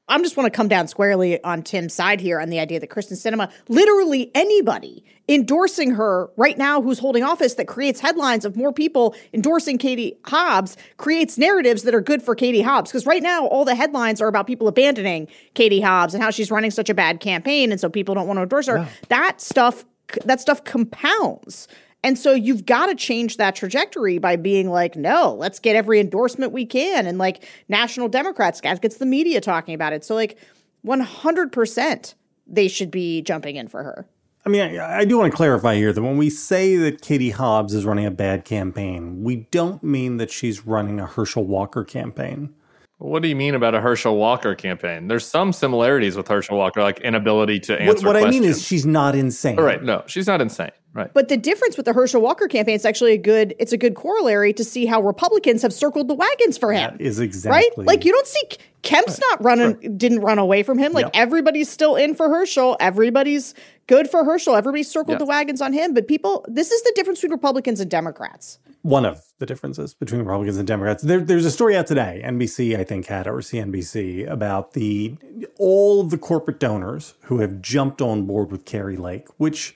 I'm 0.08 0.22
just 0.22 0.38
want 0.38 0.52
to 0.52 0.56
come 0.56 0.68
down 0.68 0.88
squarely 0.88 1.44
on 1.44 1.64
Tim's 1.64 1.94
side 1.94 2.22
here 2.22 2.40
on 2.40 2.50
the 2.50 2.60
idea 2.60 2.80
that 2.80 2.90
Kyrsten 2.90 3.14
Sinema, 3.14 3.52
literally 3.68 4.30
anybody 4.36 5.04
endorsing 5.28 5.92
her 5.92 6.30
right 6.38 6.58
now 6.58 6.80
who's 6.80 7.00
holding 7.00 7.24
office 7.24 7.56
that 7.56 7.68
creates 7.68 8.00
headlines 8.00 8.46
of 8.46 8.56
more 8.56 8.72
people 8.72 9.16
endorsing 9.34 9.80
Katie 9.80 10.16
Hobbs 10.26 10.78
creates 10.98 11.40
narratives 11.40 11.84
that 11.84 11.96
are 11.96 12.02
good 12.02 12.22
for 12.22 12.36
Katie 12.36 12.62
Hobbs. 12.62 12.92
Because 12.92 13.08
right 13.08 13.24
now, 13.24 13.48
all 13.48 13.66
the 13.66 13.74
headlines 13.74 14.22
are 14.22 14.28
about 14.28 14.46
people 14.46 14.68
abandoning 14.68 15.28
Katie 15.56 15.82
Hobbs 15.82 16.14
and 16.14 16.22
how 16.22 16.30
she's 16.30 16.52
running 16.52 16.70
such 16.70 16.90
a 16.90 16.94
bad 16.94 17.20
campaign. 17.20 17.72
And 17.72 17.82
so 17.82 17.90
people 17.90 18.14
don't 18.14 18.28
want 18.28 18.38
to 18.38 18.44
endorse 18.44 18.68
her. 18.68 18.78
Yeah. 18.78 18.88
That 19.10 19.42
stuff, 19.42 19.86
that 20.26 20.40
stuff 20.40 20.64
compounds. 20.64 21.68
And 22.06 22.20
so 22.20 22.34
you've 22.34 22.68
got 22.68 22.86
to 22.86 22.94
change 22.94 23.38
that 23.38 23.56
trajectory 23.56 24.20
by 24.20 24.36
being 24.36 24.70
like, 24.70 24.96
no, 24.96 25.34
let's 25.34 25.58
get 25.58 25.76
every 25.76 26.00
endorsement 26.00 26.52
we 26.52 26.64
can. 26.64 27.08
And 27.08 27.18
like 27.18 27.44
National 27.68 28.08
Democrats, 28.08 28.62
gets 28.62 28.98
the 28.98 29.08
media 29.08 29.42
talking 29.42 29.74
about 29.74 29.92
it. 29.92 30.06
So 30.06 30.14
like 30.14 30.38
100% 30.86 32.14
they 32.46 32.68
should 32.68 32.92
be 32.92 33.24
jumping 33.24 33.56
in 33.56 33.68
for 33.68 33.82
her. 33.82 34.06
I 34.46 34.50
mean, 34.50 34.80
I, 34.80 35.00
I, 35.00 35.06
do 35.06 35.18
want 35.18 35.32
to 35.32 35.36
clarify 35.36 35.78
here 35.78 35.92
that 35.92 36.04
when 36.04 36.18
we 36.18 36.30
say 36.30 36.76
that 36.76 37.02
Katie 37.02 37.32
Hobbs 37.32 37.74
is 37.74 37.86
running 37.86 38.06
a 38.06 38.12
bad 38.12 38.46
campaign, 38.46 39.24
we 39.24 39.48
don't 39.50 39.84
mean 39.84 40.18
that 40.18 40.30
she's 40.30 40.68
running 40.68 41.00
a 41.00 41.08
Herschel 41.08 41.44
Walker 41.44 41.84
campaign. 41.84 42.54
What 42.98 43.22
do 43.22 43.28
you 43.28 43.36
mean 43.36 43.56
about 43.56 43.76
a 43.76 43.82
Herschel 43.82 44.16
Walker 44.16 44.56
campaign? 44.56 45.10
There's 45.10 45.26
some 45.26 45.52
similarities 45.52 46.16
with 46.16 46.30
Herschel 46.30 46.58
Walker, 46.58 46.82
like 46.82 47.02
inability 47.02 47.60
to 47.62 47.80
answer. 47.80 48.08
What, 48.08 48.16
what 48.16 48.24
I 48.24 48.30
mean 48.30 48.46
is 48.46 48.64
she's 48.66 48.86
not 48.86 49.16
insane. 49.16 49.60
All 49.60 49.66
right, 49.66 49.84
no, 49.84 50.04
she's 50.08 50.28
not 50.28 50.40
insane. 50.40 50.72
Right. 50.94 51.14
But 51.14 51.28
the 51.28 51.36
difference 51.36 51.76
with 51.76 51.86
the 51.86 51.92
Herschel 51.92 52.22
Walker 52.22 52.48
campaign 52.48 52.76
is 52.76 52.86
actually 52.86 53.12
a 53.12 53.18
good 53.18 53.54
it's 53.60 53.74
a 53.74 53.78
good 53.78 53.96
corollary 53.96 54.54
to 54.54 54.64
see 54.64 54.86
how 54.86 55.02
Republicans 55.02 55.62
have 55.62 55.74
circled 55.74 56.08
the 56.08 56.14
wagons 56.14 56.58
for 56.58 56.72
him. 56.72 56.92
That 56.92 57.02
is 57.02 57.20
exactly 57.20 57.70
right. 57.78 57.86
Like 57.86 58.06
you 58.06 58.14
don't 58.14 58.28
see 58.28 58.42
Kemp's 58.82 59.20
not 59.20 59.44
running 59.44 59.82
sure. 59.82 59.92
didn't 59.92 60.22
run 60.22 60.40
away 60.40 60.64
from 60.64 60.78
him. 60.78 60.94
Like 60.94 61.08
yep. 61.08 61.12
everybody's 61.16 61.70
still 61.70 61.98
in 61.98 62.16
for 62.16 62.30
Herschel. 62.30 62.78
Everybody's 62.80 63.54
good 63.88 64.10
for 64.10 64.24
Herschel. 64.24 64.56
Everybody 64.56 64.84
circled 64.84 65.20
the 65.20 65.26
wagons 65.26 65.62
on 65.62 65.74
him. 65.74 65.94
But 65.94 66.08
people, 66.08 66.46
this 66.48 66.72
is 66.72 66.82
the 66.84 66.94
difference 66.96 67.20
between 67.20 67.34
Republicans 67.34 67.82
and 67.82 67.92
Democrats. 67.92 68.60
One 68.86 69.06
of 69.06 69.22
the 69.40 69.48
differences 69.48 69.96
between 69.96 70.22
Republicans 70.22 70.58
and 70.58 70.68
Democrats. 70.68 71.02
There, 71.02 71.20
there's 71.20 71.46
a 71.46 71.50
story 71.50 71.76
out 71.76 71.88
today. 71.88 72.22
NBC, 72.24 72.78
I 72.78 72.84
think, 72.84 73.08
had 73.08 73.26
or 73.26 73.38
CNBC 73.38 74.30
about 74.30 74.74
the 74.74 75.18
all 75.58 76.04
the 76.04 76.20
corporate 76.20 76.60
donors 76.60 77.16
who 77.24 77.40
have 77.40 77.62
jumped 77.62 78.00
on 78.00 78.28
board 78.28 78.52
with 78.52 78.64
Kari 78.66 78.96
Lake, 78.96 79.28
which 79.38 79.76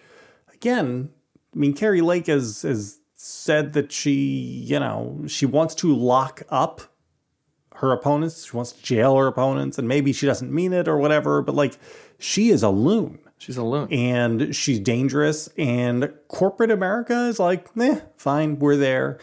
again 0.53 1.09
I 1.53 1.57
mean, 1.57 1.73
Kari 1.73 2.01
Lake 2.01 2.27
has, 2.27 2.61
has 2.61 2.99
said 3.15 3.73
that 3.73 3.91
she, 3.91 4.13
you 4.13 4.79
know, 4.79 5.23
she 5.27 5.45
wants 5.45 5.75
to 5.75 5.95
lock 5.95 6.43
up 6.49 6.81
her 7.75 7.91
opponents. 7.91 8.45
She 8.45 8.55
wants 8.55 8.73
to 8.73 8.83
jail 8.83 9.15
her 9.17 9.27
opponents, 9.27 9.77
and 9.77 9.87
maybe 9.87 10.13
she 10.13 10.25
doesn't 10.25 10.53
mean 10.53 10.73
it 10.73 10.87
or 10.87 10.97
whatever, 10.97 11.41
but 11.41 11.55
like 11.55 11.77
she 12.19 12.49
is 12.49 12.61
a 12.61 12.69
loon. 12.69 13.19
She's 13.39 13.57
a 13.57 13.63
loon. 13.63 13.91
And 13.91 14.55
she's 14.55 14.79
dangerous. 14.79 15.49
And 15.57 16.13
corporate 16.27 16.71
America 16.71 17.27
is 17.27 17.39
like, 17.39 17.67
eh, 17.79 17.99
fine, 18.17 18.59
we're 18.59 18.75
there. 18.75 19.17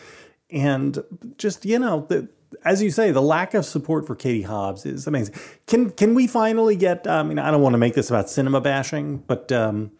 And 0.50 0.98
just, 1.38 1.64
you 1.64 1.78
know, 1.78 2.06
the, 2.08 2.28
as 2.64 2.82
you 2.82 2.90
say, 2.90 3.12
the 3.12 3.22
lack 3.22 3.54
of 3.54 3.64
support 3.64 4.06
for 4.06 4.16
Katie 4.16 4.42
Hobbs 4.42 4.84
is 4.86 5.06
amazing. 5.06 5.34
Can 5.66 5.90
can 5.90 6.14
we 6.14 6.26
finally 6.26 6.76
get? 6.76 7.06
I 7.06 7.22
mean, 7.22 7.38
I 7.38 7.50
don't 7.50 7.62
want 7.62 7.74
to 7.74 7.78
make 7.78 7.94
this 7.94 8.08
about 8.10 8.26
Sinema 8.26 8.62
bashing, 8.62 9.18
but 9.18 9.52
um, 9.52 9.90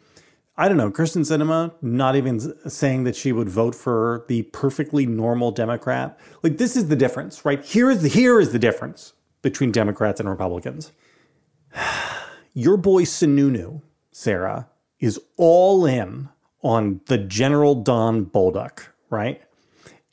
I 0.56 0.68
don't 0.68 0.78
know, 0.78 0.90
Kyrsten 0.90 1.22
Sinema 1.22 1.74
not 1.82 2.16
even 2.16 2.40
saying 2.70 3.04
that 3.04 3.14
she 3.14 3.32
would 3.32 3.48
vote 3.48 3.74
for 3.74 4.24
the 4.28 4.42
perfectly 4.42 5.04
normal 5.04 5.50
Democrat. 5.50 6.18
Like 6.42 6.56
this 6.56 6.76
is 6.76 6.88
the 6.88 6.96
difference, 6.96 7.44
right? 7.44 7.62
Here 7.62 7.90
is 7.90 8.02
the 8.02 8.08
here 8.08 8.40
is 8.40 8.52
the 8.52 8.58
difference 8.58 9.12
between 9.42 9.70
Democrats 9.70 10.18
and 10.20 10.28
Republicans. 10.28 10.92
Your 12.54 12.78
boy 12.78 13.02
Sununu, 13.02 13.82
Sarah, 14.16 14.66
is 14.98 15.20
all 15.36 15.84
in 15.84 16.30
on 16.62 17.02
the 17.06 17.18
General 17.18 17.74
Don 17.74 18.24
Bolduc, 18.24 18.86
right? 19.10 19.42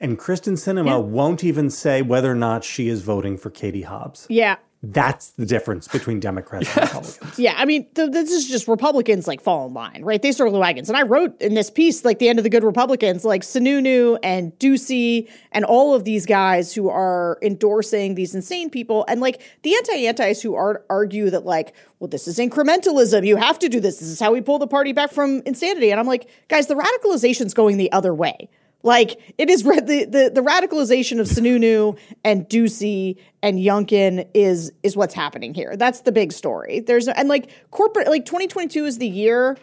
and 0.04 0.20
Kyrsten 0.20 0.54
Sinema 0.54 0.88
yeah. 0.88 0.98
won't 0.98 1.44
even 1.46 1.70
say 1.70 2.02
whether 2.02 2.30
or 2.30 2.36
not 2.36 2.66
she 2.66 2.90
is 2.90 3.02
voting 3.02 3.38
for 3.38 3.50
Katie 3.50 3.84
Hobbs. 3.84 4.28
Yeah. 4.30 4.58
That's 4.86 5.30
the 5.30 5.46
difference 5.46 5.88
between 5.88 6.20
Democrats 6.20 6.66
yes. 6.66 6.76
and 6.76 6.86
Republicans. 6.88 7.40
Yeah, 7.40 7.54
I 7.56 7.64
mean, 7.64 7.88
th- 7.96 8.12
this 8.12 8.32
is 8.32 8.50
just 8.50 8.68
Republicans 8.68 9.30
like 9.30 9.40
fall 9.40 9.66
in 9.66 9.74
line, 9.74 10.04
right? 10.04 10.22
They 10.22 10.34
circle 10.34 10.52
the 10.52 10.60
wagons. 10.60 10.90
And 10.90 10.98
I 10.98 11.04
wrote 11.04 11.42
in 11.42 11.54
this 11.54 11.72
piece, 11.72 12.04
like 12.04 12.20
the 12.20 12.28
end 12.28 12.38
of 12.38 12.44
the 12.44 12.50
good 12.50 12.66
Republicans, 12.66 13.24
like 13.24 13.44
Sununu 13.44 14.20
and 14.22 14.52
Ducey 14.60 15.30
and 15.54 15.64
all 15.64 15.96
of 15.96 16.04
these 16.04 16.26
guys 16.26 16.76
who 16.76 16.90
are 16.90 17.40
endorsing 17.42 18.16
these 18.16 18.36
insane 18.36 18.70
people, 18.70 19.06
and 19.08 19.22
like 19.22 19.42
the 19.62 19.74
anti-antis 19.74 20.42
who 20.42 20.54
are, 20.54 20.84
argue 20.90 21.30
that 21.30 21.46
like, 21.46 21.74
well, 22.00 22.10
this 22.10 22.28
is 22.28 22.38
incrementalism. 22.38 23.26
You 23.26 23.38
have 23.38 23.58
to 23.60 23.70
do 23.70 23.80
this. 23.80 24.00
This 24.00 24.10
is 24.10 24.20
how 24.20 24.34
we 24.34 24.42
pull 24.42 24.60
the 24.60 24.68
party 24.68 24.92
back 24.92 25.14
from 25.14 25.42
insanity. 25.46 25.92
And 25.92 26.00
I'm 26.00 26.08
like, 26.08 26.30
guys, 26.50 26.68
the 26.68 26.76
radicalization's 26.76 27.54
going 27.54 27.78
the 27.78 27.90
other 27.94 28.14
way. 28.14 28.50
Like 28.84 29.34
it 29.38 29.50
is 29.50 29.64
the, 29.64 30.06
the 30.10 30.32
the 30.34 30.42
radicalization 30.42 31.20
of 31.20 31.28
Sununu 31.28 31.98
and 32.26 32.48
Ducey 32.50 33.18
and 33.42 33.58
Youngkin 33.58 34.28
is 34.34 34.74
is 34.84 34.98
what's 34.98 35.14
happening 35.14 35.54
here. 35.54 35.78
That's 35.78 36.02
the 36.02 36.12
big 36.12 36.34
story. 36.34 36.82
There's 36.82 37.08
and 37.08 37.30
like 37.30 37.50
corporate 37.72 38.08
like 38.08 38.26
2022 38.26 38.86
is 38.86 38.98
the 38.98 39.08
year 39.08 39.58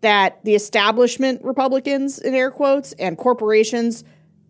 that 0.00 0.44
the 0.44 0.56
establishment 0.56 1.42
Republicans 1.44 2.18
in 2.18 2.34
air 2.34 2.50
quotes 2.50 2.92
and 2.94 3.16
corporations 3.16 4.02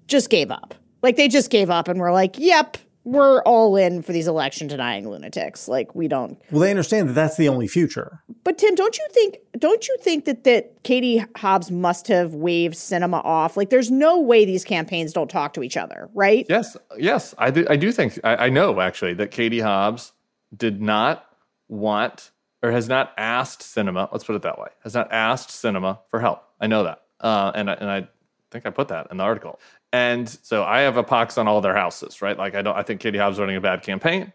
just 0.09 0.31
gave 0.31 0.51
up. 0.51 0.75
Like 1.03 1.17
they 1.17 1.29
just 1.29 1.51
gave 1.51 1.69
up 1.69 1.87
and 1.87 2.01
were 2.01 2.11
like, 2.13 2.39
"Yep, 2.39 2.79
we're 3.05 3.43
all 3.43 3.77
in 3.77 4.03
for 4.03 4.13
these 4.13 4.27
election 4.27 4.67
denying 4.67 5.09
lunatics. 5.09 5.69
Like 5.69 5.95
we 5.95 6.09
don't. 6.09 6.41
Well, 6.51 6.61
they 6.61 6.71
understand 6.71 7.09
that 7.09 7.13
that's 7.13 7.37
the 7.37 7.49
only 7.49 7.69
future. 7.69 8.23
But 8.43 8.59
Tim, 8.59 8.75
don't 8.75 8.97
you 8.97 9.07
think? 9.13 9.39
Don't 9.59 9.87
you 9.87 9.97
think 10.01 10.25
that 10.25 10.45
that 10.45 10.83
Katie 10.83 11.25
Hobbs 11.37 11.71
must 11.71 12.09
have 12.09 12.35
waved 12.35 12.75
Sinema 12.75 13.25
off? 13.25 13.57
Like, 13.57 13.71
there's 13.71 13.91
no 13.91 14.21
way 14.21 14.45
these 14.45 14.65
campaigns 14.65 15.13
don't 15.13 15.31
talk 15.31 15.53
to 15.55 15.63
each 15.63 15.77
other, 15.77 16.09
right? 16.15 16.47
Yes, 16.49 16.77
yes, 16.97 17.35
I 17.39 17.51
do. 17.51 17.67
I 17.69 17.77
do 17.77 17.93
think 17.93 18.19
I, 18.25 18.47
I 18.47 18.49
know 18.49 18.81
actually 18.81 19.15
that 19.15 19.31
Katie 19.31 19.61
Hobbs 19.61 20.13
did 20.57 20.81
not 20.81 21.27
want 21.69 22.31
or 22.63 22.71
has 22.71 22.89
not 22.89 23.13
asked 23.19 23.61
Sinema. 23.61 24.09
Let's 24.13 24.25
put 24.25 24.37
it 24.37 24.43
that 24.43 24.59
way. 24.59 24.69
Has 24.83 24.95
not 24.95 25.13
asked 25.13 25.51
Sinema 25.51 25.99
for 26.11 26.21
help. 26.21 26.43
I 26.61 26.67
know 26.67 26.85
that, 26.85 27.03
uh, 27.21 27.53
and 27.55 27.69
and 27.69 27.91
I 27.91 28.09
think 28.51 28.67
I 28.67 28.71
put 28.71 28.89
that 28.89 29.09
in 29.11 29.19
the 29.19 29.25
article. 29.25 29.61
And 29.95 30.29
so 30.43 30.65
I 30.65 30.81
have 30.81 30.97
a 30.97 31.05
pox 31.05 31.39
on 31.39 31.47
all 31.47 31.61
their 31.61 31.77
houses, 31.77 32.21
right? 32.21 32.37
Like 32.37 32.57
I 32.57 32.63
don't. 32.63 32.77
I 32.77 32.83
think 32.83 33.01
Katie 33.01 33.17
Hobbs 33.17 33.39
running 33.39 33.55
a 33.55 33.61
bad 33.61 33.85
campaign. 33.85 34.33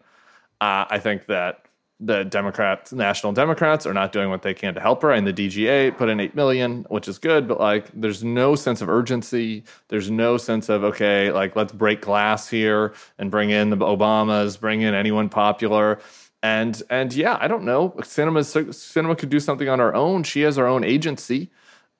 Uh, 0.61 0.85
I 0.89 0.99
think 0.99 1.25
that 1.25 1.65
the 1.99 2.23
Democrats, 2.23 2.93
national 2.93 3.33
Democrats, 3.33 3.85
are 3.85 3.93
not 3.93 4.13
doing 4.13 4.29
what 4.29 4.41
they 4.41 4.53
can 4.53 4.73
to 4.75 4.79
help 4.79 5.01
her. 5.01 5.11
And 5.11 5.27
the 5.27 5.33
DGA 5.33 5.97
put 5.97 6.07
in 6.07 6.21
eight 6.21 6.33
million, 6.33 6.85
which 6.87 7.09
is 7.09 7.17
good, 7.17 7.45
but 7.45 7.59
like 7.59 7.89
there's 7.93 8.23
no 8.23 8.55
sense 8.55 8.79
of 8.79 8.87
urgency. 8.87 9.65
There's 9.89 10.09
no 10.09 10.37
sense 10.37 10.69
of 10.69 10.85
okay, 10.85 11.29
like 11.29 11.57
let's 11.57 11.73
break 11.73 11.99
glass 11.99 12.47
here 12.47 12.93
and 13.17 13.29
bring 13.29 13.49
in 13.49 13.69
the 13.69 13.75
Obamas, 13.75 14.57
bring 14.57 14.79
in 14.79 14.93
anyone 14.93 15.27
popular. 15.27 15.99
And 16.41 16.81
and 16.89 17.13
yeah, 17.13 17.37
I 17.41 17.49
don't 17.49 17.65
know. 17.65 17.93
Cinema 18.01 18.39
Sinema 18.39 19.17
could 19.17 19.29
do 19.29 19.41
something 19.41 19.67
on 19.67 19.79
her 19.79 19.93
own. 19.93 20.23
She 20.23 20.39
has 20.43 20.55
her 20.55 20.67
own 20.67 20.85
agency 20.85 21.49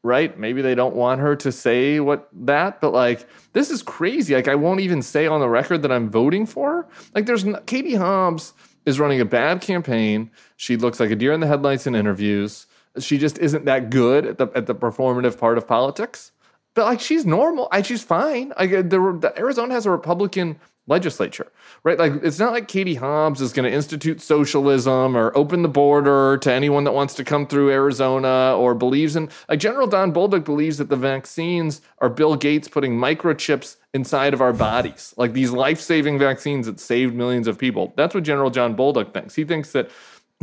right? 0.04 0.38
Maybe 0.38 0.62
they 0.62 0.76
don't 0.76 0.96
want 0.96 1.22
her 1.22 1.36
to 1.38 1.52
say 1.52 2.00
what 2.00 2.30
that, 2.34 2.82
but 2.82 2.94
like 2.94 3.28
this 3.54 3.70
is 3.70 3.84
crazy. 3.84 4.36
Like 4.36 4.48
I 4.48 4.56
won't 4.56 4.80
even 4.80 5.02
say 5.02 5.28
on 5.28 5.40
the 5.40 5.50
record 5.50 5.82
that 5.82 5.92
I'm 5.92 6.10
voting 6.10 6.46
for 6.46 6.72
her. 6.72 6.88
Like 7.14 7.26
there's 7.26 7.46
Katie 7.66 7.96
Hobbs 7.96 8.54
is 8.86 9.00
running 9.00 9.22
a 9.22 9.26
bad 9.26 9.62
campaign. 9.62 10.32
She 10.58 10.78
looks 10.78 11.00
like 11.00 11.12
a 11.12 11.16
deer 11.16 11.34
in 11.34 11.40
the 11.40 11.48
headlights 11.48 11.86
in 11.88 11.96
interviews. 11.96 12.68
She 12.98 13.18
just 13.18 13.38
isn't 13.38 13.66
that 13.66 13.90
good 13.90 14.26
at 14.26 14.38
the 14.38 14.48
at 14.56 14.66
the 14.68 14.76
performative 14.76 15.38
part 15.38 15.58
of 15.58 15.68
politics. 15.68 16.32
But 16.76 16.86
like 16.86 17.02
she's 17.02 17.26
normal. 17.26 17.68
I 17.72 17.82
she's 17.82 18.04
fine. 18.04 18.54
Like 18.58 18.72
the, 18.72 19.18
the 19.20 19.34
Arizona 19.38 19.74
has 19.74 19.86
a 19.86 19.92
Republican 19.92 20.60
legislature, 20.90 21.52
right? 21.84 21.98
Like 21.98 22.14
it's 22.24 22.40
not 22.40 22.52
like 22.52 22.68
Katie 22.68 22.96
Hobbs 22.96 23.40
is 23.42 23.54
going 23.54 23.70
to 23.70 23.76
institute 23.76 24.22
socialism 24.22 25.16
or 25.16 25.32
open 25.38 25.62
the 25.62 25.70
border 25.70 26.38
to 26.40 26.52
anyone 26.52 26.84
that 26.84 26.94
wants 26.94 27.14
to 27.16 27.24
come 27.24 27.48
through 27.48 27.70
Arizona 27.70 28.56
or 28.58 28.74
believes 28.76 29.16
in 29.16 29.30
like 29.48 29.60
General 29.60 29.88
Don 29.88 30.12
Bolduc 30.12 30.44
believes 30.44 30.78
that 30.80 30.90
the 30.90 30.96
vaccines 30.96 31.82
are 32.00 32.10
Bill 32.10 32.36
Gates 32.36 32.68
putting 32.68 32.98
microchips 32.98 33.78
inside 33.94 34.34
of 34.34 34.42
our 34.42 34.54
bodies, 34.54 35.14
like 35.18 35.34
these 35.34 35.52
life-saving 35.52 36.20
vaccines 36.20 36.66
that 36.66 36.80
saved 36.80 37.16
millions 37.16 37.48
of 37.48 37.58
people. 37.58 37.94
That's 37.96 38.14
what 38.14 38.24
General 38.24 38.50
John 38.50 38.76
Bolduc 38.76 39.14
thinks. 39.14 39.36
He 39.36 39.46
thinks 39.46 39.72
that 39.72 39.90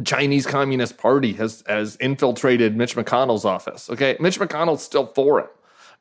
Chinese 0.04 0.46
Communist 0.46 0.98
Party 0.98 1.32
has 1.34 1.64
has 1.66 1.96
infiltrated 1.96 2.76
Mitch 2.76 2.96
McConnell's 2.96 3.44
office. 3.44 3.88
Okay, 3.90 4.16
Mitch 4.20 4.38
McConnell's 4.38 4.82
still 4.82 5.06
for 5.14 5.40
it. 5.40 5.50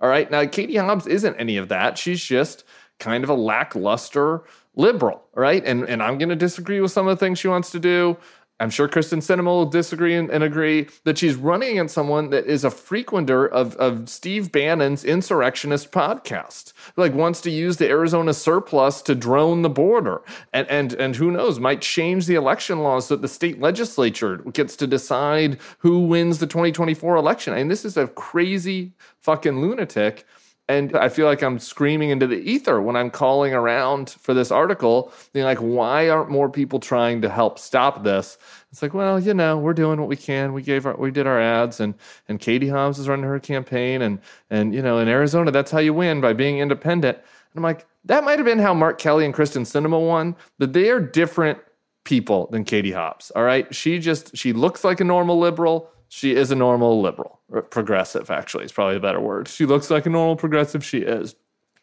All 0.01 0.09
right. 0.09 0.29
Now, 0.29 0.45
Katie 0.45 0.75
Hobbs 0.75 1.07
isn't 1.07 1.35
any 1.37 1.57
of 1.57 1.69
that. 1.69 1.97
She's 1.97 2.21
just 2.23 2.65
kind 2.99 3.23
of 3.23 3.29
a 3.29 3.35
lackluster 3.35 4.43
liberal, 4.75 5.23
right? 5.33 5.63
And 5.65 5.83
and 5.83 6.01
I'm 6.01 6.17
going 6.17 6.29
to 6.29 6.35
disagree 6.35 6.81
with 6.81 6.91
some 6.91 7.07
of 7.07 7.17
the 7.17 7.25
things 7.25 7.39
she 7.39 7.47
wants 7.47 7.71
to 7.71 7.79
do. 7.79 8.17
I'm 8.59 8.69
sure 8.69 8.87
Kyrsten 8.87 9.17
Sinema 9.17 9.47
will 9.47 9.65
disagree 9.65 10.15
and, 10.15 10.29
and, 10.29 10.41
agree 10.41 10.87
that 11.03 11.17
she's 11.17 11.35
running 11.35 11.71
against 11.71 11.93
someone 11.93 12.29
that 12.29 12.45
is 12.45 12.63
a 12.63 12.69
frequenter 12.69 13.45
of, 13.45 13.75
of 13.75 14.07
Steve 14.07 14.49
Bannon's 14.49 15.03
insurrectionist 15.03 15.91
podcast. 15.91 16.71
Like 16.95 17.13
wants 17.13 17.41
to 17.41 17.51
use 17.51 17.75
the 17.75 17.89
Arizona 17.89 18.33
surplus 18.33 19.01
to 19.03 19.15
drone 19.15 19.61
the 19.61 19.69
border. 19.69 20.21
And 20.53 20.69
and 20.69 20.93
and 20.93 21.17
who 21.17 21.31
knows, 21.31 21.59
might 21.59 21.81
change 21.81 22.27
the 22.27 22.35
election 22.35 22.79
laws 22.79 23.07
so 23.07 23.15
that 23.15 23.21
the 23.21 23.27
state 23.27 23.59
legislature 23.59 24.37
gets 24.37 24.77
to 24.77 24.87
decide 24.87 25.59
who 25.79 26.05
wins 26.05 26.39
the 26.39 26.47
2024 26.47 27.17
election. 27.17 27.51
I 27.51 27.57
and 27.57 27.65
mean, 27.65 27.69
this 27.69 27.83
is 27.83 27.97
a 27.97 28.07
crazy 28.07 28.93
fucking 29.19 29.59
lunatic 29.59 30.25
and 30.67 30.95
I 30.95 31.09
feel 31.09 31.27
like 31.27 31.43
I'm 31.43 31.59
screaming 31.59 32.09
into 32.09 32.25
the 32.25 32.37
ether 32.37 32.81
when 32.81 32.95
I'm 32.95 33.11
calling 33.11 33.53
around 33.53 34.09
for 34.09 34.33
this 34.33 34.49
article, 34.49 35.13
being 35.31 35.45
like, 35.45 35.59
why 35.59 36.09
aren't 36.09 36.31
more 36.31 36.49
people 36.49 36.79
trying 36.79 37.21
to 37.21 37.29
help 37.29 37.59
stop 37.59 38.03
this? 38.03 38.39
It's 38.71 38.81
like, 38.81 38.93
well, 38.93 39.19
you 39.19 39.35
know, 39.35 39.59
we're 39.59 39.73
doing 39.73 39.99
what 39.99 40.09
we 40.09 40.15
can. 40.15 40.53
We 40.53 40.63
gave 40.63 40.87
our, 40.87 40.95
we 40.95 41.11
did 41.11 41.27
our 41.27 41.39
ads, 41.39 41.79
and 41.79 41.93
and 42.27 42.39
Katie 42.39 42.67
Hobbs 42.67 42.97
is 42.97 43.07
running 43.07 43.25
her 43.25 43.39
campaign, 43.39 44.01
and 44.01 44.19
and 44.49 44.73
you 44.73 44.81
know, 44.81 44.97
in 44.97 45.07
Arizona, 45.07 45.51
that's 45.51 45.71
how 45.71 45.79
you 45.79 45.93
win 45.93 46.19
by 46.19 46.33
being 46.33 46.57
independent. 46.57 47.17
And 47.17 47.57
I'm 47.57 47.63
like, 47.63 47.85
that 48.05 48.23
might 48.23 48.39
have 48.39 48.45
been 48.45 48.59
how 48.59 48.73
Mark 48.73 48.97
Kelly 48.97 49.23
and 49.23 49.33
Kyrsten 49.33 49.61
Sinema 49.61 50.05
won, 50.05 50.35
but 50.57 50.73
they 50.73 50.89
are 50.89 50.99
different 50.99 51.59
people 52.05 52.47
than 52.51 52.63
Katie 52.63 52.91
Hobbs. 52.91 53.31
All 53.31 53.43
right, 53.43 53.73
she 53.73 53.99
just 53.99 54.35
she 54.35 54.51
looks 54.51 54.83
like 54.83 54.99
a 54.99 55.03
normal 55.03 55.37
liberal 55.37 55.91
she 56.15 56.33
is 56.33 56.49
a 56.49 56.55
normal 56.55 57.01
liberal, 57.01 57.41
uh, 57.53 57.59
progressive, 57.59 58.31
actually, 58.31 58.63
is 58.63 58.71
probably 58.71 58.95
a 58.95 59.01
better 59.01 59.19
word. 59.19 59.49
She 59.49 59.65
looks 59.65 59.89
like 59.89 60.05
a 60.05 60.09
normal 60.09 60.37
progressive. 60.37 60.81
She 60.81 60.99
is. 60.99 61.35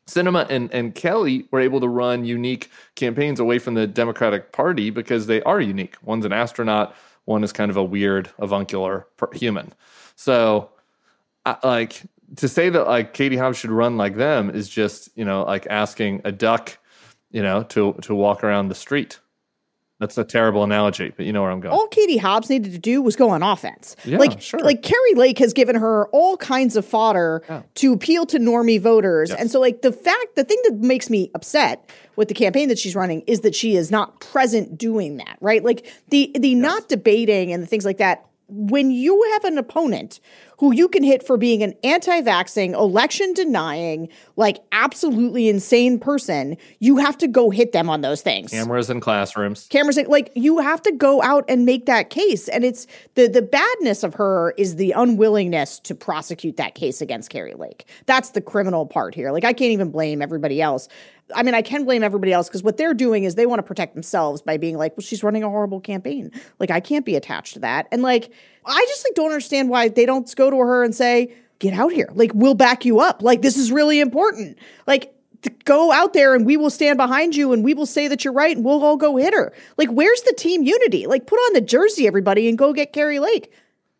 Sinema 0.07 0.47
and, 0.49 0.73
and 0.73 0.95
Kelly 0.95 1.45
were 1.51 1.61
able 1.61 1.81
to 1.81 1.87
run 1.87 2.25
unique 2.25 2.71
campaigns 2.95 3.41
away 3.41 3.59
from 3.59 3.75
the 3.75 3.87
Democratic 3.87 4.51
Party 4.51 4.89
because 4.89 5.27
they 5.27 5.43
are 5.43 5.61
unique. 5.61 5.97
One's 6.03 6.25
an 6.25 6.33
astronaut, 6.33 6.97
one 7.27 7.45
is 7.45 7.53
kind 7.53 7.71
of 7.71 7.77
a 7.77 7.85
weird 7.85 8.31
avuncular 8.39 9.07
human. 9.35 9.75
So, 10.17 10.71
I, 11.45 11.59
like, 11.63 12.01
to 12.37 12.49
say 12.49 12.71
that 12.71 12.87
like 12.87 13.13
Katie 13.13 13.37
Hobbs 13.37 13.59
should 13.59 13.71
run 13.71 13.99
like 13.99 14.17
them 14.17 14.49
is 14.49 14.67
just, 14.67 15.11
you 15.15 15.27
know, 15.27 15.43
like 15.43 15.67
asking 15.69 16.23
a 16.25 16.33
duck, 16.33 16.79
you 17.33 17.43
know, 17.43 17.65
to 17.65 17.93
to 18.01 18.15
walk 18.15 18.43
around 18.43 18.69
the 18.69 18.75
street. 18.75 19.21
That's 20.03 20.19
a 20.19 20.25
terrible 20.25 20.65
analogy, 20.65 21.13
but 21.17 21.27
you 21.27 21.33
know 21.33 21.43
where 21.43 21.53
I'm 21.53 21.61
going. 21.61 21.73
All 21.73 21.87
Katie 21.87 22.17
Hobbs 22.17 22.51
needed 22.51 22.73
to 22.73 22.79
do 22.79 23.01
was 23.01 23.15
go 23.15 23.31
on 23.31 23.41
offense. 23.45 23.95
Yeah, 24.05 24.19
like, 24.19 24.41
sure. 24.41 24.59
like 24.59 24.83
Kari 24.83 25.15
Lake 25.15 25.39
has 25.39 25.53
given 25.53 25.77
her 25.77 26.09
all 26.09 26.37
kinds 26.37 26.75
of 26.75 26.85
fodder 26.85 27.45
yeah. 27.49 27.63
to 27.77 27.93
appeal 27.93 28.27
to 28.27 28.41
normie 28.41 28.81
voters. 28.81 29.31
Yes. 29.31 29.39
And 29.39 29.49
so, 29.49 29.61
like, 29.61 29.83
the 29.83 29.93
fact, 29.93 30.35
the 30.35 30.43
thing 30.43 30.59
that 30.65 30.79
makes 30.79 31.09
me 31.09 31.31
upset 31.37 31.89
with 32.17 32.27
the 32.27 32.35
campaign 32.35 32.69
that 32.69 32.81
she's 32.81 32.97
running 32.97 33.21
is 33.29 33.43
that 33.43 33.55
she 33.55 33.77
is 33.77 33.93
not 33.93 34.19
present 34.19 34.77
doing 34.77 35.19
that, 35.19 35.39
right? 35.41 35.63
Like, 35.63 35.87
the, 36.09 36.33
the 36.37 36.49
yes. 36.49 36.61
not 36.61 36.89
debating 36.89 37.53
and 37.53 37.63
the 37.63 37.69
things 37.69 37.85
like 37.85 37.99
that. 37.99 38.27
When 38.49 38.91
you 38.91 39.31
have 39.33 39.45
an 39.45 39.57
opponent 39.57 40.21
who 40.59 40.73
you 40.73 40.89
can 40.89 41.03
hit 41.03 41.27
for 41.27 41.37
being 41.37 41.63
an 41.63 41.75
anti 41.83 42.21
vaxxing, 42.21 42.73
election 42.75 43.35
denying, 43.35 44.09
like 44.37 44.59
absolutely 44.71 45.49
insane 45.49 45.99
person, 45.99 46.57
you 46.79 46.99
have 46.99 47.19
to 47.19 47.27
go 47.27 47.51
hit 47.51 47.73
them 47.73 47.91
on 47.91 48.01
those 48.01 48.23
things. 48.23 48.51
Cameras 48.51 48.89
in 48.89 49.01
classrooms. 49.01 49.67
Cameras, 49.71 49.99
like 50.07 50.31
you 50.37 50.59
have 50.59 50.81
to 50.83 50.93
go 50.93 51.21
out 51.23 51.45
and 51.49 51.67
make 51.67 51.87
that 51.87 52.11
case. 52.11 52.49
And 52.49 52.65
it's 52.65 52.87
the, 53.15 53.27
the 53.27 53.43
badness 53.43 54.05
of 54.05 54.15
her 54.15 54.55
is 54.57 54.77
the 54.77 54.93
unwillingness 54.93 55.81
to 55.81 55.95
prosecute 55.95 56.57
that 56.59 56.75
case 56.77 57.01
against 57.01 57.31
Kari 57.31 57.55
Lake. 57.55 57.89
That's 58.07 58.31
the 58.31 58.41
criminal 58.41 58.87
part 58.87 59.15
here. 59.15 59.33
Like 59.33 59.45
I 59.45 59.53
can't 59.53 59.73
even 59.73 59.91
blame 59.91 60.23
everybody 60.23 60.63
else. 60.63 60.89
I 61.35 61.43
mean, 61.43 61.55
I 61.55 61.63
can 61.63 61.85
blame 61.85 62.03
everybody 62.03 62.33
else 62.33 62.49
because 62.49 62.63
what 62.63 62.77
they're 62.77 62.95
doing 62.95 63.25
is 63.25 63.35
they 63.35 63.47
want 63.47 63.59
to 63.59 63.63
protect 63.63 63.95
themselves 63.95 64.43
by 64.43 64.57
being 64.57 64.77
like, 64.77 64.97
well, 64.97 65.03
she's 65.03 65.23
running 65.23 65.43
a 65.43 65.49
horrible 65.49 65.81
campaign. 65.81 66.31
Like, 66.59 66.71
I 66.71 66.81
can't 66.81 67.05
be 67.05 67.17
attached 67.17 67.55
to 67.55 67.61
that. 67.61 67.89
And 67.93 68.03
like, 68.03 68.33
I 68.65 68.85
just 68.89 69.05
like 69.05 69.15
don't 69.15 69.31
understand 69.31 69.69
why 69.69 69.89
they 69.89 70.07
don't 70.07 70.33
go 70.37 70.51
to 70.51 70.59
her 70.59 70.85
and 70.85 70.95
say, 70.95 71.35
get 71.59 71.75
out 71.75 71.93
here. 71.93 72.09
Like, 72.15 72.33
we'll 72.35 72.55
back 72.55 72.85
you 72.85 73.01
up. 73.01 73.23
Like, 73.23 73.43
this 73.43 73.57
is 73.57 73.71
really 73.71 74.01
important. 74.01 74.59
Like, 74.87 75.15
go 75.65 75.93
out 75.93 76.13
there 76.13 76.35
and 76.35 76.47
we 76.47 76.57
will 76.57 76.71
stand 76.71 76.97
behind 76.97 77.35
you 77.35 77.53
and 77.53 77.65
we 77.65 77.75
will 77.75 77.87
say 77.87 78.09
that 78.09 78.25
you're 78.25 78.33
right 78.33 78.57
and 78.57 78.65
we'll 78.65 78.85
all 78.85 78.97
go 78.97 79.17
hit 79.17 79.35
her. 79.35 79.53
Like, 79.77 79.91
where's 79.91 80.23
the 80.23 80.35
team 80.35 80.63
unity? 80.63 81.07
Like, 81.07 81.27
put 81.27 81.37
on 81.37 81.55
the 81.55 81.61
jersey, 81.61 82.07
everybody, 82.07 82.49
and 82.49 82.59
go 82.59 82.73
get 82.73 82.93
Kari 82.93 83.19
Lake. 83.19 83.53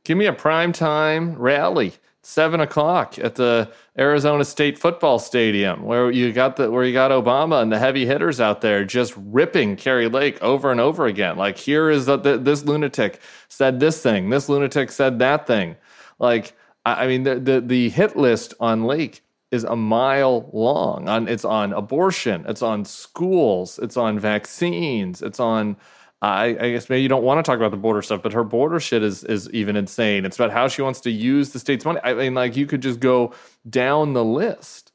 Give 0.05 0.19
me 0.19 0.27
a 0.27 0.33
prime 0.33 0.73
time 0.73 1.35
rally 1.37 1.93
seven 2.23 2.61
o'clock 2.61 3.19
at 3.19 3.35
the 3.35 3.71
Arizona 3.99 4.45
State 4.45 4.79
Football 4.79 5.19
Stadium, 5.19 5.83
where 5.83 6.11
you 6.11 6.33
got 6.33 6.57
the 6.57 6.71
where 6.71 6.85
you 6.85 6.93
got 6.93 7.11
Obama 7.11 7.61
and 7.61 7.73
the 7.73 7.79
heavy 7.79 8.07
hitters 8.07 8.41
out 8.41 8.61
there 8.61 8.85
just 8.85 9.15
ripping 9.17 9.77
Kari 9.77 10.09
Lake 10.09 10.41
over 10.43 10.71
and 10.71 10.81
over 10.81 11.07
again. 11.07 11.37
Like 11.37 11.59
here 11.59 11.91
is 11.91 12.07
the, 12.07 12.17
the, 12.17 12.39
this 12.39 12.65
lunatic 12.65 13.21
said 13.49 13.81
this 13.81 14.03
thing, 14.03 14.31
this 14.31 14.49
lunatic 14.49 14.91
said 14.91 15.19
that 15.19 15.47
thing. 15.47 15.77
Like 16.19 16.55
I, 16.85 17.05
I 17.05 17.07
mean, 17.09 17.25
the, 17.25 17.39
the 17.39 17.61
the 17.61 17.89
hit 17.91 18.17
list 18.17 18.55
on 18.61 18.85
Lake 18.85 19.23
is 19.51 19.65
a 19.65 19.77
mile 19.77 20.49
long. 20.53 21.09
On 21.09 21.29
it's 21.29 21.45
on 21.45 21.73
abortion, 21.73 22.45
it's 22.49 22.63
on 22.63 22.85
schools, 22.85 23.79
it's 23.83 23.97
on 23.97 24.19
vaccines, 24.19 25.23
it's 25.23 25.41
on 25.41 25.77
I, 26.23 26.45
I, 26.45 26.71
guess 26.71 26.89
maybe 26.89 27.03
you 27.03 27.09
don't 27.09 27.25
want 27.25 27.39
to 27.39 27.43
talk 27.43 27.57
about 27.57 27.73
the 27.73 27.77
border 27.77 28.01
stuff, 28.01 28.23
but 28.23 28.33
her 28.33 28.45
border 28.45 28.79
shit 28.79 29.03
is 29.03 29.25
is 29.25 29.51
even 29.51 29.75
insane. 29.75 30.25
It's 30.25 30.39
about 30.39 30.53
how 30.53 30.69
she 30.69 30.81
wants 30.81 31.01
to 31.01 31.11
use 31.11 31.51
the 31.51 31.59
state's 31.59 31.85
money. 31.85 31.99
I 32.05 32.15
mean, 32.15 32.35
like 32.35 32.57
you 32.57 32.67
could 32.67 32.81
just 32.81 33.01
go 33.01 33.35
down 33.69 34.13
the 34.13 34.25
list, 34.25 34.93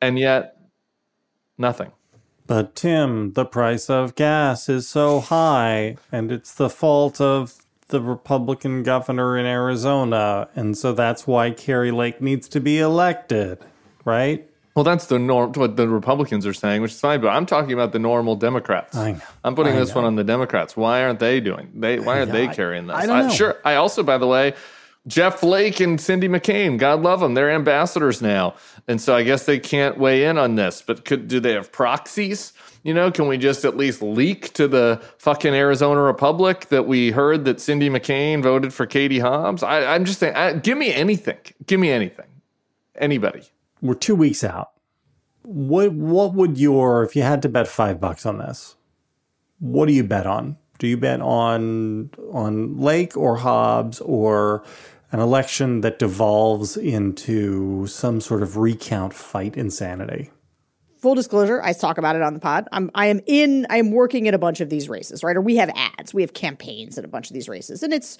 and 0.00 0.18
yet 0.18 0.56
nothing. 1.58 1.92
But 2.46 2.74
Tim, 2.74 3.34
the 3.34 3.44
price 3.44 3.90
of 3.90 4.14
gas 4.14 4.70
is 4.70 4.88
so 4.88 5.20
high, 5.20 5.98
and 6.10 6.32
it's 6.32 6.54
the 6.54 6.70
fault 6.70 7.20
of 7.20 7.56
the 7.88 8.00
Republican 8.00 8.82
governor 8.82 9.36
in 9.36 9.44
Arizona, 9.44 10.48
and 10.54 10.78
so 10.78 10.94
that's 10.94 11.26
why 11.26 11.50
Kari 11.50 11.90
Lake 11.90 12.22
needs 12.22 12.48
to 12.48 12.60
be 12.60 12.78
elected, 12.78 13.58
right? 14.06 14.48
Well, 14.74 14.82
that's 14.84 15.06
the 15.06 15.20
norm. 15.20 15.52
What 15.52 15.76
the 15.76 15.88
Republicans 15.88 16.46
are 16.46 16.52
saying, 16.52 16.82
which 16.82 16.92
is 16.92 17.00
fine. 17.00 17.20
But 17.20 17.28
I'm 17.28 17.46
talking 17.46 17.72
about 17.72 17.92
the 17.92 18.00
normal 18.00 18.34
Democrats. 18.34 18.96
I 18.96 19.12
know. 19.12 19.20
I'm 19.44 19.54
putting 19.54 19.74
I 19.74 19.78
this 19.78 19.90
know. 19.90 19.96
one 19.96 20.04
on 20.04 20.16
the 20.16 20.24
Democrats. 20.24 20.76
Why 20.76 21.04
aren't 21.04 21.20
they 21.20 21.40
doing? 21.40 21.70
They 21.74 22.00
why 22.00 22.18
aren't 22.18 22.32
they 22.32 22.48
carrying 22.48 22.88
this? 22.88 22.96
I 22.96 23.06
don't 23.06 23.28
know. 23.28 23.32
sure. 23.32 23.56
I 23.64 23.76
also, 23.76 24.02
by 24.02 24.18
the 24.18 24.26
way, 24.26 24.54
Jeff 25.06 25.38
Flake 25.40 25.78
and 25.78 26.00
Cindy 26.00 26.28
McCain. 26.28 26.76
God 26.76 27.02
love 27.02 27.20
them. 27.20 27.34
They're 27.34 27.52
ambassadors 27.52 28.20
now, 28.20 28.54
and 28.88 29.00
so 29.00 29.14
I 29.14 29.22
guess 29.22 29.46
they 29.46 29.60
can't 29.60 29.96
weigh 29.96 30.24
in 30.24 30.38
on 30.38 30.56
this. 30.56 30.82
But 30.84 31.04
could 31.04 31.28
do 31.28 31.38
they 31.38 31.52
have 31.52 31.70
proxies? 31.70 32.52
You 32.82 32.94
know, 32.94 33.12
can 33.12 33.28
we 33.28 33.38
just 33.38 33.64
at 33.64 33.76
least 33.76 34.02
leak 34.02 34.52
to 34.54 34.66
the 34.66 35.00
fucking 35.18 35.54
Arizona 35.54 36.02
Republic 36.02 36.68
that 36.68 36.86
we 36.86 37.12
heard 37.12 37.44
that 37.44 37.60
Cindy 37.60 37.88
McCain 37.88 38.42
voted 38.42 38.74
for 38.74 38.86
Katie 38.86 39.20
Hobbs? 39.20 39.62
I, 39.62 39.94
am 39.94 40.04
just 40.04 40.18
saying, 40.18 40.34
I, 40.34 40.52
give 40.52 40.76
me 40.76 40.92
anything. 40.92 41.38
Give 41.66 41.80
me 41.80 41.90
anything. 41.90 42.26
Anybody 42.96 43.44
we're 43.84 43.94
two 43.94 44.14
weeks 44.14 44.42
out. 44.42 44.70
What 45.42 45.92
what 45.92 46.34
would 46.34 46.58
your 46.58 47.04
if 47.04 47.14
you 47.14 47.22
had 47.22 47.42
to 47.42 47.48
bet 47.50 47.68
five 47.68 48.00
bucks 48.00 48.24
on 48.24 48.38
this? 48.38 48.76
What 49.60 49.86
do 49.86 49.92
you 49.92 50.02
bet 50.02 50.26
on? 50.26 50.56
Do 50.78 50.88
you 50.88 50.96
bet 50.96 51.20
on 51.20 52.10
on 52.32 52.78
Lake 52.78 53.16
or 53.16 53.36
Hobbs 53.36 54.00
or 54.00 54.64
an 55.12 55.20
election 55.20 55.82
that 55.82 55.98
devolves 55.98 56.76
into 56.78 57.86
some 57.86 58.20
sort 58.20 58.42
of 58.42 58.56
recount 58.56 59.12
fight 59.12 59.56
insanity? 59.56 60.30
Full 60.98 61.14
disclosure, 61.14 61.62
I 61.62 61.74
talk 61.74 61.98
about 61.98 62.16
it 62.16 62.22
on 62.22 62.32
the 62.32 62.40
pod. 62.40 62.66
I'm 62.72 62.90
I 62.94 63.06
am 63.06 63.20
in 63.26 63.66
I 63.68 63.76
am 63.76 63.90
working 63.90 64.24
in 64.24 64.32
a 64.32 64.38
bunch 64.38 64.62
of 64.62 64.70
these 64.70 64.88
races, 64.88 65.22
right? 65.22 65.36
Or 65.36 65.42
we 65.42 65.56
have 65.56 65.70
ads, 65.76 66.14
we 66.14 66.22
have 66.22 66.32
campaigns 66.32 66.96
in 66.96 67.04
a 67.04 67.08
bunch 67.08 67.28
of 67.28 67.34
these 67.34 67.50
races. 67.50 67.82
And 67.82 67.92
it's 67.92 68.16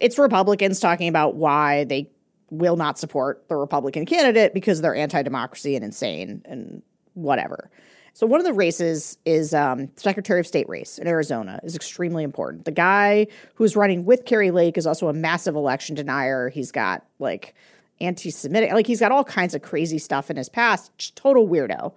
it's 0.00 0.18
Republicans 0.18 0.80
talking 0.80 1.06
about 1.06 1.36
why 1.36 1.84
they 1.84 2.10
will 2.50 2.76
not 2.76 2.98
support 2.98 3.44
the 3.48 3.56
Republican 3.56 4.06
candidate 4.06 4.54
because 4.54 4.80
they're 4.80 4.94
anti 4.94 5.22
democracy 5.22 5.76
and 5.76 5.84
insane 5.84 6.42
and 6.44 6.82
whatever. 7.14 7.70
So 8.14 8.28
one 8.28 8.38
of 8.38 8.46
the 8.46 8.52
races 8.52 9.18
is 9.24 9.52
um, 9.52 9.88
Secretary 9.96 10.38
of 10.38 10.46
State 10.46 10.68
race 10.68 10.98
in 10.98 11.08
Arizona 11.08 11.58
is 11.64 11.74
extremely 11.74 12.22
important. 12.22 12.64
The 12.64 12.70
guy 12.70 13.26
who's 13.54 13.74
running 13.74 14.04
with 14.04 14.24
Kari 14.24 14.52
Lake 14.52 14.78
is 14.78 14.86
also 14.86 15.08
a 15.08 15.12
massive 15.12 15.56
election 15.56 15.96
denier. 15.96 16.48
He's 16.48 16.70
got 16.70 17.04
like 17.18 17.54
anti-Semitic, 18.00 18.72
like 18.72 18.86
he's 18.86 19.00
got 19.00 19.10
all 19.10 19.24
kinds 19.24 19.52
of 19.54 19.62
crazy 19.62 19.98
stuff 19.98 20.30
in 20.30 20.36
his 20.36 20.48
past. 20.48 21.16
Total 21.16 21.46
weirdo. 21.46 21.92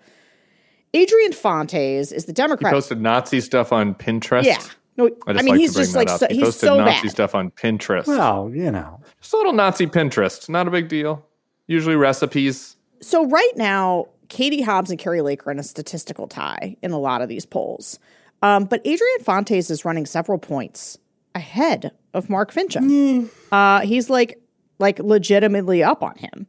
Adrian 0.95 1.33
Fontes 1.33 2.11
is 2.11 2.25
the 2.25 2.33
Democrat. 2.33 2.73
He 2.73 2.77
posted 2.77 2.99
Nazi 2.99 3.39
stuff 3.39 3.71
on 3.71 3.93
Pinterest. 3.93 4.45
Yeah. 4.45 4.61
No, 4.97 5.09
I, 5.27 5.31
I 5.31 5.33
mean 5.35 5.49
like 5.49 5.59
he's 5.59 5.75
just 5.75 5.95
like 5.95 6.09
so, 6.09 6.27
he 6.29 6.41
posted 6.41 6.67
so 6.67 6.77
Nazi 6.77 7.03
bad. 7.03 7.11
stuff 7.11 7.35
on 7.35 7.51
Pinterest. 7.51 8.07
Well, 8.07 8.51
you 8.53 8.71
know, 8.71 8.99
just 9.21 9.33
a 9.33 9.37
little 9.37 9.53
Nazi 9.53 9.85
Pinterest, 9.85 10.49
not 10.49 10.67
a 10.67 10.71
big 10.71 10.87
deal. 10.87 11.23
Usually 11.67 11.95
recipes. 11.95 12.75
So 13.01 13.25
right 13.27 13.51
now, 13.55 14.07
Katie 14.29 14.61
Hobbs 14.61 14.89
and 14.89 14.99
Kari 14.99 15.21
Lake 15.21 15.45
are 15.45 15.51
in 15.51 15.59
a 15.59 15.63
statistical 15.63 16.27
tie 16.27 16.75
in 16.81 16.91
a 16.91 16.97
lot 16.97 17.21
of 17.21 17.29
these 17.29 17.45
polls. 17.45 17.99
Um, 18.41 18.65
but 18.65 18.81
Adrian 18.85 19.19
Fontes 19.23 19.69
is 19.69 19.85
running 19.85 20.05
several 20.05 20.37
points 20.37 20.97
ahead 21.35 21.91
of 22.13 22.29
Mark 22.29 22.51
Finchem. 22.51 23.29
Uh, 23.51 23.81
he's 23.81 24.09
like 24.09 24.39
like 24.79 24.99
legitimately 24.99 25.83
up 25.83 26.03
on 26.03 26.15
him, 26.17 26.47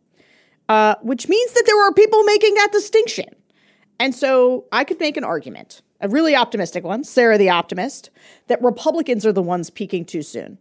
uh, 0.68 0.94
which 1.02 1.28
means 1.28 1.52
that 1.52 1.64
there 1.66 1.80
are 1.82 1.92
people 1.92 2.22
making 2.24 2.54
that 2.54 2.72
distinction. 2.72 3.26
And 4.00 4.14
so 4.14 4.66
I 4.72 4.84
could 4.84 5.00
make 5.00 5.16
an 5.16 5.24
argument, 5.24 5.82
a 6.00 6.08
really 6.08 6.36
optimistic 6.36 6.84
one, 6.84 7.04
Sarah 7.04 7.38
the 7.38 7.50
optimist, 7.50 8.10
that 8.46 8.62
Republicans 8.62 9.26
are 9.26 9.32
the 9.32 9.42
ones 9.42 9.70
peaking 9.70 10.04
too 10.04 10.22
soon. 10.22 10.58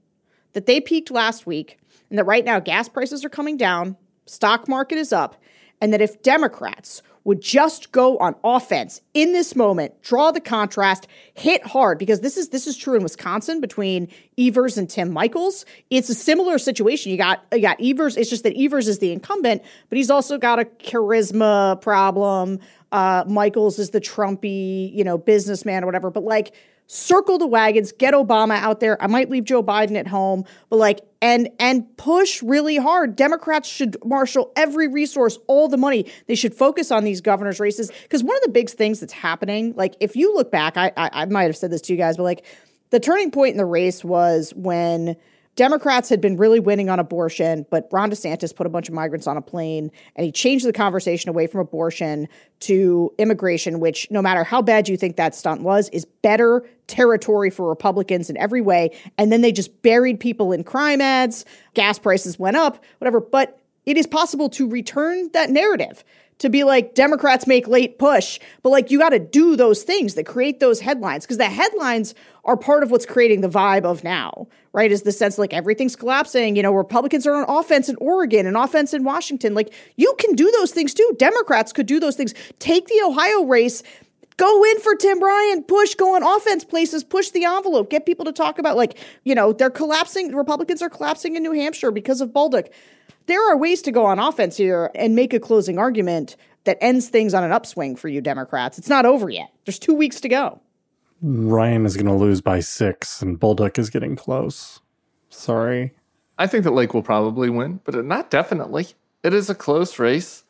That 0.53 0.65
they 0.65 0.81
peaked 0.81 1.11
last 1.11 1.45
week, 1.45 1.77
and 2.09 2.17
that 2.17 2.25
right 2.25 2.45
now 2.45 2.59
gas 2.59 2.89
prices 2.89 3.23
are 3.23 3.29
coming 3.29 3.57
down, 3.57 3.97
stock 4.25 4.67
market 4.67 4.97
is 4.97 5.13
up, 5.13 5.35
and 5.79 5.93
that 5.93 6.01
if 6.01 6.21
Democrats 6.21 7.01
would 7.27 7.41
just 7.41 7.91
go 7.91 8.17
on 8.19 8.33
offense 8.41 9.01
in 9.13 9.33
this 9.33 9.53
moment, 9.53 10.01
draw 10.01 10.31
the 10.31 10.39
contrast, 10.39 11.07
hit 11.33 11.61
hard 11.67 11.99
because 11.99 12.21
this 12.21 12.37
is 12.37 12.49
this 12.49 12.65
is 12.65 12.77
true 12.77 12.95
in 12.95 13.03
Wisconsin 13.03 13.59
between 13.59 14.07
Evers 14.37 14.77
and 14.77 14.89
Tim 14.89 15.11
Michels. 15.11 15.65
It's 15.89 16.07
a 16.07 16.15
similar 16.15 16.57
situation. 16.57 17.11
You 17.11 17.17
got 17.17 17.43
you 17.51 17.59
got 17.59 17.83
Evers. 17.83 18.15
It's 18.15 18.29
just 18.29 18.43
that 18.43 18.55
Evers 18.57 18.87
is 18.87 18.99
the 18.99 19.11
incumbent, 19.11 19.61
but 19.89 19.97
he's 19.97 20.09
also 20.09 20.37
got 20.37 20.57
a 20.57 20.63
charisma 20.63 21.81
problem. 21.81 22.59
Uh, 22.93 23.25
Michels 23.27 23.77
is 23.77 23.89
the 23.89 23.99
Trumpy, 23.99 24.95
you 24.95 25.03
know, 25.03 25.17
businessman 25.17 25.83
or 25.83 25.85
whatever. 25.85 26.09
But 26.09 26.23
like, 26.23 26.53
circle 26.87 27.37
the 27.37 27.45
wagons, 27.47 27.91
get 27.91 28.13
Obama 28.13 28.55
out 28.55 28.79
there. 28.79 29.01
I 29.01 29.07
might 29.07 29.29
leave 29.29 29.43
Joe 29.43 29.61
Biden 29.61 29.95
at 29.95 30.07
home, 30.07 30.45
but 30.69 30.77
like, 30.77 31.01
and 31.21 31.49
and 31.59 31.85
push 31.97 32.41
really 32.41 32.77
hard. 32.77 33.15
Democrats 33.15 33.67
should 33.67 33.97
marshal 34.05 34.51
every 34.55 34.87
resource, 34.87 35.37
all 35.47 35.67
the 35.67 35.77
money. 35.77 36.09
They 36.27 36.35
should 36.35 36.53
focus 36.53 36.91
on 36.91 37.03
these 37.03 37.21
governors' 37.21 37.59
races 37.59 37.91
because 38.03 38.23
one 38.23 38.35
of 38.37 38.43
the 38.43 38.51
big 38.51 38.69
things 38.69 38.99
that's 38.99 39.13
happening, 39.13 39.73
like, 39.75 39.95
if 39.99 40.15
you 40.15 40.33
look 40.33 40.51
back, 40.51 40.77
I, 40.77 40.91
I 40.97 41.09
I 41.13 41.25
might 41.25 41.43
have 41.43 41.57
said 41.57 41.71
this 41.71 41.81
to 41.83 41.93
you 41.93 41.97
guys, 41.97 42.17
but 42.17 42.23
like, 42.23 42.45
the 42.89 42.99
turning 42.99 43.31
point 43.31 43.51
in 43.51 43.57
the 43.57 43.65
race 43.65 44.03
was 44.03 44.53
when. 44.55 45.15
Democrats 45.57 46.07
had 46.07 46.21
been 46.21 46.37
really 46.37 46.59
winning 46.59 46.87
on 46.87 46.99
abortion, 46.99 47.65
but 47.71 47.89
Ron 47.91 48.11
DeSantis 48.11 48.55
put 48.55 48.67
a 48.67 48.69
bunch 48.69 48.89
of 48.89 48.93
migrants 48.93 49.25
on 49.25 49.37
a 49.37 49.41
plane 49.41 49.91
and 50.15 50.23
he 50.23 50.31
changed 50.31 50.67
the 50.67 50.71
conversation 50.71 51.29
away 51.29 51.47
from 51.47 51.59
abortion 51.59 52.27
to 52.59 53.11
immigration, 53.17 53.79
which, 53.79 54.07
no 54.11 54.21
matter 54.21 54.43
how 54.43 54.61
bad 54.61 54.87
you 54.87 54.95
think 54.95 55.15
that 55.15 55.33
stunt 55.33 55.63
was, 55.63 55.89
is 55.89 56.05
better 56.21 56.63
territory 56.85 57.49
for 57.49 57.67
Republicans 57.67 58.29
in 58.29 58.37
every 58.37 58.61
way. 58.61 58.95
And 59.17 59.31
then 59.31 59.41
they 59.41 59.51
just 59.51 59.81
buried 59.81 60.19
people 60.19 60.51
in 60.51 60.63
crime 60.63 61.01
ads, 61.01 61.43
gas 61.73 61.97
prices 61.97 62.37
went 62.37 62.55
up, 62.55 62.83
whatever. 62.99 63.19
But 63.19 63.59
it 63.87 63.97
is 63.97 64.05
possible 64.05 64.49
to 64.49 64.69
return 64.69 65.31
that 65.33 65.49
narrative 65.49 66.03
to 66.39 66.49
be 66.49 66.63
like 66.63 66.93
Democrats 66.93 67.47
make 67.47 67.67
late 67.67 67.97
push, 67.97 68.39
but 68.61 68.69
like 68.69 68.91
you 68.91 68.99
got 68.99 69.09
to 69.09 69.19
do 69.19 69.55
those 69.55 69.83
things 69.83 70.13
that 70.13 70.25
create 70.25 70.59
those 70.59 70.79
headlines 70.79 71.25
because 71.25 71.37
the 71.37 71.45
headlines 71.45 72.13
are 72.45 72.55
part 72.55 72.83
of 72.83 72.91
what's 72.91 73.05
creating 73.05 73.41
the 73.41 73.49
vibe 73.49 73.85
of 73.85 74.03
now, 74.03 74.47
right? 74.77 74.91
Is 74.91 75.01
the 75.01 75.11
sense 75.11 75.39
like 75.39 75.53
everything's 75.53 75.95
collapsing. 75.95 76.55
You 76.55 76.61
know, 76.61 76.71
Republicans 76.71 77.25
are 77.25 77.33
on 77.33 77.45
offense 77.49 77.89
in 77.89 77.95
Oregon 77.99 78.45
and 78.45 78.55
offense 78.55 78.93
in 78.93 79.03
Washington. 79.03 79.55
Like 79.55 79.73
you 79.95 80.15
can 80.19 80.35
do 80.35 80.51
those 80.51 80.71
things 80.71 80.93
too. 80.93 81.15
Democrats 81.17 81.73
could 81.73 81.87
do 81.87 81.99
those 81.99 82.15
things. 82.15 82.33
Take 82.59 82.87
the 82.87 83.01
Ohio 83.03 83.45
race. 83.45 83.81
Go 84.37 84.63
in 84.63 84.79
for 84.81 84.93
Tim 84.93 85.19
Ryan, 85.19 85.63
push, 85.63 85.95
go 85.95 86.15
on 86.15 86.21
offense 86.21 86.63
places, 86.63 87.03
push 87.03 87.31
the 87.31 87.43
envelope, 87.43 87.89
get 87.89 88.05
people 88.05 88.23
to 88.25 88.31
talk 88.31 88.59
about, 88.59 88.77
like, 88.77 88.99
you 89.23 89.33
know, 89.33 89.51
they're 89.51 89.71
collapsing. 89.71 90.35
Republicans 90.35 90.83
are 90.83 90.91
collapsing 90.91 91.35
in 91.35 91.41
New 91.41 91.53
Hampshire 91.53 91.89
because 91.89 92.21
of 92.21 92.29
Bolduc 92.29 92.69
there 93.27 93.51
are 93.51 93.57
ways 93.57 93.81
to 93.83 93.91
go 93.91 94.05
on 94.05 94.19
offense 94.19 94.57
here 94.57 94.89
and 94.95 95.15
make 95.15 95.33
a 95.33 95.39
closing 95.39 95.77
argument 95.77 96.35
that 96.63 96.77
ends 96.81 97.09
things 97.09 97.33
on 97.33 97.43
an 97.43 97.51
upswing 97.51 97.95
for 97.95 98.07
you 98.07 98.21
Democrats. 98.21 98.77
It's 98.77 98.89
not 98.89 99.05
over 99.05 99.29
yet. 99.29 99.51
There's 99.65 99.79
two 99.79 99.93
weeks 99.93 100.19
to 100.21 100.29
go. 100.29 100.59
Ryan 101.21 101.85
is 101.85 101.95
going 101.95 102.07
to 102.07 102.13
lose 102.13 102.41
by 102.41 102.59
six, 102.59 103.21
and 103.21 103.39
Bolduc 103.39 103.77
is 103.79 103.89
getting 103.89 104.15
close. 104.15 104.81
Sorry. 105.29 105.93
I 106.37 106.47
think 106.47 106.63
that 106.63 106.71
Lake 106.71 106.93
will 106.93 107.03
probably 107.03 107.49
win, 107.49 107.79
but 107.83 108.05
not 108.05 108.29
definitely. 108.29 108.87
It 109.23 109.33
is 109.33 109.49
a 109.49 109.55
close 109.55 109.97
race. 109.97 110.43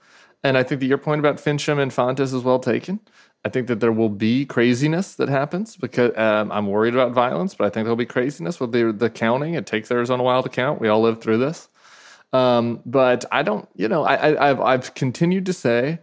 And 0.43 0.57
I 0.57 0.63
think 0.63 0.82
that 0.82 0.88
your 0.88 0.97
point 0.97 1.20
about 1.20 1.38
Finchem 1.38 1.80
and 1.80 1.91
Fontes 1.91 2.34
is 2.34 2.43
well 2.43 2.59
taken. 2.59 2.99
I 3.45 3.49
think 3.49 3.68
that 3.68 3.80
there 3.80 3.91
will 3.91 4.09
be 4.09 4.45
craziness 4.45 5.15
that 5.15 5.30
happens 5.30 5.78
because 5.78 6.15
um, 6.18 6.51
I'm 6.51 6.68
worried 6.68 6.93
about 6.93 7.13
violence, 7.13 7.55
but 7.55 7.65
I 7.65 7.70
think 7.70 7.86
there'll 7.86 7.95
be 7.95 8.05
craziness 8.05 8.59
with 8.59 8.72
the, 8.72 8.91
the 8.91 9.09
counting. 9.09 9.53
It 9.53 9.65
takes 9.65 9.89
Arizona 9.89 10.22
a 10.22 10.26
while 10.26 10.43
to 10.43 10.49
count. 10.49 10.82
We 10.82 10.89
all 10.89 11.01
lived 11.01 11.22
through 11.22 11.38
this. 11.38 11.70
Um, 12.34 12.82
but 12.86 13.24
I 13.32 13.41
don't, 13.41 13.68
you 13.76 13.88
know, 13.88 14.03
I, 14.03 14.47
have 14.47 14.59
I've 14.59 14.93
continued 14.95 15.45
to 15.45 15.53
say 15.53 15.99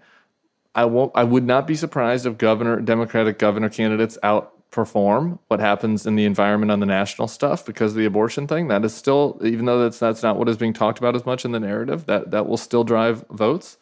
I 0.74 0.86
won't. 0.86 1.12
I 1.14 1.22
would 1.22 1.44
not 1.44 1.66
be 1.66 1.74
surprised 1.74 2.24
if 2.24 2.38
governor 2.38 2.80
Democratic 2.80 3.38
governor 3.38 3.68
candidates 3.68 4.16
out 4.22 4.53
perform 4.74 5.38
what 5.46 5.60
happens 5.60 6.04
in 6.04 6.16
the 6.16 6.24
environment 6.24 6.72
on 6.72 6.80
the 6.80 6.86
national 6.86 7.28
stuff 7.28 7.64
because 7.64 7.92
of 7.92 7.96
the 7.96 8.04
abortion 8.04 8.48
thing. 8.48 8.66
That 8.66 8.84
is 8.84 8.92
still, 8.92 9.40
even 9.44 9.66
though 9.66 9.80
that's 9.80 10.00
that's 10.00 10.22
not 10.22 10.36
what 10.36 10.48
is 10.48 10.56
being 10.56 10.72
talked 10.72 10.98
about 10.98 11.14
as 11.14 11.24
much 11.24 11.44
in 11.44 11.52
the 11.52 11.60
narrative, 11.60 12.06
that 12.06 12.32
that 12.32 12.48
will 12.48 12.56
still 12.56 12.82
drive 12.82 13.24
votes. 13.30 13.78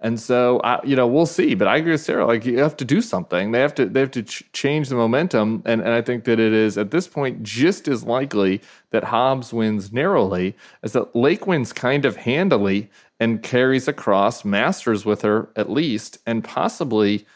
And 0.00 0.20
so, 0.20 0.60
I, 0.60 0.80
you 0.84 0.94
know, 0.94 1.08
we'll 1.08 1.26
see. 1.26 1.56
But 1.56 1.66
I 1.66 1.78
agree 1.78 1.92
with 1.92 2.02
Sarah. 2.02 2.24
Like, 2.24 2.44
you 2.44 2.58
have 2.58 2.76
to 2.76 2.84
do 2.84 3.00
something. 3.00 3.50
They 3.52 3.60
have 3.60 3.74
to. 3.76 3.86
They 3.86 4.00
have 4.00 4.12
to 4.12 4.22
ch- 4.22 4.44
change 4.52 4.90
the 4.90 4.94
momentum. 4.94 5.62
And 5.64 5.80
and 5.80 5.90
I 5.90 6.02
think 6.02 6.24
that 6.24 6.38
it 6.38 6.52
is 6.52 6.76
at 6.76 6.90
this 6.90 7.08
point 7.08 7.42
just 7.42 7.88
as 7.88 8.04
likely 8.04 8.60
that 8.90 9.04
Hobbs 9.04 9.52
wins 9.52 9.92
narrowly 9.92 10.54
as 10.82 10.92
that 10.92 11.16
Lake 11.16 11.46
wins 11.46 11.72
kind 11.72 12.04
of 12.04 12.16
handily 12.16 12.90
and 13.18 13.42
carries 13.42 13.88
across 13.88 14.44
Masters 14.44 15.04
with 15.06 15.22
her 15.22 15.48
at 15.56 15.70
least, 15.70 16.18
and 16.26 16.44
possibly 16.44 17.26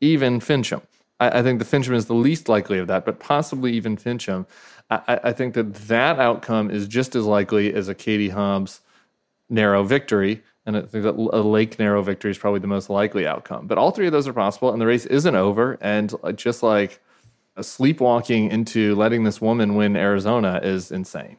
even 0.00 0.40
Finchem. 0.40 0.82
I, 1.20 1.38
I 1.38 1.42
think 1.42 1.58
the 1.60 1.64
Finchem 1.64 1.94
is 1.94 2.06
the 2.06 2.14
least 2.14 2.48
likely 2.48 2.78
of 2.78 2.88
that, 2.88 3.04
but 3.04 3.20
possibly 3.20 3.72
even 3.74 3.96
Finchem. 3.96 4.46
I, 4.90 5.20
I 5.24 5.32
think 5.32 5.54
that 5.54 5.74
that 5.74 6.18
outcome 6.18 6.70
is 6.70 6.88
just 6.88 7.14
as 7.14 7.24
likely 7.24 7.72
as 7.72 7.88
a 7.88 7.94
Katie 7.94 8.30
Hobbs 8.30 8.80
narrow 9.48 9.84
victory 9.84 10.42
and 10.66 10.76
I 10.76 10.82
think 10.82 11.04
that 11.04 11.14
a 11.14 11.42
Lake 11.42 11.78
narrow 11.78 12.02
victory 12.02 12.30
is 12.30 12.38
probably 12.38 12.60
the 12.60 12.66
most 12.66 12.90
likely 12.90 13.26
outcome. 13.26 13.66
But 13.66 13.78
all 13.78 13.90
three 13.90 14.06
of 14.06 14.12
those 14.12 14.28
are 14.28 14.32
possible, 14.32 14.72
and 14.72 14.80
the 14.80 14.86
race 14.86 15.06
isn't 15.06 15.34
over. 15.34 15.78
And 15.80 16.14
just 16.36 16.62
like 16.62 17.00
a 17.56 17.64
sleepwalking 17.64 18.50
into 18.50 18.94
letting 18.94 19.24
this 19.24 19.40
woman 19.40 19.74
win 19.74 19.96
Arizona 19.96 20.60
is 20.62 20.92
insane. 20.92 21.38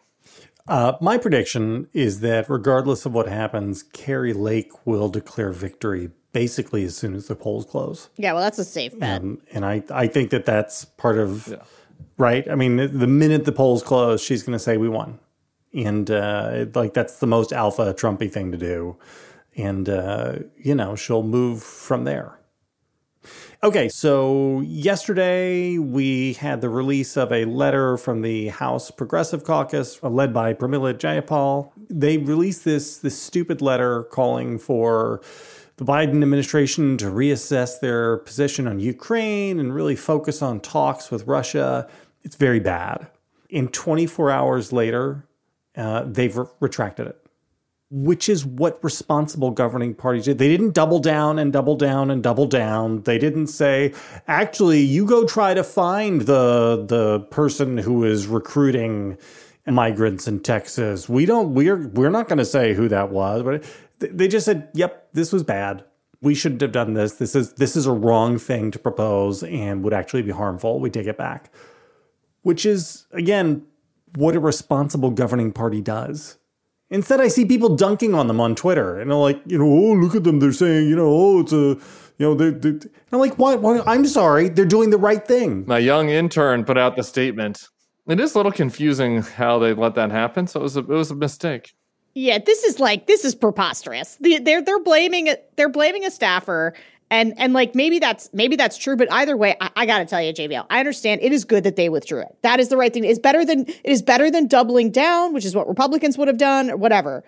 Uh, 0.68 0.94
my 1.02 1.18
prediction 1.18 1.88
is 1.94 2.22
that 2.22 2.50
regardless 2.50 3.06
of 3.06 3.14
what 3.14 3.28
happens, 3.28 3.84
Kari 3.84 4.34
Lake 4.34 4.86
will 4.86 5.10
declare 5.10 5.52
victory 5.52 6.12
basically 6.34 6.84
as 6.84 6.96
soon 6.96 7.14
as 7.14 7.28
the 7.28 7.36
polls 7.36 7.66
close. 7.66 8.10
Yeah, 8.18 8.34
well, 8.34 8.42
that's 8.42 8.60
a 8.60 8.66
safe 8.66 8.98
bet. 8.98 9.22
Um, 9.22 9.42
and 9.52 9.66
I, 9.66 9.84
I 9.90 10.08
think 10.08 10.30
that 10.32 10.46
that's 10.46 10.86
part 10.86 11.18
of, 11.18 11.48
yeah. 11.48 11.58
right? 12.18 12.50
I 12.50 12.56
mean, 12.56 12.78
the 12.78 13.08
minute 13.08 13.46
the 13.46 13.52
polls 13.52 13.84
close, 13.84 14.24
she's 14.24 14.44
going 14.44 14.58
to 14.58 14.64
say, 14.64 14.78
we 14.78 14.90
won 14.90 15.20
and 15.74 16.10
uh, 16.12 16.66
like 16.76 16.94
that's 16.94 17.20
the 17.20 17.28
most 17.28 17.54
alpha 17.54 17.94
Trumpy 17.94 18.32
thing 18.32 18.52
to 18.52 18.58
do, 18.58 18.98
and 19.56 19.88
uh, 19.88 20.36
you 20.58 20.76
know 20.76 20.96
she'll 20.96 21.24
move 21.24 21.64
from 21.64 22.04
there. 22.04 22.38
Okay, 23.64 23.90
so 23.90 24.62
yesterday 24.62 25.78
we 25.78 26.34
had 26.34 26.62
the 26.62 26.70
release 26.70 27.16
of 27.16 27.32
a 27.32 27.46
letter 27.46 27.96
from 27.96 28.24
the 28.24 28.48
House 28.48 28.90
Progressive 28.90 29.44
Caucus, 29.44 30.00
uh, 30.02 30.10
led 30.10 30.34
by 30.34 30.54
Pramila 30.54 30.96
Jayapal. 30.96 31.72
They 31.90 32.18
released 32.18 32.66
this 32.66 32.98
this 32.98 33.22
stupid 33.22 33.62
letter 33.62 34.04
calling 34.04 34.58
for 34.58 35.22
the 35.78 35.86
Biden 35.86 36.22
administration 36.22 36.98
to 36.98 37.06
reassess 37.06 37.80
their 37.80 38.18
position 38.18 38.68
on 38.68 38.80
Ukraine 38.80 39.60
and 39.60 39.74
really 39.74 39.96
focus 39.96 40.42
on 40.42 40.60
talks 40.60 41.10
with 41.10 41.28
Russia. 41.28 41.88
It's 42.24 42.36
very 42.36 42.60
bad. 42.60 43.08
In 43.50 43.68
24 43.68 44.32
hours 44.32 44.72
later, 44.72 45.26
uh, 45.76 46.04
they've 46.04 46.36
re- 46.36 46.46
retracted 46.60 47.08
it, 47.08 47.18
which 47.90 48.30
is 48.30 48.46
what 48.46 48.84
responsible 48.84 49.52
governing 49.52 49.94
parties 49.94 50.26
did. 50.26 50.38
They 50.38 50.50
didn't 50.50 50.74
double 50.74 51.00
down 51.00 51.40
and 51.40 51.52
double 51.52 51.76
down 51.76 52.12
and 52.12 52.22
double 52.22 52.46
down. 52.46 53.04
They 53.04 53.18
didn't 53.18 53.48
say, 53.48 53.94
actually, 54.28 54.82
you 54.82 55.06
go 55.06 55.26
try 55.26 55.54
to 55.54 55.64
find 55.64 56.22
the 56.22 56.86
the 56.88 57.22
person 57.32 57.78
who 57.78 58.04
is 58.04 58.28
recruiting 58.28 59.18
migrants 59.68 60.28
in 60.28 60.40
Texas. 60.40 61.08
We 61.08 61.26
don't. 61.26 61.54
We're 61.54 61.88
we're 61.88 62.10
not 62.10 62.28
going 62.28 62.40
to 62.40 62.46
say 62.46 62.74
who 62.74 62.88
that 62.90 63.12
was, 63.12 63.44
but 63.44 63.64
they 64.02 64.28
just 64.28 64.46
said, 64.46 64.70
"Yep, 64.74 65.10
this 65.14 65.32
was 65.32 65.44
bad." 65.44 65.84
we 66.22 66.36
shouldn't 66.36 66.62
have 66.62 66.72
done 66.72 66.94
this. 66.94 67.14
This 67.14 67.36
is 67.36 67.54
this 67.54 67.76
is 67.76 67.88
a 67.88 67.92
wrong 67.92 68.38
thing 68.38 68.72
to 68.72 68.80
propose 68.80 69.44
and 69.44 69.84
would 69.84 69.94
actually 69.94 70.22
be 70.22 70.32
harmful. 70.32 70.80
We 70.80 70.90
take 70.90 71.08
it 71.08 71.18
back. 71.18 71.52
Which 72.44 72.66
is 72.66 73.08
again 73.12 73.66
what 74.16 74.36
a 74.36 74.40
responsible 74.40 75.12
governing 75.12 75.52
party 75.52 75.82
does. 75.82 76.38
Instead, 76.90 77.22
I 77.22 77.30
see 77.30 77.46
people 77.46 77.76
dunking 77.76 78.14
on 78.14 78.28
them 78.28 78.42
on 78.42 78.54
Twitter, 78.54 79.00
and 79.00 79.10
they're 79.10 79.18
like, 79.18 79.42
you 79.46 79.58
know, 79.58 79.64
oh, 79.64 79.94
look 79.94 80.14
at 80.14 80.26
them. 80.26 80.42
They're 80.42 80.52
saying, 80.52 80.90
you 80.90 80.98
know, 80.98 81.08
oh, 81.08 81.40
it's 81.40 81.54
a, 81.54 81.56
you 81.56 81.80
know, 82.20 82.36
they're, 82.36 82.52
they're. 82.52 82.80
I'm 83.14 83.20
like, 83.20 83.40
what? 83.40 83.88
I'm 83.88 84.06
sorry. 84.06 84.50
They're 84.50 84.66
doing 84.66 84.90
the 84.90 84.98
right 84.98 85.26
thing. 85.26 85.64
My 85.66 85.80
young 85.80 86.10
intern 86.10 86.66
put 86.66 86.78
out 86.78 86.98
the 86.98 87.04
statement. 87.04 87.70
It 88.08 88.20
is 88.20 88.36
a 88.36 88.40
little 88.40 88.52
confusing 88.52 89.22
how 89.22 89.58
they 89.60 89.74
let 89.74 89.96
that 89.96 90.12
happen. 90.12 90.48
So 90.48 90.60
it 90.60 90.64
was 90.64 90.76
a, 90.76 90.80
it 90.82 90.88
was 90.88 91.12
a 91.12 91.16
mistake. 91.16 91.74
Yeah, 92.14 92.40
this 92.40 92.64
is 92.64 92.80
like 92.80 93.08
this 93.08 93.24
is 93.24 93.36
preposterous. 93.36 94.18
They're 94.20 94.62
they're 94.62 94.84
blaming 94.84 95.34
they're 95.56 95.70
blaming 95.70 96.06
a 96.06 96.12
staffer 96.12 96.74
and 97.10 97.34
and 97.38 97.54
like 97.54 97.76
maybe 97.76 98.00
that's 98.00 98.30
maybe 98.34 98.56
that's 98.56 98.78
true, 98.78 98.96
but 98.96 99.12
either 99.12 99.38
way, 99.38 99.56
I, 99.62 99.70
I 99.76 99.86
got 99.86 100.00
to 100.00 100.06
tell 100.06 100.22
you, 100.22 100.34
JVL 100.34 100.66
I 100.70 100.80
understand 100.80 101.22
it 101.22 101.32
is 101.32 101.46
good 101.46 101.64
that 101.66 101.76
they 101.76 101.90
withdrew 101.90 102.22
it. 102.22 102.36
That 102.42 102.60
is 102.60 102.70
the 102.70 102.78
right 102.78 102.94
thing. 102.94 103.04
It's 103.06 103.20
better 103.20 103.46
than 103.46 103.68
it 103.68 103.82
is 103.84 104.02
better 104.02 104.32
than 104.32 104.48
doubling 104.48 104.92
down, 104.92 105.34
which 105.34 105.46
is 105.46 105.56
what 105.56 105.68
Republicans 105.68 106.18
would 106.18 106.28
have 106.28 106.38
done 106.38 106.72
or 106.72 106.78
whatever. 106.78 107.24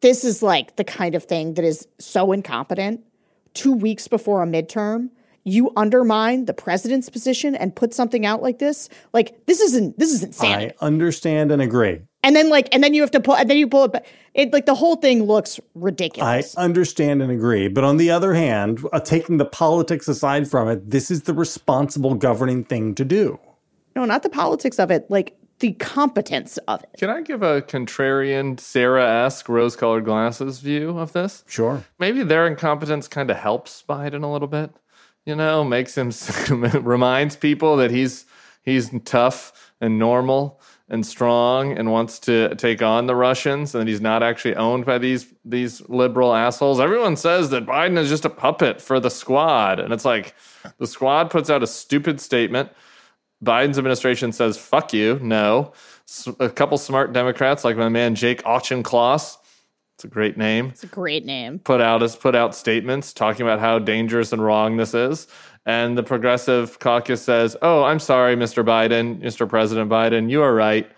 This 0.00 0.24
is 0.24 0.42
like 0.42 0.76
the 0.76 0.84
kind 0.84 1.14
of 1.14 1.24
thing 1.24 1.54
that 1.54 1.64
is 1.64 1.86
so 1.98 2.32
incompetent. 2.32 3.02
Two 3.54 3.72
weeks 3.72 4.08
before 4.08 4.42
a 4.42 4.46
midterm, 4.46 5.10
you 5.44 5.72
undermine 5.76 6.46
the 6.46 6.54
president's 6.54 7.10
position 7.10 7.54
and 7.54 7.76
put 7.76 7.92
something 7.92 8.24
out 8.24 8.42
like 8.42 8.58
this. 8.58 8.88
Like 9.12 9.46
this 9.46 9.60
isn't 9.60 9.98
this 9.98 10.12
is 10.12 10.22
insanity. 10.22 10.74
I 10.80 10.84
understand 10.84 11.52
and 11.52 11.62
agree 11.62 12.00
and 12.22 12.36
then 12.36 12.48
like 12.48 12.68
and 12.72 12.82
then 12.82 12.94
you 12.94 13.00
have 13.02 13.10
to 13.12 13.20
pull 13.20 13.36
and 13.36 13.48
then 13.48 13.56
you 13.56 13.68
pull 13.68 13.84
it 13.84 13.92
back. 13.92 14.06
It 14.34 14.52
like 14.52 14.66
the 14.66 14.74
whole 14.74 14.96
thing 14.96 15.24
looks 15.24 15.60
ridiculous. 15.74 16.56
I 16.56 16.62
understand 16.62 17.22
and 17.22 17.30
agree, 17.30 17.68
but 17.68 17.84
on 17.84 17.96
the 17.96 18.10
other 18.10 18.34
hand, 18.34 18.84
uh, 18.92 19.00
taking 19.00 19.36
the 19.36 19.44
politics 19.44 20.08
aside 20.08 20.48
from 20.48 20.68
it, 20.68 20.90
this 20.90 21.10
is 21.10 21.22
the 21.22 21.34
responsible 21.34 22.14
governing 22.14 22.64
thing 22.64 22.94
to 22.94 23.04
do. 23.04 23.38
No, 23.94 24.04
not 24.04 24.22
the 24.22 24.30
politics 24.30 24.78
of 24.78 24.90
it, 24.90 25.10
like 25.10 25.36
the 25.58 25.72
competence 25.74 26.58
of 26.66 26.82
it. 26.82 26.90
Can 26.98 27.10
I 27.10 27.20
give 27.20 27.42
a 27.42 27.62
contrarian 27.62 28.58
Sarah-esque 28.58 29.48
rose-colored 29.48 30.04
glasses 30.04 30.60
view 30.60 30.98
of 30.98 31.12
this? 31.12 31.44
Sure. 31.46 31.84
Maybe 31.98 32.24
their 32.24 32.46
incompetence 32.46 33.06
kind 33.06 33.30
of 33.30 33.36
helps 33.36 33.84
Biden 33.88 34.24
a 34.24 34.26
little 34.26 34.48
bit. 34.48 34.72
You 35.24 35.36
know, 35.36 35.62
makes 35.62 35.96
him 35.96 36.10
reminds 36.82 37.36
people 37.36 37.76
that 37.76 37.92
he's 37.92 38.24
he's 38.62 38.90
tough 39.04 39.72
and 39.80 39.98
normal 39.98 40.60
and 40.92 41.04
strong 41.06 41.76
and 41.76 41.90
wants 41.90 42.18
to 42.18 42.54
take 42.56 42.82
on 42.82 43.06
the 43.06 43.16
Russians 43.16 43.74
and 43.74 43.88
he's 43.88 44.02
not 44.02 44.22
actually 44.22 44.54
owned 44.54 44.84
by 44.84 44.98
these 44.98 45.26
these 45.44 45.80
liberal 45.88 46.34
assholes. 46.34 46.78
Everyone 46.78 47.16
says 47.16 47.48
that 47.50 47.64
Biden 47.64 47.96
is 47.96 48.10
just 48.10 48.26
a 48.26 48.30
puppet 48.30 48.80
for 48.80 49.00
the 49.00 49.10
squad 49.10 49.80
and 49.80 49.92
it's 49.92 50.04
like 50.04 50.34
the 50.76 50.86
squad 50.86 51.30
puts 51.30 51.48
out 51.48 51.62
a 51.62 51.66
stupid 51.66 52.20
statement. 52.20 52.70
Biden's 53.42 53.78
administration 53.78 54.32
says 54.32 54.58
fuck 54.58 54.92
you. 54.92 55.18
No. 55.22 55.72
A 56.38 56.50
couple 56.50 56.76
smart 56.76 57.14
Democrats 57.14 57.64
like 57.64 57.76
my 57.76 57.88
man 57.88 58.14
Jake 58.14 58.42
Auchincloss 58.44 59.38
it's 60.02 60.10
a 60.10 60.14
great 60.14 60.36
name. 60.36 60.70
It's 60.70 60.82
a 60.82 60.88
great 60.88 61.24
name. 61.24 61.60
Put 61.60 61.80
out 61.80 62.02
as 62.02 62.16
put 62.16 62.34
out 62.34 62.56
statements 62.56 63.12
talking 63.12 63.46
about 63.46 63.60
how 63.60 63.78
dangerous 63.78 64.32
and 64.32 64.44
wrong 64.44 64.76
this 64.76 64.94
is. 64.94 65.28
And 65.64 65.96
the 65.96 66.02
progressive 66.02 66.80
caucus 66.80 67.22
says, 67.22 67.56
Oh, 67.62 67.84
I'm 67.84 68.00
sorry, 68.00 68.34
Mr. 68.34 68.64
Biden, 68.64 69.22
Mr. 69.22 69.48
President 69.48 69.88
Biden, 69.88 70.28
you 70.28 70.42
are 70.42 70.52
right. 70.52 70.90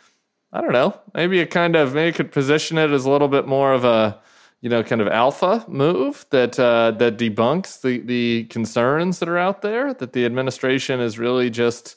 I 0.55 0.63
don't 0.63 0.73
know. 0.73 0.99
Maybe 1.13 1.39
it 1.39 1.51
kind 1.51 1.77
of 1.77 1.93
maybe 1.93 2.15
could 2.15 2.33
position 2.33 2.79
it 2.79 2.93
as 2.93 3.05
a 3.05 3.11
little 3.11 3.29
bit 3.29 3.47
more 3.47 3.75
of 3.75 3.85
a 3.85 4.19
you 4.63 4.71
know 4.71 4.83
kind 4.83 5.03
of 5.03 5.09
alpha 5.09 5.63
move 5.69 6.25
that 6.31 6.59
uh, 6.59 6.93
that 6.93 7.19
debunks 7.19 7.83
the 7.83 7.99
the 7.99 8.45
concerns 8.45 9.19
that 9.19 9.29
are 9.29 9.37
out 9.37 9.61
there 9.61 9.93
that 9.93 10.15
the 10.15 10.25
administration 10.25 10.99
is 10.99 11.19
really 11.19 11.51
just 11.51 11.97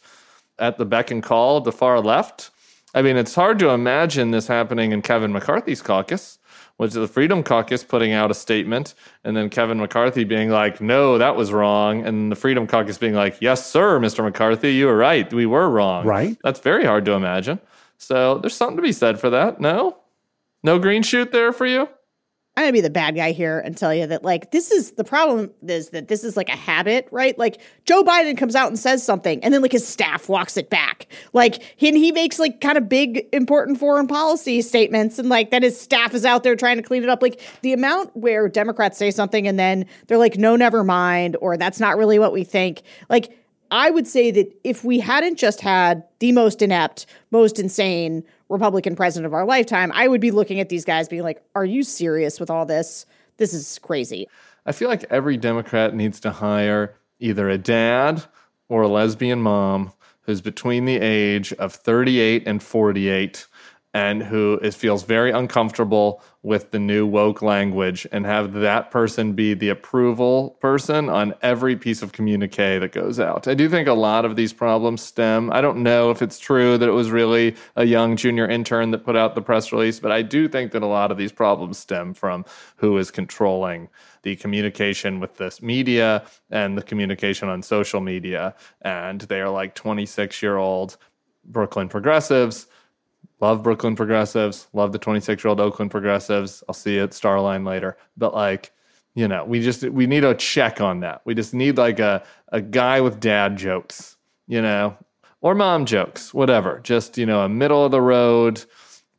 at 0.60 0.78
the 0.78 0.84
beck 0.84 1.10
and 1.10 1.24
call 1.24 1.56
of 1.56 1.64
the 1.64 1.72
far 1.72 2.02
left. 2.02 2.50
I 2.94 3.02
mean, 3.02 3.16
it's 3.16 3.34
hard 3.34 3.60
to 3.60 3.70
imagine 3.70 4.32
this 4.32 4.48
happening 4.48 4.92
in 4.92 5.02
Kevin 5.02 5.32
McCarthy's 5.32 5.82
caucus 5.82 6.37
was 6.78 6.94
the 6.94 7.08
Freedom 7.08 7.42
Caucus 7.44 7.84
putting 7.84 8.14
out 8.14 8.30
a 8.30 8.34
statement 8.34 8.94
and 9.24 9.36
then 9.36 9.50
Kevin 9.50 9.80
McCarthy 9.80 10.24
being 10.24 10.50
like, 10.50 10.80
no, 10.80 11.18
that 11.18 11.36
was 11.36 11.52
wrong. 11.52 12.06
And 12.06 12.32
the 12.32 12.36
Freedom 12.36 12.68
Caucus 12.68 12.98
being 12.98 13.14
like, 13.14 13.38
yes, 13.42 13.66
sir, 13.66 14.00
Mr. 14.00 14.24
McCarthy, 14.24 14.74
you 14.74 14.86
were 14.86 14.98
right. 14.98 15.32
We 15.34 15.46
were 15.46 15.70
wrong. 15.70 16.06
Right. 16.06 16.38
That's 16.44 16.60
very 16.60 16.86
hard 16.86 17.06
to 17.06 17.14
imagine. 17.14 17.60
So 17.98 18.38
there's 18.38 18.56
something 18.56 18.78
to 18.78 18.84
be 18.84 18.92
said 18.92 19.20
for 19.20 19.30
that. 19.32 19.60
No? 19.60 19.98
No 20.64 20.78
green 20.78 21.02
shoot 21.02 21.32
there 21.32 21.52
for 21.52 21.66
you? 21.66 21.90
I'm 22.58 22.64
gonna 22.64 22.74
be 22.74 22.82
the 22.82 22.90
bad 22.90 23.16
guy 23.16 23.34
here 23.34 23.60
and 23.60 23.78
tell 23.78 23.94
you 23.94 24.08
that 24.08 24.24
like 24.24 24.50
this 24.50 24.72
is 24.72 24.94
the 24.94 25.04
problem 25.04 25.52
is 25.68 25.90
that 25.92 26.08
this 26.08 26.24
is 26.24 26.36
like 26.36 26.50
a 26.50 26.56
habit, 26.56 27.08
right? 27.12 27.38
Like 27.38 27.62
Joe 27.86 28.04
Biden 28.04 28.36
comes 28.36 28.56
out 28.56 28.68
and 28.68 28.80
says 28.80 29.04
something, 29.04 29.44
and 29.44 29.54
then 29.54 29.62
like 29.62 29.74
his 29.74 29.88
staff 29.88 30.28
walks 30.28 30.58
it 30.58 30.72
back. 30.72 31.06
Like 31.34 31.62
he 31.76 31.88
and 31.88 31.96
he 31.96 32.12
makes 32.12 32.40
like 32.40 32.60
kind 32.60 32.76
of 32.76 32.90
big 32.90 33.28
important 33.32 33.78
foreign 33.78 34.08
policy 34.08 34.64
statements, 34.64 35.20
and 35.20 35.30
like 35.30 35.52
then 35.52 35.62
his 35.62 35.80
staff 35.80 36.16
is 36.16 36.26
out 36.26 36.42
there 36.42 36.56
trying 36.56 36.78
to 36.78 36.84
clean 36.84 37.04
it 37.04 37.10
up. 37.10 37.22
Like 37.22 37.40
the 37.62 37.74
amount 37.74 38.18
where 38.18 38.50
Democrats 38.50 38.98
say 38.98 39.12
something 39.12 39.48
and 39.48 39.60
then 39.60 39.86
they're 40.08 40.18
like, 40.18 40.38
no, 40.38 40.56
never 40.56 40.84
mind, 40.84 41.38
or 41.40 41.58
that's 41.58 41.80
not 41.80 41.96
really 41.96 42.18
what 42.18 42.34
we 42.34 42.44
think. 42.44 42.82
Like 43.08 43.38
I 43.72 43.90
would 43.90 44.08
say 44.08 44.32
that 44.32 44.60
if 44.64 44.84
we 44.84 45.00
hadn't 45.00 45.38
just 45.38 45.62
had 45.62 46.04
the 46.20 46.32
most 46.32 46.62
inept, 46.62 47.06
most 47.32 47.60
insane 47.60 48.24
Republican 48.50 48.96
president 48.96 49.26
of 49.26 49.34
our 49.34 49.46
lifetime, 49.46 49.92
I 49.94 50.08
would 50.08 50.22
be 50.22 50.32
looking 50.32 50.60
at 50.60 50.70
these 50.70 50.86
guys 50.86 51.08
being 51.08 51.24
like, 51.24 51.44
are 51.56 51.66
you 51.66 51.84
serious 51.84 52.40
with 52.40 52.50
all 52.50 52.66
this? 52.66 53.06
This 53.38 53.54
is 53.54 53.80
crazy. 53.80 54.28
I 54.66 54.72
feel 54.72 54.90
like 54.90 55.06
every 55.10 55.38
Democrat 55.38 55.94
needs 55.94 56.20
to 56.22 56.32
hire 56.32 56.96
either 57.20 57.50
a 57.50 57.58
dad 57.58 58.24
or 58.70 58.84
a 58.84 58.88
lesbian 58.88 59.42
mom 59.42 59.94
who's 60.22 60.42
between 60.42 60.86
the 60.86 60.98
age 60.98 61.54
of 61.54 61.74
38 61.74 62.44
and 62.46 62.62
48 62.62 63.48
and 63.98 64.22
who 64.22 64.60
is, 64.62 64.76
feels 64.76 65.02
very 65.02 65.32
uncomfortable 65.32 66.22
with 66.44 66.70
the 66.70 66.78
new 66.78 67.04
woke 67.04 67.42
language 67.42 68.06
and 68.12 68.28
have 68.28 68.54
that 68.54 68.92
person 68.92 69.34
be 69.34 69.56
the 69.56 69.70
approval 69.70 70.52
person 70.62 71.10
on 71.10 71.34
every 71.42 71.76
piece 71.76 72.04
of 72.04 72.12
communique 72.12 72.78
that 72.78 72.92
goes 72.92 73.20
out. 73.20 73.48
I 73.48 73.56
do 73.56 73.68
think 73.68 73.88
a 73.88 73.94
lot 73.94 74.24
of 74.24 74.36
these 74.36 74.54
problems 74.54 75.02
stem. 75.02 75.52
I 75.52 75.62
don't 75.62 75.82
know 75.82 76.12
if 76.12 76.22
it's 76.22 76.38
true 76.38 76.78
that 76.78 76.88
it 76.88 76.92
was 76.92 77.10
really 77.10 77.56
a 77.76 77.86
young 77.86 78.16
junior 78.16 78.48
intern 78.48 78.92
that 78.92 79.04
put 79.04 79.16
out 79.16 79.34
the 79.34 79.42
press 79.42 79.72
release, 79.72 80.00
but 80.00 80.12
I 80.12 80.22
do 80.22 80.48
think 80.48 80.74
that 80.74 80.84
a 80.84 80.86
lot 80.88 81.12
of 81.12 81.18
these 81.18 81.32
problems 81.32 81.80
stem 81.80 82.14
from 82.14 82.46
who 82.76 83.00
is 83.00 83.10
controlling 83.10 83.90
the 84.22 84.36
communication 84.36 85.20
with 85.20 85.38
this 85.38 85.60
media 85.60 86.24
and 86.52 86.78
the 86.78 86.84
communication 86.84 87.50
on 87.50 87.64
social 87.64 88.00
media. 88.00 88.54
And 88.84 89.22
they 89.22 89.42
are 89.42 89.50
like 89.50 89.74
26 89.74 90.44
year 90.44 90.58
old 90.58 90.98
Brooklyn 91.44 91.90
progressives 91.90 92.68
Love 93.40 93.62
Brooklyn 93.64 93.96
progressives. 93.96 94.68
Love 94.74 94.92
the 94.92 94.98
26 95.00 95.44
year 95.44 95.50
old 95.50 95.60
Oakland 95.60 95.92
progressives. 95.92 96.64
I'll 96.68 96.74
see 96.74 96.96
you 96.96 97.04
at 97.04 97.12
Starline 97.12 97.66
later. 97.66 97.98
But 98.18 98.34
like, 98.34 98.72
you 99.16 99.28
know, 99.28 99.46
we 99.46 99.62
just 99.62 99.84
we 99.84 100.08
need 100.08 100.24
a 100.24 100.36
check 100.36 100.82
on 100.82 101.02
that. 101.02 101.22
We 101.26 101.36
just 101.36 101.54
need 101.54 101.78
like 101.78 102.00
a 102.00 102.24
a 102.50 102.62
guy 102.62 103.02
with 103.02 103.20
dad 103.20 103.58
jokes, 103.58 104.18
you 104.48 104.62
know, 104.62 104.98
or 105.42 105.56
mom 105.56 105.86
jokes, 105.86 106.34
whatever. 106.34 106.80
Just 106.84 107.18
you 107.18 107.26
know, 107.26 107.42
a 107.42 107.50
middle 107.50 107.86
of 107.86 107.92
the 107.92 108.02
road. 108.02 108.64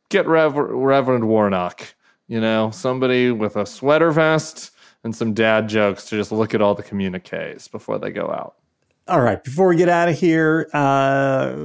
Get 0.09 0.25
Rev- 0.27 0.55
Reverend 0.55 1.27
Warnock, 1.27 1.93
you 2.27 2.41
know, 2.41 2.71
somebody 2.71 3.29
with 3.31 3.55
a 3.55 3.65
sweater 3.65 4.09
vest 4.11 4.71
and 5.03 5.15
some 5.15 5.33
dad 5.33 5.69
jokes 5.69 6.05
to 6.09 6.17
just 6.17 6.31
look 6.31 6.53
at 6.55 6.61
all 6.61 6.73
the 6.75 6.83
communiques 6.83 7.67
before 7.67 7.99
they 7.99 8.09
go 8.09 8.31
out. 8.31 8.55
All 9.09 9.21
right. 9.21 9.43
Before 9.43 9.67
we 9.67 9.75
get 9.75 9.89
out 9.89 10.07
of 10.07 10.19
here, 10.19 10.69
uh, 10.71 11.55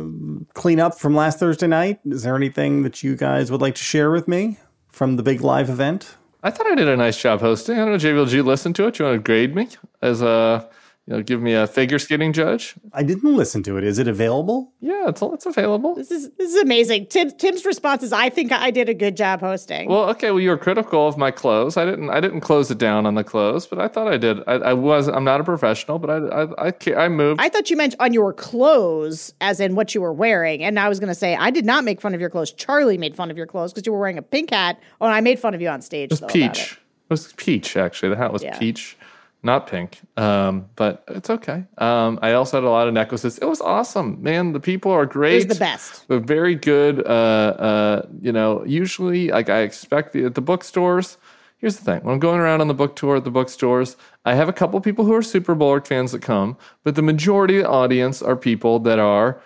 clean 0.55 0.81
up 0.81 0.99
from 0.99 1.15
last 1.15 1.39
Thursday 1.39 1.67
night. 1.67 2.01
Is 2.07 2.23
there 2.23 2.35
anything 2.37 2.85
that 2.85 3.03
you 3.03 3.17
guys 3.17 3.51
would 3.51 3.61
like 3.61 3.75
to 3.75 3.83
share 3.83 4.11
with 4.11 4.27
me 4.27 4.57
from 4.89 5.17
the 5.17 5.23
big 5.23 5.43
live 5.43 5.69
event? 5.69 6.17
I 6.43 6.51
thought 6.51 6.67
I 6.67 6.75
did 6.75 6.89
a 6.89 6.97
nice 6.97 7.21
job 7.21 7.41
hosting. 7.41 7.77
I 7.79 7.85
don't 7.85 7.91
know, 7.91 7.97
JVL, 7.99 8.25
did 8.25 8.33
you 8.33 8.43
listen 8.43 8.73
to 8.75 8.87
it? 8.87 8.99
You 8.99 9.05
want 9.05 9.17
to 9.17 9.23
grade 9.23 9.55
me 9.55 9.69
as 10.01 10.23
a 10.23 10.67
you 11.07 11.13
know, 11.13 11.23
give 11.23 11.43
me 11.43 11.53
a 11.53 11.67
figure 11.67 11.99
skating 11.99 12.33
judge. 12.33 12.75
I 12.95 13.03
didn't 13.03 13.37
listen 13.37 13.63
to 13.65 13.77
it. 13.77 13.85
Is 13.85 13.99
it 13.99 14.09
available? 14.09 14.73
Yeah, 14.81 15.11
it's 15.11 15.21
it's 15.21 15.45
available. 15.45 15.95
This 15.95 16.11
is 16.11 16.31
this 16.39 16.55
is 16.55 16.63
amazing. 16.63 17.09
Tim, 17.09 17.31
Tim's 17.33 17.67
response 17.67 18.03
is, 18.03 18.11
"I 18.11 18.31
think 18.31 18.53
I 18.53 18.71
did 18.71 18.89
a 18.89 18.95
good 18.95 19.15
job 19.15 19.41
hosting." 19.41 19.91
Well, 19.91 20.09
okay. 20.11 20.31
Well, 20.31 20.41
you 20.41 20.49
were 20.49 20.57
critical 20.57 21.07
of 21.07 21.19
my 21.19 21.31
clothes. 21.31 21.77
I 21.77 21.85
didn't 21.85 22.09
I 22.09 22.21
didn't 22.21 22.41
close 22.41 22.71
it 22.71 22.79
down 22.79 23.05
on 23.05 23.17
the 23.17 23.25
clothes, 23.25 23.67
but 23.67 23.79
I 23.79 23.87
thought 23.87 24.09
I 24.09 24.17
did. 24.17 24.39
I, 24.47 24.55
I 24.55 24.73
was. 24.73 25.07
I'm 25.09 25.25
not 25.25 25.43
a 25.43 25.45
professional, 25.45 25.99
but 25.99 26.09
I 26.09 26.17
I 26.17 26.69
I, 26.69 27.05
I 27.05 27.09
moved. 27.11 27.39
I 27.39 27.51
thought 27.51 27.69
you 27.69 27.77
meant 27.77 27.95
on 28.01 28.15
your 28.15 28.33
clothes, 28.33 29.35
as 29.43 29.61
in 29.61 29.75
what 29.75 29.95
you 29.95 30.01
were 30.01 30.13
wearing. 30.13 30.65
And 30.65 30.81
I 30.81 30.89
was 30.89 31.01
going 31.01 31.09
to 31.09 31.15
say 31.15 31.37
I 31.37 31.51
did 31.51 31.67
not 31.67 31.85
make 31.85 32.01
fun 32.01 32.15
of 32.15 32.21
your 32.21 32.31
clothes. 32.31 32.51
Charlie 32.51 32.97
made 32.97 33.15
fun 33.15 33.31
of 33.31 33.37
your 33.37 33.47
clothes 33.47 33.75
because 33.75 33.85
you 33.85 33.93
were 33.93 34.01
wearing 34.01 34.17
a 34.17 34.23
pink 34.23 34.51
hat. 34.51 34.81
Oh, 35.03 35.05
and 35.05 35.15
I 35.15 35.21
made 35.21 35.39
fun 35.39 35.53
of 35.53 35.61
you 35.61 35.69
on 35.69 35.83
stage. 35.83 36.07
It 36.07 36.13
was 36.13 36.21
though, 36.21 36.29
peach. 36.29 36.73
It. 36.73 36.73
it. 36.73 37.11
was 37.11 37.33
peach. 37.35 37.77
Actually, 37.77 38.09
the 38.09 38.17
hat 38.17 38.33
was 38.33 38.43
yeah. 38.43 38.59
peach 38.59 38.97
not 39.45 39.67
pink, 39.67 40.01
um, 40.17 40.67
but 40.75 41.05
it's 41.09 41.29
okay. 41.29 41.65
Um, 41.79 42.19
I 42.23 42.33
also 42.33 42.57
had 42.57 42.65
a 42.65 42.71
lot 42.71 42.89
of 42.89 42.95
necklaces. 42.95 43.39
It 43.39 43.45
was 43.45 43.61
awesome, 43.61 44.23
man. 44.23 44.53
The 44.53 44.61
people 44.61 44.91
are 44.91 45.07
great. 45.07 45.49
The 45.49 45.55
best. 45.55 46.09
They're 46.09 46.19
very 46.19 46.55
good. 46.55 47.07
Uh, 47.07 47.11
uh, 47.11 48.07
you 48.21 48.33
know, 48.33 48.65
usually, 48.65 49.29
like 49.29 49.51
I 49.51 49.61
expect 49.61 50.13
the, 50.15 50.25
at 50.25 50.35
the 50.35 50.41
bookstores. 50.41 51.19
Here's 51.59 51.77
the 51.77 51.85
thing: 51.85 52.03
when 52.03 52.15
I'm 52.15 52.21
going 52.21 52.41
around 52.41 52.63
on 52.63 52.69
the 52.69 52.75
book 52.75 52.97
tour 52.97 53.17
at 53.17 53.25
the 53.25 53.31
bookstores, 53.31 53.97
I 54.25 54.35
have 54.35 54.49
a 54.49 54.53
couple 54.53 54.81
people 54.81 55.05
who 55.05 55.15
are 55.15 55.23
super 55.23 55.55
Bulwark 55.55 55.87
fans 55.87 56.13
that 56.13 56.23
come, 56.23 56.57
but 56.83 56.95
the 56.95 57.03
majority 57.03 57.59
of 57.59 57.65
the 57.65 57.71
audience 57.71 58.23
are 58.23 58.37
people 58.37 58.79
that 58.81 58.99
are 58.99 59.41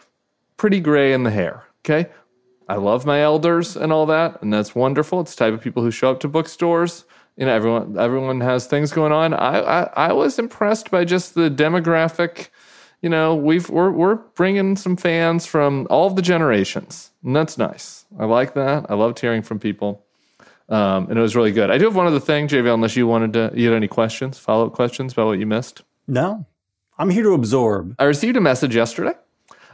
pretty 0.57 0.81
gray 0.81 1.13
in 1.13 1.25
the 1.25 1.31
hair. 1.31 1.65
Okay, 1.85 2.09
I 2.69 2.77
love 2.77 3.05
my 3.05 3.21
elders 3.21 3.77
and 3.77 3.93
all 3.93 4.07
that, 4.07 4.41
and 4.43 4.53
that's 4.53 4.75
wonderful. 4.75 5.21
It's 5.21 5.35
the 5.35 5.45
type 5.45 5.55
of 5.55 5.61
people 5.61 5.83
who 5.83 5.91
show 5.91 6.11
up 6.11 6.21
to 6.21 6.29
bookstores 6.29 7.05
you 7.39 7.47
know 7.47 7.55
everyone 7.55 7.97
everyone 7.99 8.41
has 8.41 8.67
things 8.67 8.93
going 8.93 9.13
on. 9.13 9.33
I, 9.33 9.61
I, 9.61 10.09
I 10.09 10.13
was 10.13 10.39
impressed 10.39 10.91
by 10.91 11.05
just 11.05 11.35
the 11.35 11.49
demographic. 11.49 12.49
You 13.01 13.09
know, 13.09 13.37
we've 13.37 13.71
we're 13.71 13.93
we're 13.93 14.17
bringing 14.17 14.75
some 14.75 14.97
fans 14.97 15.47
from 15.47 15.87
all 15.89 16.09
of 16.09 16.17
the 16.17 16.23
generations, 16.23 17.13
and 17.25 17.35
that's 17.37 17.57
nice. 17.57 18.05
I 18.19 18.25
like 18.25 18.55
that. 18.55 18.87
I 18.91 18.95
loved 18.95 19.21
hearing 19.21 19.43
from 19.43 19.61
people, 19.61 20.05
um, 20.69 21.09
and 21.09 21.17
it 21.17 21.23
was 21.23 21.37
really 21.37 21.53
good. 21.53 21.71
I 21.71 21.79
do 21.79 21.85
have 21.85 21.95
one 21.95 22.09
other 22.09 22.19
thing, 22.19 22.49
JVL. 22.49 22.75
Unless 22.75 22.97
you 22.97 23.07
wanted 23.07 23.33
to, 23.35 23.53
you 23.55 23.69
had 23.69 23.77
any 23.77 23.87
questions, 23.87 24.37
follow 24.37 24.67
up 24.67 24.73
questions 24.73 25.13
about 25.13 25.27
what 25.27 25.39
you 25.39 25.47
missed? 25.47 25.83
No, 26.09 26.45
I'm 26.99 27.09
here 27.09 27.23
to 27.23 27.35
absorb. 27.35 27.95
I 28.01 28.05
received 28.05 28.37
a 28.37 28.41
message 28.41 28.75
yesterday 28.75 29.15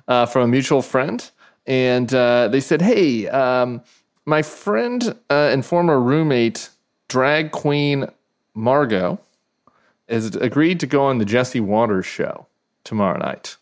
uh, 0.07 0.27
from 0.27 0.43
a 0.43 0.49
mutual 0.49 0.83
friend, 0.83 1.31
and 1.67 2.13
uh, 2.13 2.49
they 2.49 2.61
said, 2.61 2.83
"Hey, 2.83 3.27
um, 3.29 3.81
my 4.27 4.43
friend 4.43 5.17
uh, 5.31 5.49
and 5.51 5.65
former 5.65 5.99
roommate." 5.99 6.69
Drag 7.09 7.51
queen 7.51 8.07
Margot 8.55 9.21
has 10.09 10.35
agreed 10.37 10.81
to 10.81 10.87
go 10.87 11.05
on 11.05 11.19
the 11.19 11.25
Jesse 11.25 11.61
Watters 11.61 12.07
show 12.07 12.47
tomorrow 12.85 13.19
night. 13.19 13.57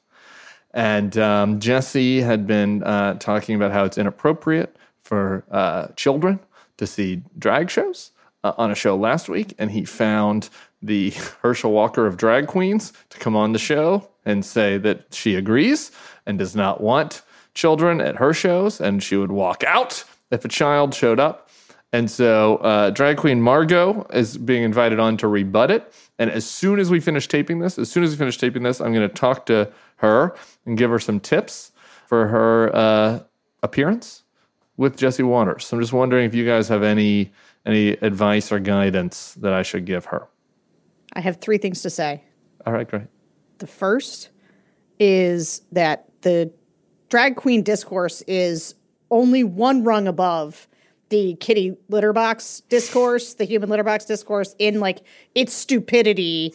And 0.75 1.17
um, 1.19 1.61
Jesse 1.61 2.21
had 2.21 2.47
been 2.47 2.83
uh, 2.83 3.15
talking 3.15 3.55
about 3.55 3.73
how 3.73 3.85
it's 3.85 3.99
inappropriate 3.99 4.75
for 5.03 5.45
uh, 5.51 5.89
children 5.97 6.41
to 6.79 6.87
see 6.87 7.23
drag 7.39 7.71
shows 7.71 8.11
uh, 8.43 8.53
on 8.57 8.71
a 8.71 8.75
show 8.75 8.97
last 8.97 9.29
week. 9.29 9.55
And 9.59 9.71
he 9.71 9.85
found 9.85 10.49
the 10.83 11.11
Herschel 11.43 11.73
Walker 11.73 12.07
of 12.07 12.17
drag 12.17 12.47
queens 12.47 12.93
to 13.11 13.19
come 13.19 13.37
on 13.37 13.53
the 13.53 13.59
show 13.59 14.09
and 14.25 14.45
say 14.45 14.79
that 14.79 15.13
she 15.13 15.35
agrees 15.35 15.91
and 16.27 16.39
does 16.39 16.57
not 16.57 16.81
want 16.81 17.23
children 17.55 18.01
at 18.01 18.17
her 18.17 18.33
shows. 18.33 18.81
And 18.81 19.03
she 19.03 19.17
would 19.17 19.33
walk 19.33 19.63
out 19.65 20.05
if 20.31 20.45
a 20.45 20.49
child 20.49 20.95
showed 20.95 21.21
up. 21.21 21.42
And 21.93 22.11
so 22.11 22.57
uh, 22.59 22.91
drag 22.91 23.19
queen 23.19 23.41
Margot 23.43 24.07
is 24.15 24.39
being 24.39 24.63
invited 24.63 24.99
on 24.99 25.17
to 25.19 25.29
rebut 25.29 25.71
it. 25.71 25.93
And 26.19 26.31
as 26.31 26.49
soon 26.49 26.79
as 26.79 26.91
we 26.91 27.01
finish 27.01 27.29
taping 27.29 27.59
this, 27.59 27.79
as 27.79 27.91
soon 27.91 28.03
as 28.03 28.11
we 28.11 28.17
finish 28.17 28.39
taping 28.39 28.63
this, 28.63 28.81
I'm 28.81 28.95
going 28.95 29.07
to 29.07 29.15
talk 29.15 29.45
to 29.47 29.71
her 29.97 30.35
and 30.65 30.79
give 30.79 30.91
her 30.91 30.99
some 30.99 31.21
tips 31.21 31.73
for 32.07 32.29
her 32.29 32.75
uh, 32.75 33.21
appearance 33.63 34.25
with 34.79 34.97
Jesse 34.97 35.23
Watters. 35.23 35.67
So 35.67 35.77
I'm 35.77 35.83
just 35.83 35.93
wondering 35.93 36.25
if 36.25 36.35
you 36.35 36.47
guys 36.47 36.69
have 36.69 36.83
any 36.83 37.33
any 37.65 37.91
advice 37.91 38.51
or 38.51 38.59
guidance 38.59 39.35
that 39.35 39.53
I 39.53 39.63
should 39.63 39.85
give 39.85 40.07
her. 40.07 40.27
I 41.13 41.21
have 41.21 41.41
three 41.41 41.59
things 41.59 41.83
to 41.83 41.91
say. 41.91 42.25
All 42.67 42.73
right, 42.73 42.89
great. 42.89 43.07
The 43.59 43.69
first 43.69 44.31
is 44.99 45.63
that 45.71 46.09
the 46.23 46.53
drag 47.09 47.37
queen 47.37 47.63
discourse 47.63 48.23
is 48.23 48.75
only 49.11 49.45
one 49.45 49.85
rung 49.85 50.09
above 50.09 50.67
the 51.13 51.35
kitty 51.35 51.77
litter 51.91 52.15
box 52.15 52.63
discourse, 52.71 53.35
the 53.35 53.45
human 53.45 53.69
litter 53.69 53.85
box 53.85 54.07
discourse 54.07 54.57
in 54.59 54.81
like 54.81 55.03
its 55.35 55.53
stupidity 55.53 56.55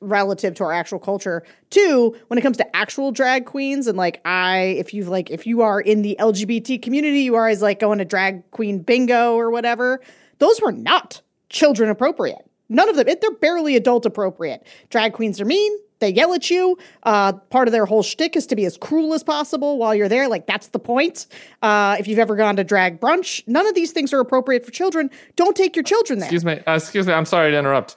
relative 0.00 0.54
to 0.56 0.62
our 0.62 0.72
actual 0.72 0.98
culture. 0.98 1.42
Two, 1.70 2.14
when 2.26 2.36
it 2.36 2.42
comes 2.42 2.58
to 2.58 2.76
actual 2.76 3.12
drag 3.12 3.46
queens 3.46 3.86
and 3.86 3.96
like 3.96 4.20
I 4.26 4.76
if 4.78 4.92
you've 4.92 5.08
like 5.08 5.30
if 5.30 5.46
you 5.46 5.62
are 5.62 5.80
in 5.80 6.02
the 6.02 6.16
LGBT 6.20 6.82
community, 6.82 7.20
you 7.20 7.34
are 7.34 7.48
as 7.48 7.62
like 7.62 7.80
going 7.80 7.98
to 7.98 8.04
drag 8.04 8.48
queen 8.50 8.80
bingo 8.80 9.36
or 9.36 9.50
whatever, 9.50 10.02
those 10.38 10.60
were 10.60 10.72
not 10.72 11.22
children 11.48 11.88
appropriate. 11.88 12.44
None 12.68 12.90
of 12.90 12.96
them. 12.96 13.06
They're 13.06 13.34
barely 13.36 13.74
adult 13.74 14.04
appropriate. 14.04 14.66
Drag 14.90 15.14
queens 15.14 15.40
are 15.40 15.46
mean. 15.46 15.78
They 16.04 16.12
yell 16.12 16.34
at 16.34 16.50
you. 16.50 16.76
Uh, 17.02 17.32
part 17.32 17.66
of 17.66 17.72
their 17.72 17.86
whole 17.86 18.02
shtick 18.02 18.36
is 18.36 18.46
to 18.48 18.56
be 18.56 18.66
as 18.66 18.76
cruel 18.76 19.14
as 19.14 19.22
possible 19.22 19.78
while 19.78 19.94
you're 19.94 20.08
there. 20.08 20.28
Like 20.28 20.46
that's 20.46 20.68
the 20.68 20.78
point. 20.78 21.26
Uh, 21.62 21.96
if 21.98 22.06
you've 22.06 22.18
ever 22.18 22.36
gone 22.36 22.56
to 22.56 22.64
drag 22.64 23.00
brunch, 23.00 23.42
none 23.46 23.66
of 23.66 23.74
these 23.74 23.92
things 23.92 24.12
are 24.12 24.20
appropriate 24.20 24.66
for 24.66 24.70
children. 24.70 25.08
Don't 25.36 25.56
take 25.56 25.74
your 25.74 25.82
children 25.82 26.18
there. 26.18 26.28
Excuse 26.28 26.44
me. 26.44 26.60
Uh, 26.66 26.74
excuse 26.74 27.06
me. 27.06 27.14
I'm 27.14 27.24
sorry 27.24 27.52
to 27.52 27.58
interrupt. 27.58 27.96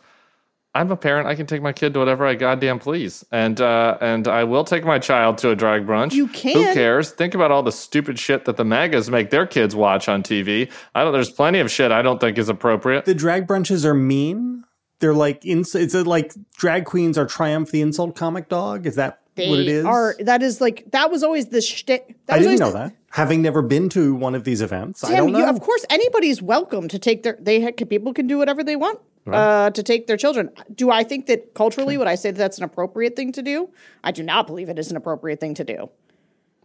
I'm 0.74 0.90
a 0.90 0.96
parent. 0.96 1.28
I 1.28 1.36
can 1.36 1.48
take 1.48 1.62
my 1.62 1.74
kid 1.74 1.94
to 1.96 2.00
whatever 2.00 2.26
I 2.26 2.36
goddamn 2.36 2.80
please, 2.80 3.26
and 3.32 3.60
uh, 3.60 3.98
and 4.00 4.28
I 4.28 4.46
will 4.46 4.64
take 4.64 4.86
my 4.86 5.00
child 5.00 5.38
to 5.40 5.50
a 5.50 5.56
drag 5.56 5.86
brunch. 5.86 6.14
You 6.14 6.28
can. 6.28 6.54
Who 6.54 6.74
cares? 6.74 7.10
Think 7.12 7.34
about 7.34 7.52
all 7.52 7.64
the 7.64 7.72
stupid 7.74 8.20
shit 8.20 8.46
that 8.46 8.56
the 8.56 8.64
MAGAs 8.64 9.10
make 9.10 9.32
their 9.32 9.48
kids 9.48 9.76
watch 9.76 10.08
on 10.08 10.24
TV. 10.24 10.72
I 10.96 11.04
don't. 11.04 11.12
There's 11.12 11.32
plenty 11.32 11.60
of 11.60 11.70
shit 11.70 11.92
I 11.92 12.04
don't 12.04 12.22
think 12.22 12.38
is 12.38 12.48
appropriate. 12.48 13.04
The 13.04 13.16
drag 13.16 13.48
brunches 13.48 13.84
are 13.84 13.94
mean 13.94 14.64
they're 15.00 15.14
like 15.14 15.46
ins- 15.46 15.76
is 15.76 15.96
it 15.96 16.08
like 16.08 16.34
drag 16.58 16.86
queens 16.86 17.18
are 17.18 17.26
triumph 17.26 17.72
the 17.72 17.82
insult 17.82 18.16
comic 18.16 18.50
dog? 18.50 18.86
Is 18.86 18.96
that 18.96 19.22
they 19.38 19.50
what 19.50 19.60
it 19.60 19.68
is? 19.68 19.86
are 19.86 20.16
that 20.20 20.44
is 20.44 20.60
like 20.60 20.92
that 20.92 21.10
was 21.12 21.24
always 21.24 21.48
the 21.48 21.62
shtick 21.62 22.16
i 22.28 22.40
didn't 22.40 22.60
know 22.60 22.72
the, 22.72 22.78
that. 22.78 22.96
Having 23.12 23.44
never 23.44 23.62
been 23.62 23.88
to 23.90 24.16
one 24.16 24.36
of 24.36 24.44
these 24.44 24.62
events 24.62 25.04
i 25.04 25.16
don't 25.16 25.32
know. 25.32 25.40
you, 25.40 25.46
of 25.46 25.62
course 25.62 25.86
anybody's 25.90 26.42
welcome 26.42 26.88
to 26.88 27.00
take 27.00 27.24
their 27.24 27.38
they 27.40 27.72
people 27.72 28.14
can 28.14 28.28
do 28.28 28.38
whatever 28.40 28.64
they 28.64 28.76
want 28.76 29.00
right. 29.26 29.38
uh, 29.38 29.70
to 29.72 29.84
take 29.84 30.08
their 30.08 30.18
children. 30.18 30.50
Do 30.74 30.92
i 30.92 31.04
think 31.04 31.28
that 31.28 31.54
culturally 31.54 31.94
okay. 31.94 31.98
would 31.98 32.08
i 32.08 32.16
say 32.16 32.32
that 32.32 32.38
that's 32.38 32.58
an 32.58 32.64
appropriate 32.64 33.16
thing 33.16 33.32
to 33.34 33.42
do? 33.42 33.70
I 34.04 34.12
do 34.12 34.24
not 34.24 34.48
believe 34.48 34.70
it 34.70 34.80
is 34.80 34.92
an 34.92 34.98
appropriate 34.98 35.40
thing 35.40 35.54
to 35.56 35.64
do 35.64 35.90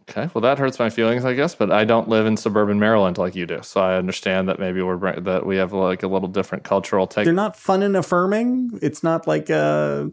Okay, 0.09 0.29
well 0.33 0.41
that 0.41 0.59
hurts 0.59 0.79
my 0.79 0.89
feelings, 0.89 1.23
I 1.23 1.33
guess. 1.33 1.55
But 1.55 1.71
I 1.71 1.85
don't 1.85 2.09
live 2.09 2.25
in 2.25 2.35
suburban 2.35 2.79
Maryland 2.79 3.17
like 3.17 3.35
you 3.35 3.45
do, 3.45 3.59
so 3.61 3.81
I 3.81 3.95
understand 3.95 4.49
that 4.49 4.59
maybe 4.59 4.81
we're 4.81 5.19
that 5.21 5.45
we 5.45 5.57
have 5.57 5.71
like 5.73 6.03
a 6.03 6.07
little 6.07 6.27
different 6.27 6.63
cultural 6.63 7.07
take. 7.07 7.25
They're 7.25 7.33
not 7.33 7.55
fun 7.55 7.83
and 7.83 7.95
affirming. 7.95 8.79
It's 8.81 9.03
not 9.03 9.27
like 9.27 9.49
a 9.49 10.11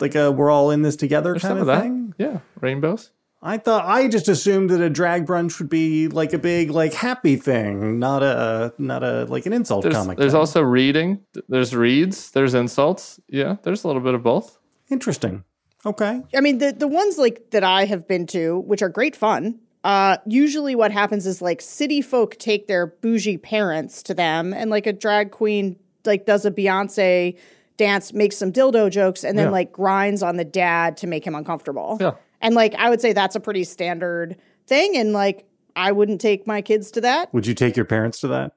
like 0.00 0.14
a 0.14 0.32
we're 0.32 0.50
all 0.50 0.70
in 0.70 0.82
this 0.82 0.96
together 0.96 1.32
There's 1.32 1.42
kind 1.42 1.58
of, 1.58 1.68
of 1.68 1.82
thing. 1.82 2.14
Yeah, 2.18 2.40
rainbows. 2.60 3.10
I 3.40 3.58
thought 3.58 3.84
I 3.86 4.08
just 4.08 4.28
assumed 4.28 4.70
that 4.70 4.80
a 4.80 4.90
drag 4.90 5.26
brunch 5.26 5.60
would 5.60 5.68
be 5.68 6.08
like 6.08 6.32
a 6.32 6.38
big 6.38 6.70
like 6.70 6.92
happy 6.92 7.36
thing, 7.36 7.98
not 7.98 8.22
a 8.22 8.72
not 8.78 9.04
a 9.04 9.26
like 9.26 9.46
an 9.46 9.52
insult 9.52 9.82
there's, 9.82 9.94
comic. 9.94 10.18
There's 10.18 10.32
thing. 10.32 10.38
also 10.40 10.62
reading. 10.62 11.20
There's 11.48 11.74
reads. 11.74 12.32
There's 12.32 12.54
insults. 12.54 13.20
Yeah, 13.28 13.56
there's 13.62 13.84
a 13.84 13.86
little 13.86 14.02
bit 14.02 14.14
of 14.14 14.22
both. 14.22 14.58
Interesting. 14.90 15.44
Okay. 15.88 16.22
I 16.36 16.40
mean 16.40 16.58
the 16.58 16.72
the 16.72 16.88
ones 16.88 17.18
like 17.18 17.50
that 17.50 17.64
I 17.64 17.86
have 17.86 18.06
been 18.06 18.26
to, 18.28 18.60
which 18.60 18.82
are 18.82 18.88
great 18.88 19.16
fun. 19.16 19.58
Uh, 19.84 20.18
usually 20.26 20.74
what 20.74 20.92
happens 20.92 21.26
is 21.26 21.40
like 21.40 21.62
city 21.62 22.02
folk 22.02 22.36
take 22.36 22.66
their 22.66 22.86
bougie 22.86 23.38
parents 23.38 24.02
to 24.04 24.14
them, 24.14 24.52
and 24.52 24.70
like 24.70 24.86
a 24.86 24.92
drag 24.92 25.30
queen 25.30 25.76
like 26.04 26.26
does 26.26 26.44
a 26.44 26.50
Beyonce 26.50 27.38
dance, 27.76 28.12
makes 28.12 28.36
some 28.36 28.52
dildo 28.52 28.90
jokes, 28.90 29.24
and 29.24 29.38
then 29.38 29.46
yeah. 29.46 29.52
like 29.52 29.72
grinds 29.72 30.22
on 30.22 30.36
the 30.36 30.44
dad 30.44 30.96
to 30.98 31.06
make 31.06 31.26
him 31.26 31.34
uncomfortable. 31.34 31.96
Yeah. 32.00 32.12
And 32.40 32.54
like 32.54 32.74
I 32.74 32.90
would 32.90 33.00
say 33.00 33.12
that's 33.14 33.36
a 33.36 33.40
pretty 33.40 33.64
standard 33.64 34.36
thing. 34.66 34.96
And 34.96 35.12
like 35.12 35.46
I 35.74 35.92
wouldn't 35.92 36.20
take 36.20 36.46
my 36.46 36.60
kids 36.60 36.90
to 36.92 37.00
that. 37.02 37.32
Would 37.32 37.46
you 37.46 37.54
take 37.54 37.76
your 37.76 37.86
parents 37.86 38.20
to 38.20 38.28
that? 38.28 38.52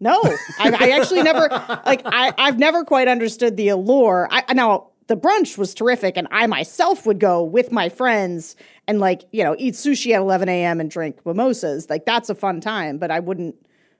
No, 0.00 0.20
I, 0.58 0.76
I 0.78 0.90
actually 0.90 1.22
never 1.22 1.48
like 1.86 2.02
I, 2.04 2.32
I've 2.36 2.58
never 2.58 2.84
quite 2.84 3.08
understood 3.08 3.56
the 3.56 3.68
allure. 3.68 4.28
I 4.30 4.52
now 4.52 4.90
the 5.06 5.16
brunch 5.16 5.56
was 5.56 5.74
terrific, 5.74 6.16
and 6.16 6.26
I 6.30 6.46
myself 6.46 7.06
would 7.06 7.20
go 7.20 7.42
with 7.42 7.72
my 7.72 7.88
friends 7.88 8.56
and 8.88 8.98
like 9.00 9.24
you 9.32 9.44
know 9.44 9.54
eat 9.58 9.74
sushi 9.74 10.12
at 10.12 10.20
11 10.20 10.48
a.m. 10.48 10.80
and 10.80 10.90
drink 10.90 11.24
mimosas. 11.24 11.88
Like 11.88 12.04
that's 12.06 12.28
a 12.28 12.34
fun 12.34 12.60
time, 12.60 12.98
but 12.98 13.10
I 13.10 13.20
wouldn't 13.20 13.54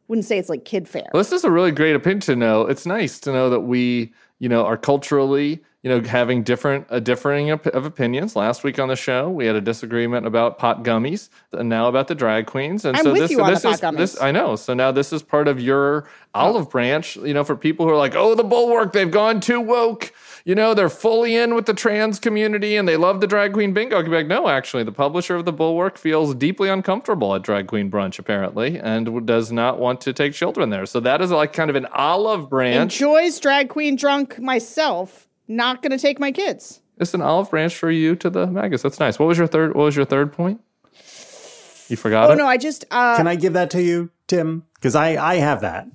wouldn't 0.08 0.24
say 0.24 0.38
it's 0.38 0.48
like 0.48 0.64
kid 0.64 0.88
fare. 0.88 1.08
Well, 1.12 1.22
this 1.22 1.32
is 1.32 1.44
a 1.44 1.50
really 1.50 1.72
great 1.72 1.94
opinion 1.94 2.20
to 2.20 2.36
know. 2.36 2.62
It's 2.62 2.86
nice 2.86 3.18
to 3.20 3.32
know 3.32 3.50
that 3.50 3.60
we 3.60 4.12
you 4.38 4.48
know 4.48 4.64
are 4.64 4.76
culturally 4.76 5.62
you 5.86 5.92
know, 5.92 6.08
having 6.08 6.42
different 6.42 6.84
a 6.90 7.00
differing 7.00 7.50
of, 7.50 7.64
of, 7.68 7.84
opinions. 7.84 8.34
Last 8.34 8.64
week 8.64 8.80
on 8.80 8.88
the 8.88 8.96
show, 8.96 9.30
we 9.30 9.46
had 9.46 9.54
a 9.54 9.60
disagreement 9.60 10.26
about 10.26 10.58
pot 10.58 10.82
gummies, 10.82 11.28
and 11.52 11.68
now 11.68 11.86
about 11.86 12.08
the 12.08 12.14
drag 12.16 12.46
queens. 12.46 12.84
And 12.84 12.96
I'm 12.96 13.04
so 13.04 13.14
this, 13.14 13.30
this 13.30 13.64
is 13.64 13.80
this 13.94 14.20
I 14.20 14.32
know. 14.32 14.56
So 14.56 14.74
now 14.74 14.90
this 14.90 15.12
is 15.12 15.22
part 15.22 15.46
of 15.46 15.60
your 15.60 16.08
olive 16.34 16.66
oh. 16.66 16.70
branch. 16.70 17.14
You 17.14 17.34
know, 17.34 17.44
for 17.44 17.54
people 17.54 17.86
who 17.86 17.92
are 17.92 17.96
like, 17.96 18.16
oh, 18.16 18.34
the 18.34 18.42
bulwark, 18.42 18.94
they've 18.94 19.08
gone 19.08 19.38
too 19.38 19.60
woke. 19.60 20.12
You 20.46 20.54
know, 20.54 20.74
they're 20.74 20.88
fully 20.88 21.34
in 21.34 21.56
with 21.56 21.66
the 21.66 21.74
trans 21.74 22.20
community 22.20 22.76
and 22.76 22.86
they 22.86 22.96
love 22.96 23.20
the 23.20 23.26
drag 23.26 23.52
queen 23.52 23.74
bingo. 23.74 23.98
I 23.98 24.02
could 24.02 24.12
be 24.12 24.16
like, 24.16 24.28
no, 24.28 24.46
actually, 24.46 24.84
the 24.84 24.92
publisher 24.92 25.34
of 25.34 25.44
the 25.44 25.52
bulwark 25.52 25.98
feels 25.98 26.36
deeply 26.36 26.68
uncomfortable 26.68 27.34
at 27.34 27.42
drag 27.42 27.66
queen 27.66 27.90
brunch, 27.90 28.20
apparently, 28.20 28.78
and 28.78 29.26
does 29.26 29.50
not 29.50 29.80
want 29.80 30.00
to 30.02 30.12
take 30.12 30.34
children 30.34 30.70
there. 30.70 30.86
So 30.86 31.00
that 31.00 31.20
is 31.20 31.32
like 31.32 31.52
kind 31.52 31.68
of 31.68 31.74
an 31.74 31.86
olive 31.86 32.48
branch. 32.48 32.94
Enjoys 32.94 33.40
drag 33.40 33.70
queen 33.70 33.96
drunk 33.96 34.38
myself 34.38 35.26
not 35.48 35.82
going 35.82 35.90
to 35.90 35.98
take 35.98 36.20
my 36.20 36.30
kids. 36.30 36.80
It's 36.98 37.12
an 37.12 37.22
olive 37.22 37.50
branch 37.50 37.74
for 37.74 37.90
you 37.90 38.14
to 38.14 38.30
the 38.30 38.46
MAGAs. 38.46 38.82
That's 38.82 39.00
nice. 39.00 39.18
What 39.18 39.26
was 39.26 39.38
your 39.38 39.48
third? 39.48 39.74
What 39.74 39.82
was 39.82 39.96
your 39.96 40.04
third 40.04 40.32
point? 40.32 40.60
You 41.88 41.96
forgot 41.96 42.30
oh, 42.30 42.34
it. 42.34 42.36
no, 42.36 42.46
I 42.46 42.56
just. 42.56 42.84
Uh, 42.92 43.16
Can 43.16 43.26
I 43.26 43.34
give 43.34 43.54
that 43.54 43.70
to 43.70 43.82
you, 43.82 44.10
Tim? 44.28 44.64
Because 44.74 44.94
I 44.94 45.16
I 45.16 45.34
have 45.36 45.62
that. 45.62 45.88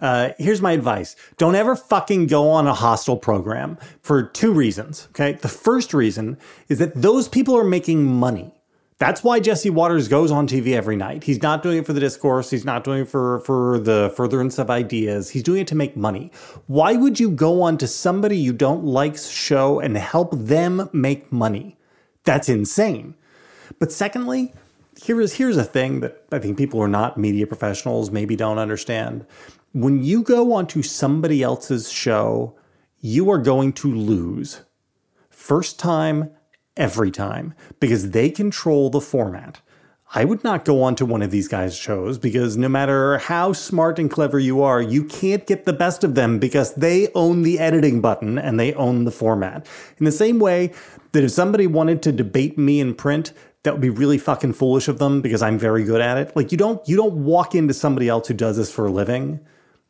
Uh, 0.00 0.30
here's 0.38 0.62
my 0.62 0.72
advice. 0.72 1.16
Don't 1.36 1.54
ever 1.54 1.74
fucking 1.74 2.26
go 2.26 2.50
on 2.50 2.66
a 2.66 2.74
hostile 2.74 3.16
program 3.16 3.78
for 4.00 4.22
two 4.22 4.52
reasons. 4.52 5.08
Okay. 5.10 5.32
The 5.32 5.48
first 5.48 5.92
reason 5.92 6.38
is 6.68 6.78
that 6.78 6.94
those 6.94 7.28
people 7.28 7.56
are 7.56 7.64
making 7.64 8.04
money. 8.04 8.54
That's 8.98 9.22
why 9.22 9.38
Jesse 9.38 9.70
Watters 9.70 10.08
goes 10.08 10.32
on 10.32 10.48
TV 10.48 10.74
every 10.74 10.96
night. 10.96 11.22
He's 11.22 11.40
not 11.40 11.62
doing 11.62 11.78
it 11.78 11.86
for 11.86 11.92
the 11.92 12.00
discourse. 12.00 12.50
He's 12.50 12.64
not 12.64 12.82
doing 12.82 13.02
it 13.02 13.08
for, 13.08 13.38
for 13.40 13.78
the 13.78 14.12
furtherance 14.16 14.58
of 14.58 14.70
ideas. 14.70 15.30
He's 15.30 15.44
doing 15.44 15.60
it 15.60 15.68
to 15.68 15.76
make 15.76 15.96
money. 15.96 16.32
Why 16.66 16.96
would 16.96 17.20
you 17.20 17.30
go 17.30 17.62
on 17.62 17.78
to 17.78 17.86
somebody 17.86 18.36
you 18.36 18.52
don't 18.52 18.84
like's 18.84 19.28
show 19.28 19.78
and 19.78 19.96
help 19.96 20.32
them 20.32 20.90
make 20.92 21.30
money? 21.30 21.76
That's 22.24 22.48
insane. 22.48 23.14
But 23.78 23.92
secondly, 23.92 24.52
here 25.00 25.20
is 25.20 25.34
here's 25.34 25.56
a 25.56 25.64
thing 25.64 26.00
that 26.00 26.24
I 26.32 26.40
think 26.40 26.58
people 26.58 26.80
who 26.80 26.84
are 26.84 26.88
not 26.88 27.16
media 27.16 27.46
professionals 27.46 28.10
maybe 28.10 28.34
don't 28.34 28.58
understand. 28.58 29.24
When 29.78 30.02
you 30.02 30.24
go 30.24 30.54
onto 30.54 30.82
somebody 30.82 31.40
else's 31.40 31.88
show, 31.88 32.58
you 32.98 33.30
are 33.30 33.38
going 33.38 33.72
to 33.74 33.94
lose. 33.94 34.62
First 35.30 35.78
time, 35.78 36.32
every 36.76 37.12
time 37.12 37.54
because 37.78 38.10
they 38.10 38.28
control 38.28 38.90
the 38.90 39.00
format. 39.00 39.60
I 40.16 40.24
would 40.24 40.42
not 40.42 40.64
go 40.64 40.82
onto 40.82 41.04
one 41.04 41.22
of 41.22 41.30
these 41.30 41.46
guys' 41.46 41.76
shows 41.76 42.18
because 42.18 42.56
no 42.56 42.68
matter 42.68 43.18
how 43.18 43.52
smart 43.52 44.00
and 44.00 44.10
clever 44.10 44.40
you 44.40 44.62
are, 44.62 44.82
you 44.82 45.04
can't 45.04 45.46
get 45.46 45.64
the 45.64 45.72
best 45.72 46.02
of 46.02 46.16
them 46.16 46.40
because 46.40 46.74
they 46.74 47.12
own 47.14 47.42
the 47.42 47.60
editing 47.60 48.00
button 48.00 48.36
and 48.36 48.58
they 48.58 48.74
own 48.74 49.04
the 49.04 49.12
format. 49.12 49.64
In 49.98 50.06
the 50.06 50.10
same 50.10 50.40
way 50.40 50.72
that 51.12 51.22
if 51.22 51.30
somebody 51.30 51.68
wanted 51.68 52.02
to 52.02 52.10
debate 52.10 52.58
me 52.58 52.80
in 52.80 52.96
print, 52.96 53.32
that 53.62 53.74
would 53.74 53.80
be 53.80 53.90
really 53.90 54.18
fucking 54.18 54.54
foolish 54.54 54.88
of 54.88 54.98
them 54.98 55.20
because 55.20 55.40
I'm 55.40 55.56
very 55.56 55.84
good 55.84 56.00
at 56.00 56.18
it. 56.18 56.34
Like 56.34 56.50
you 56.50 56.58
don't 56.58 56.80
you 56.88 56.96
don't 56.96 57.22
walk 57.22 57.54
into 57.54 57.74
somebody 57.74 58.08
else 58.08 58.26
who 58.26 58.34
does 58.34 58.56
this 58.56 58.72
for 58.72 58.86
a 58.86 58.90
living 58.90 59.38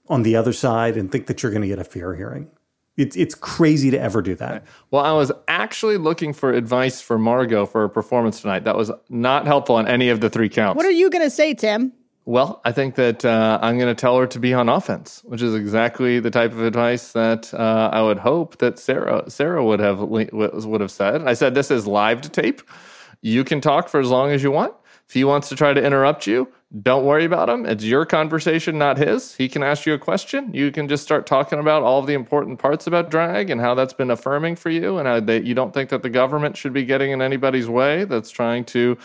on 0.08 0.22
the 0.22 0.36
other 0.36 0.52
side 0.52 0.96
and 0.96 1.10
think 1.10 1.26
that 1.26 1.42
you're 1.42 1.52
going 1.52 1.62
to 1.62 1.68
get 1.68 1.78
a 1.78 1.84
fair 1.84 2.14
hearing. 2.14 2.50
It's 2.96 3.16
it's 3.16 3.34
crazy 3.36 3.92
to 3.92 4.00
ever 4.00 4.20
do 4.22 4.34
that. 4.36 4.64
Well, 4.90 5.04
I 5.04 5.12
was 5.12 5.30
actually 5.46 5.98
looking 5.98 6.32
for 6.32 6.52
advice 6.52 7.00
for 7.00 7.16
Margot 7.16 7.64
for 7.64 7.82
her 7.82 7.88
performance 7.88 8.40
tonight. 8.40 8.64
That 8.64 8.76
was 8.76 8.90
not 9.08 9.46
helpful 9.46 9.76
on 9.76 9.86
any 9.86 10.08
of 10.08 10.20
the 10.20 10.28
three 10.28 10.48
counts. 10.48 10.76
What 10.76 10.84
are 10.84 10.90
you 10.90 11.08
going 11.08 11.24
to 11.24 11.30
say, 11.30 11.54
Tim? 11.54 11.92
Well, 12.24 12.60
I 12.64 12.72
think 12.72 12.96
that 12.96 13.24
uh, 13.24 13.58
I'm 13.62 13.78
going 13.78 13.88
to 13.88 13.98
tell 13.98 14.18
her 14.18 14.26
to 14.26 14.38
be 14.38 14.52
on 14.52 14.68
offense, 14.68 15.22
which 15.24 15.40
is 15.40 15.54
exactly 15.54 16.20
the 16.20 16.30
type 16.30 16.52
of 16.52 16.60
advice 16.60 17.12
that 17.12 17.54
uh, 17.54 17.88
I 17.90 18.02
would 18.02 18.18
hope 18.18 18.58
that 18.58 18.78
Sarah 18.78 19.30
Sarah 19.30 19.64
would 19.64 19.80
have 19.80 20.00
would 20.00 20.80
have 20.80 20.90
said. 20.90 21.22
I 21.22 21.34
said 21.34 21.54
this 21.54 21.70
is 21.70 21.86
live 21.86 22.20
to 22.22 22.28
tape. 22.28 22.60
You 23.22 23.44
can 23.44 23.60
talk 23.60 23.88
for 23.88 24.00
as 24.00 24.10
long 24.10 24.30
as 24.30 24.42
you 24.42 24.50
want. 24.50 24.74
If 25.08 25.14
he 25.14 25.24
wants 25.24 25.48
to 25.48 25.56
try 25.56 25.72
to 25.72 25.82
interrupt 25.82 26.26
you, 26.26 26.52
don't 26.82 27.06
worry 27.06 27.24
about 27.24 27.48
him. 27.48 27.64
It's 27.64 27.82
your 27.82 28.04
conversation, 28.04 28.76
not 28.76 28.98
his. 28.98 29.34
He 29.34 29.48
can 29.48 29.62
ask 29.62 29.86
you 29.86 29.94
a 29.94 29.98
question. 29.98 30.52
You 30.52 30.70
can 30.70 30.86
just 30.86 31.02
start 31.02 31.26
talking 31.26 31.58
about 31.58 31.82
all 31.82 32.02
the 32.02 32.12
important 32.12 32.58
parts 32.58 32.86
about 32.86 33.10
drag 33.10 33.48
and 33.48 33.58
how 33.58 33.74
that's 33.74 33.94
been 33.94 34.10
affirming 34.10 34.56
for 34.56 34.68
you, 34.68 34.98
and 34.98 35.08
how 35.08 35.20
they, 35.20 35.40
you 35.40 35.54
don't 35.54 35.72
think 35.72 35.88
that 35.88 36.02
the 36.02 36.10
government 36.10 36.58
should 36.58 36.74
be 36.74 36.84
getting 36.84 37.10
in 37.10 37.22
anybody's 37.22 37.68
way 37.68 38.04
that's 38.04 38.30
trying 38.30 38.64
to 38.66 38.98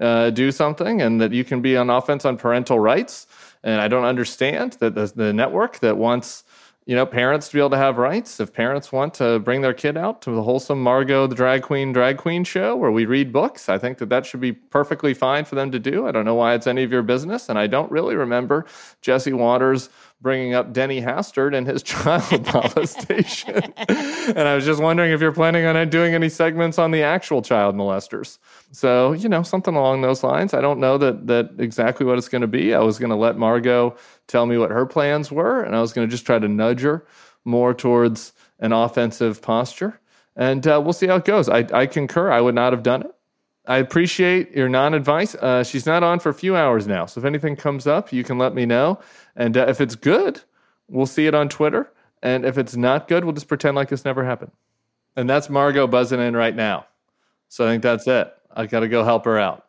uh, 0.00 0.30
do 0.30 0.52
something, 0.52 1.02
and 1.02 1.20
that 1.20 1.32
you 1.32 1.42
can 1.42 1.60
be 1.60 1.76
on 1.76 1.90
offense 1.90 2.24
on 2.24 2.36
parental 2.36 2.78
rights. 2.78 3.26
And 3.64 3.80
I 3.80 3.88
don't 3.88 4.04
understand 4.04 4.74
that 4.74 4.94
the, 4.94 5.06
the 5.06 5.32
network 5.32 5.80
that 5.80 5.96
wants 5.96 6.44
you 6.88 6.94
know, 6.94 7.04
parents 7.04 7.48
to 7.48 7.54
be 7.54 7.60
able 7.60 7.68
to 7.68 7.76
have 7.76 7.98
rights. 7.98 8.40
If 8.40 8.54
parents 8.54 8.90
want 8.90 9.12
to 9.14 9.40
bring 9.40 9.60
their 9.60 9.74
kid 9.74 9.98
out 9.98 10.22
to 10.22 10.30
the 10.30 10.42
wholesome 10.42 10.82
Margot 10.82 11.26
the 11.26 11.34
drag 11.34 11.60
queen 11.60 11.92
drag 11.92 12.16
queen 12.16 12.44
show 12.44 12.76
where 12.76 12.90
we 12.90 13.04
read 13.04 13.30
books, 13.30 13.68
I 13.68 13.76
think 13.76 13.98
that 13.98 14.08
that 14.08 14.24
should 14.24 14.40
be 14.40 14.52
perfectly 14.52 15.12
fine 15.12 15.44
for 15.44 15.54
them 15.54 15.70
to 15.70 15.78
do. 15.78 16.06
I 16.08 16.12
don't 16.12 16.24
know 16.24 16.34
why 16.34 16.54
it's 16.54 16.66
any 16.66 16.82
of 16.84 16.90
your 16.90 17.02
business, 17.02 17.50
and 17.50 17.58
I 17.58 17.66
don't 17.66 17.92
really 17.92 18.16
remember 18.16 18.64
Jesse 19.02 19.34
Watters 19.34 19.90
bringing 20.22 20.54
up 20.54 20.72
Denny 20.72 21.02
Hastert 21.02 21.54
and 21.54 21.66
his 21.66 21.82
child 21.84 22.46
molestation. 22.54 23.62
and 23.88 24.38
I 24.38 24.54
was 24.54 24.64
just 24.64 24.82
wondering 24.82 25.12
if 25.12 25.20
you're 25.20 25.30
planning 25.30 25.66
on 25.66 25.90
doing 25.90 26.14
any 26.14 26.30
segments 26.30 26.78
on 26.78 26.90
the 26.90 27.02
actual 27.02 27.42
child 27.42 27.76
molesters. 27.76 28.38
So, 28.72 29.12
you 29.12 29.28
know, 29.28 29.42
something 29.42 29.74
along 29.74 30.00
those 30.00 30.24
lines. 30.24 30.54
I 30.54 30.62
don't 30.62 30.80
know 30.80 30.96
that 30.96 31.26
that 31.26 31.50
exactly 31.58 32.06
what 32.06 32.16
it's 32.16 32.30
going 32.30 32.42
to 32.42 32.48
be. 32.48 32.74
I 32.74 32.80
was 32.80 32.98
going 32.98 33.10
to 33.10 33.16
let 33.16 33.36
Margot 33.36 33.94
tell 34.28 34.46
me 34.46 34.56
what 34.56 34.70
her 34.70 34.86
plans 34.86 35.32
were, 35.32 35.62
and 35.62 35.74
I 35.74 35.80
was 35.80 35.92
going 35.92 36.06
to 36.06 36.10
just 36.10 36.24
try 36.24 36.38
to 36.38 36.48
nudge 36.48 36.82
her 36.82 37.04
more 37.44 37.74
towards 37.74 38.32
an 38.60 38.72
offensive 38.72 39.42
posture. 39.42 40.00
And 40.36 40.66
uh, 40.66 40.80
we'll 40.82 40.92
see 40.92 41.08
how 41.08 41.16
it 41.16 41.24
goes. 41.24 41.48
I, 41.48 41.66
I 41.72 41.86
concur. 41.86 42.30
I 42.30 42.40
would 42.40 42.54
not 42.54 42.72
have 42.72 42.84
done 42.84 43.02
it. 43.02 43.10
I 43.66 43.78
appreciate 43.78 44.52
your 44.52 44.68
non 44.68 44.94
advice. 44.94 45.34
Uh, 45.34 45.64
she's 45.64 45.84
not 45.84 46.02
on 46.02 46.20
for 46.20 46.28
a 46.30 46.34
few 46.34 46.56
hours 46.56 46.86
now. 46.86 47.06
So 47.06 47.20
if 47.20 47.24
anything 47.24 47.56
comes 47.56 47.86
up, 47.86 48.12
you 48.12 48.24
can 48.24 48.38
let 48.38 48.54
me 48.54 48.64
know. 48.64 49.00
And 49.36 49.56
uh, 49.56 49.66
if 49.68 49.80
it's 49.80 49.94
good, 49.94 50.40
we'll 50.88 51.06
see 51.06 51.26
it 51.26 51.34
on 51.34 51.48
Twitter. 51.48 51.92
And 52.22 52.44
if 52.44 52.56
it's 52.56 52.76
not 52.76 53.08
good, 53.08 53.24
we'll 53.24 53.34
just 53.34 53.48
pretend 53.48 53.76
like 53.76 53.88
this 53.88 54.04
never 54.04 54.24
happened. 54.24 54.52
And 55.16 55.28
that's 55.28 55.50
Margot 55.50 55.86
buzzing 55.86 56.20
in 56.20 56.34
right 56.34 56.54
now. 56.54 56.86
So 57.48 57.66
I 57.66 57.68
think 57.68 57.82
that's 57.82 58.06
it. 58.06 58.32
I've 58.54 58.70
got 58.70 58.80
to 58.80 58.88
go 58.88 59.04
help 59.04 59.24
her 59.26 59.38
out. 59.38 59.67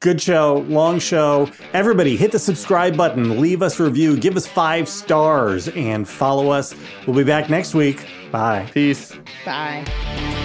Good 0.00 0.20
show, 0.20 0.64
long 0.68 1.00
show. 1.00 1.50
Everybody, 1.72 2.16
hit 2.16 2.30
the 2.30 2.38
subscribe 2.38 2.96
button, 2.96 3.40
leave 3.40 3.62
us 3.62 3.80
a 3.80 3.84
review, 3.84 4.16
give 4.16 4.36
us 4.36 4.46
five 4.46 4.88
stars, 4.88 5.68
and 5.68 6.08
follow 6.08 6.50
us. 6.50 6.74
We'll 7.06 7.16
be 7.16 7.24
back 7.24 7.50
next 7.50 7.74
week. 7.74 8.06
Bye. 8.30 8.68
Peace. 8.72 9.12
Bye. 9.44 10.37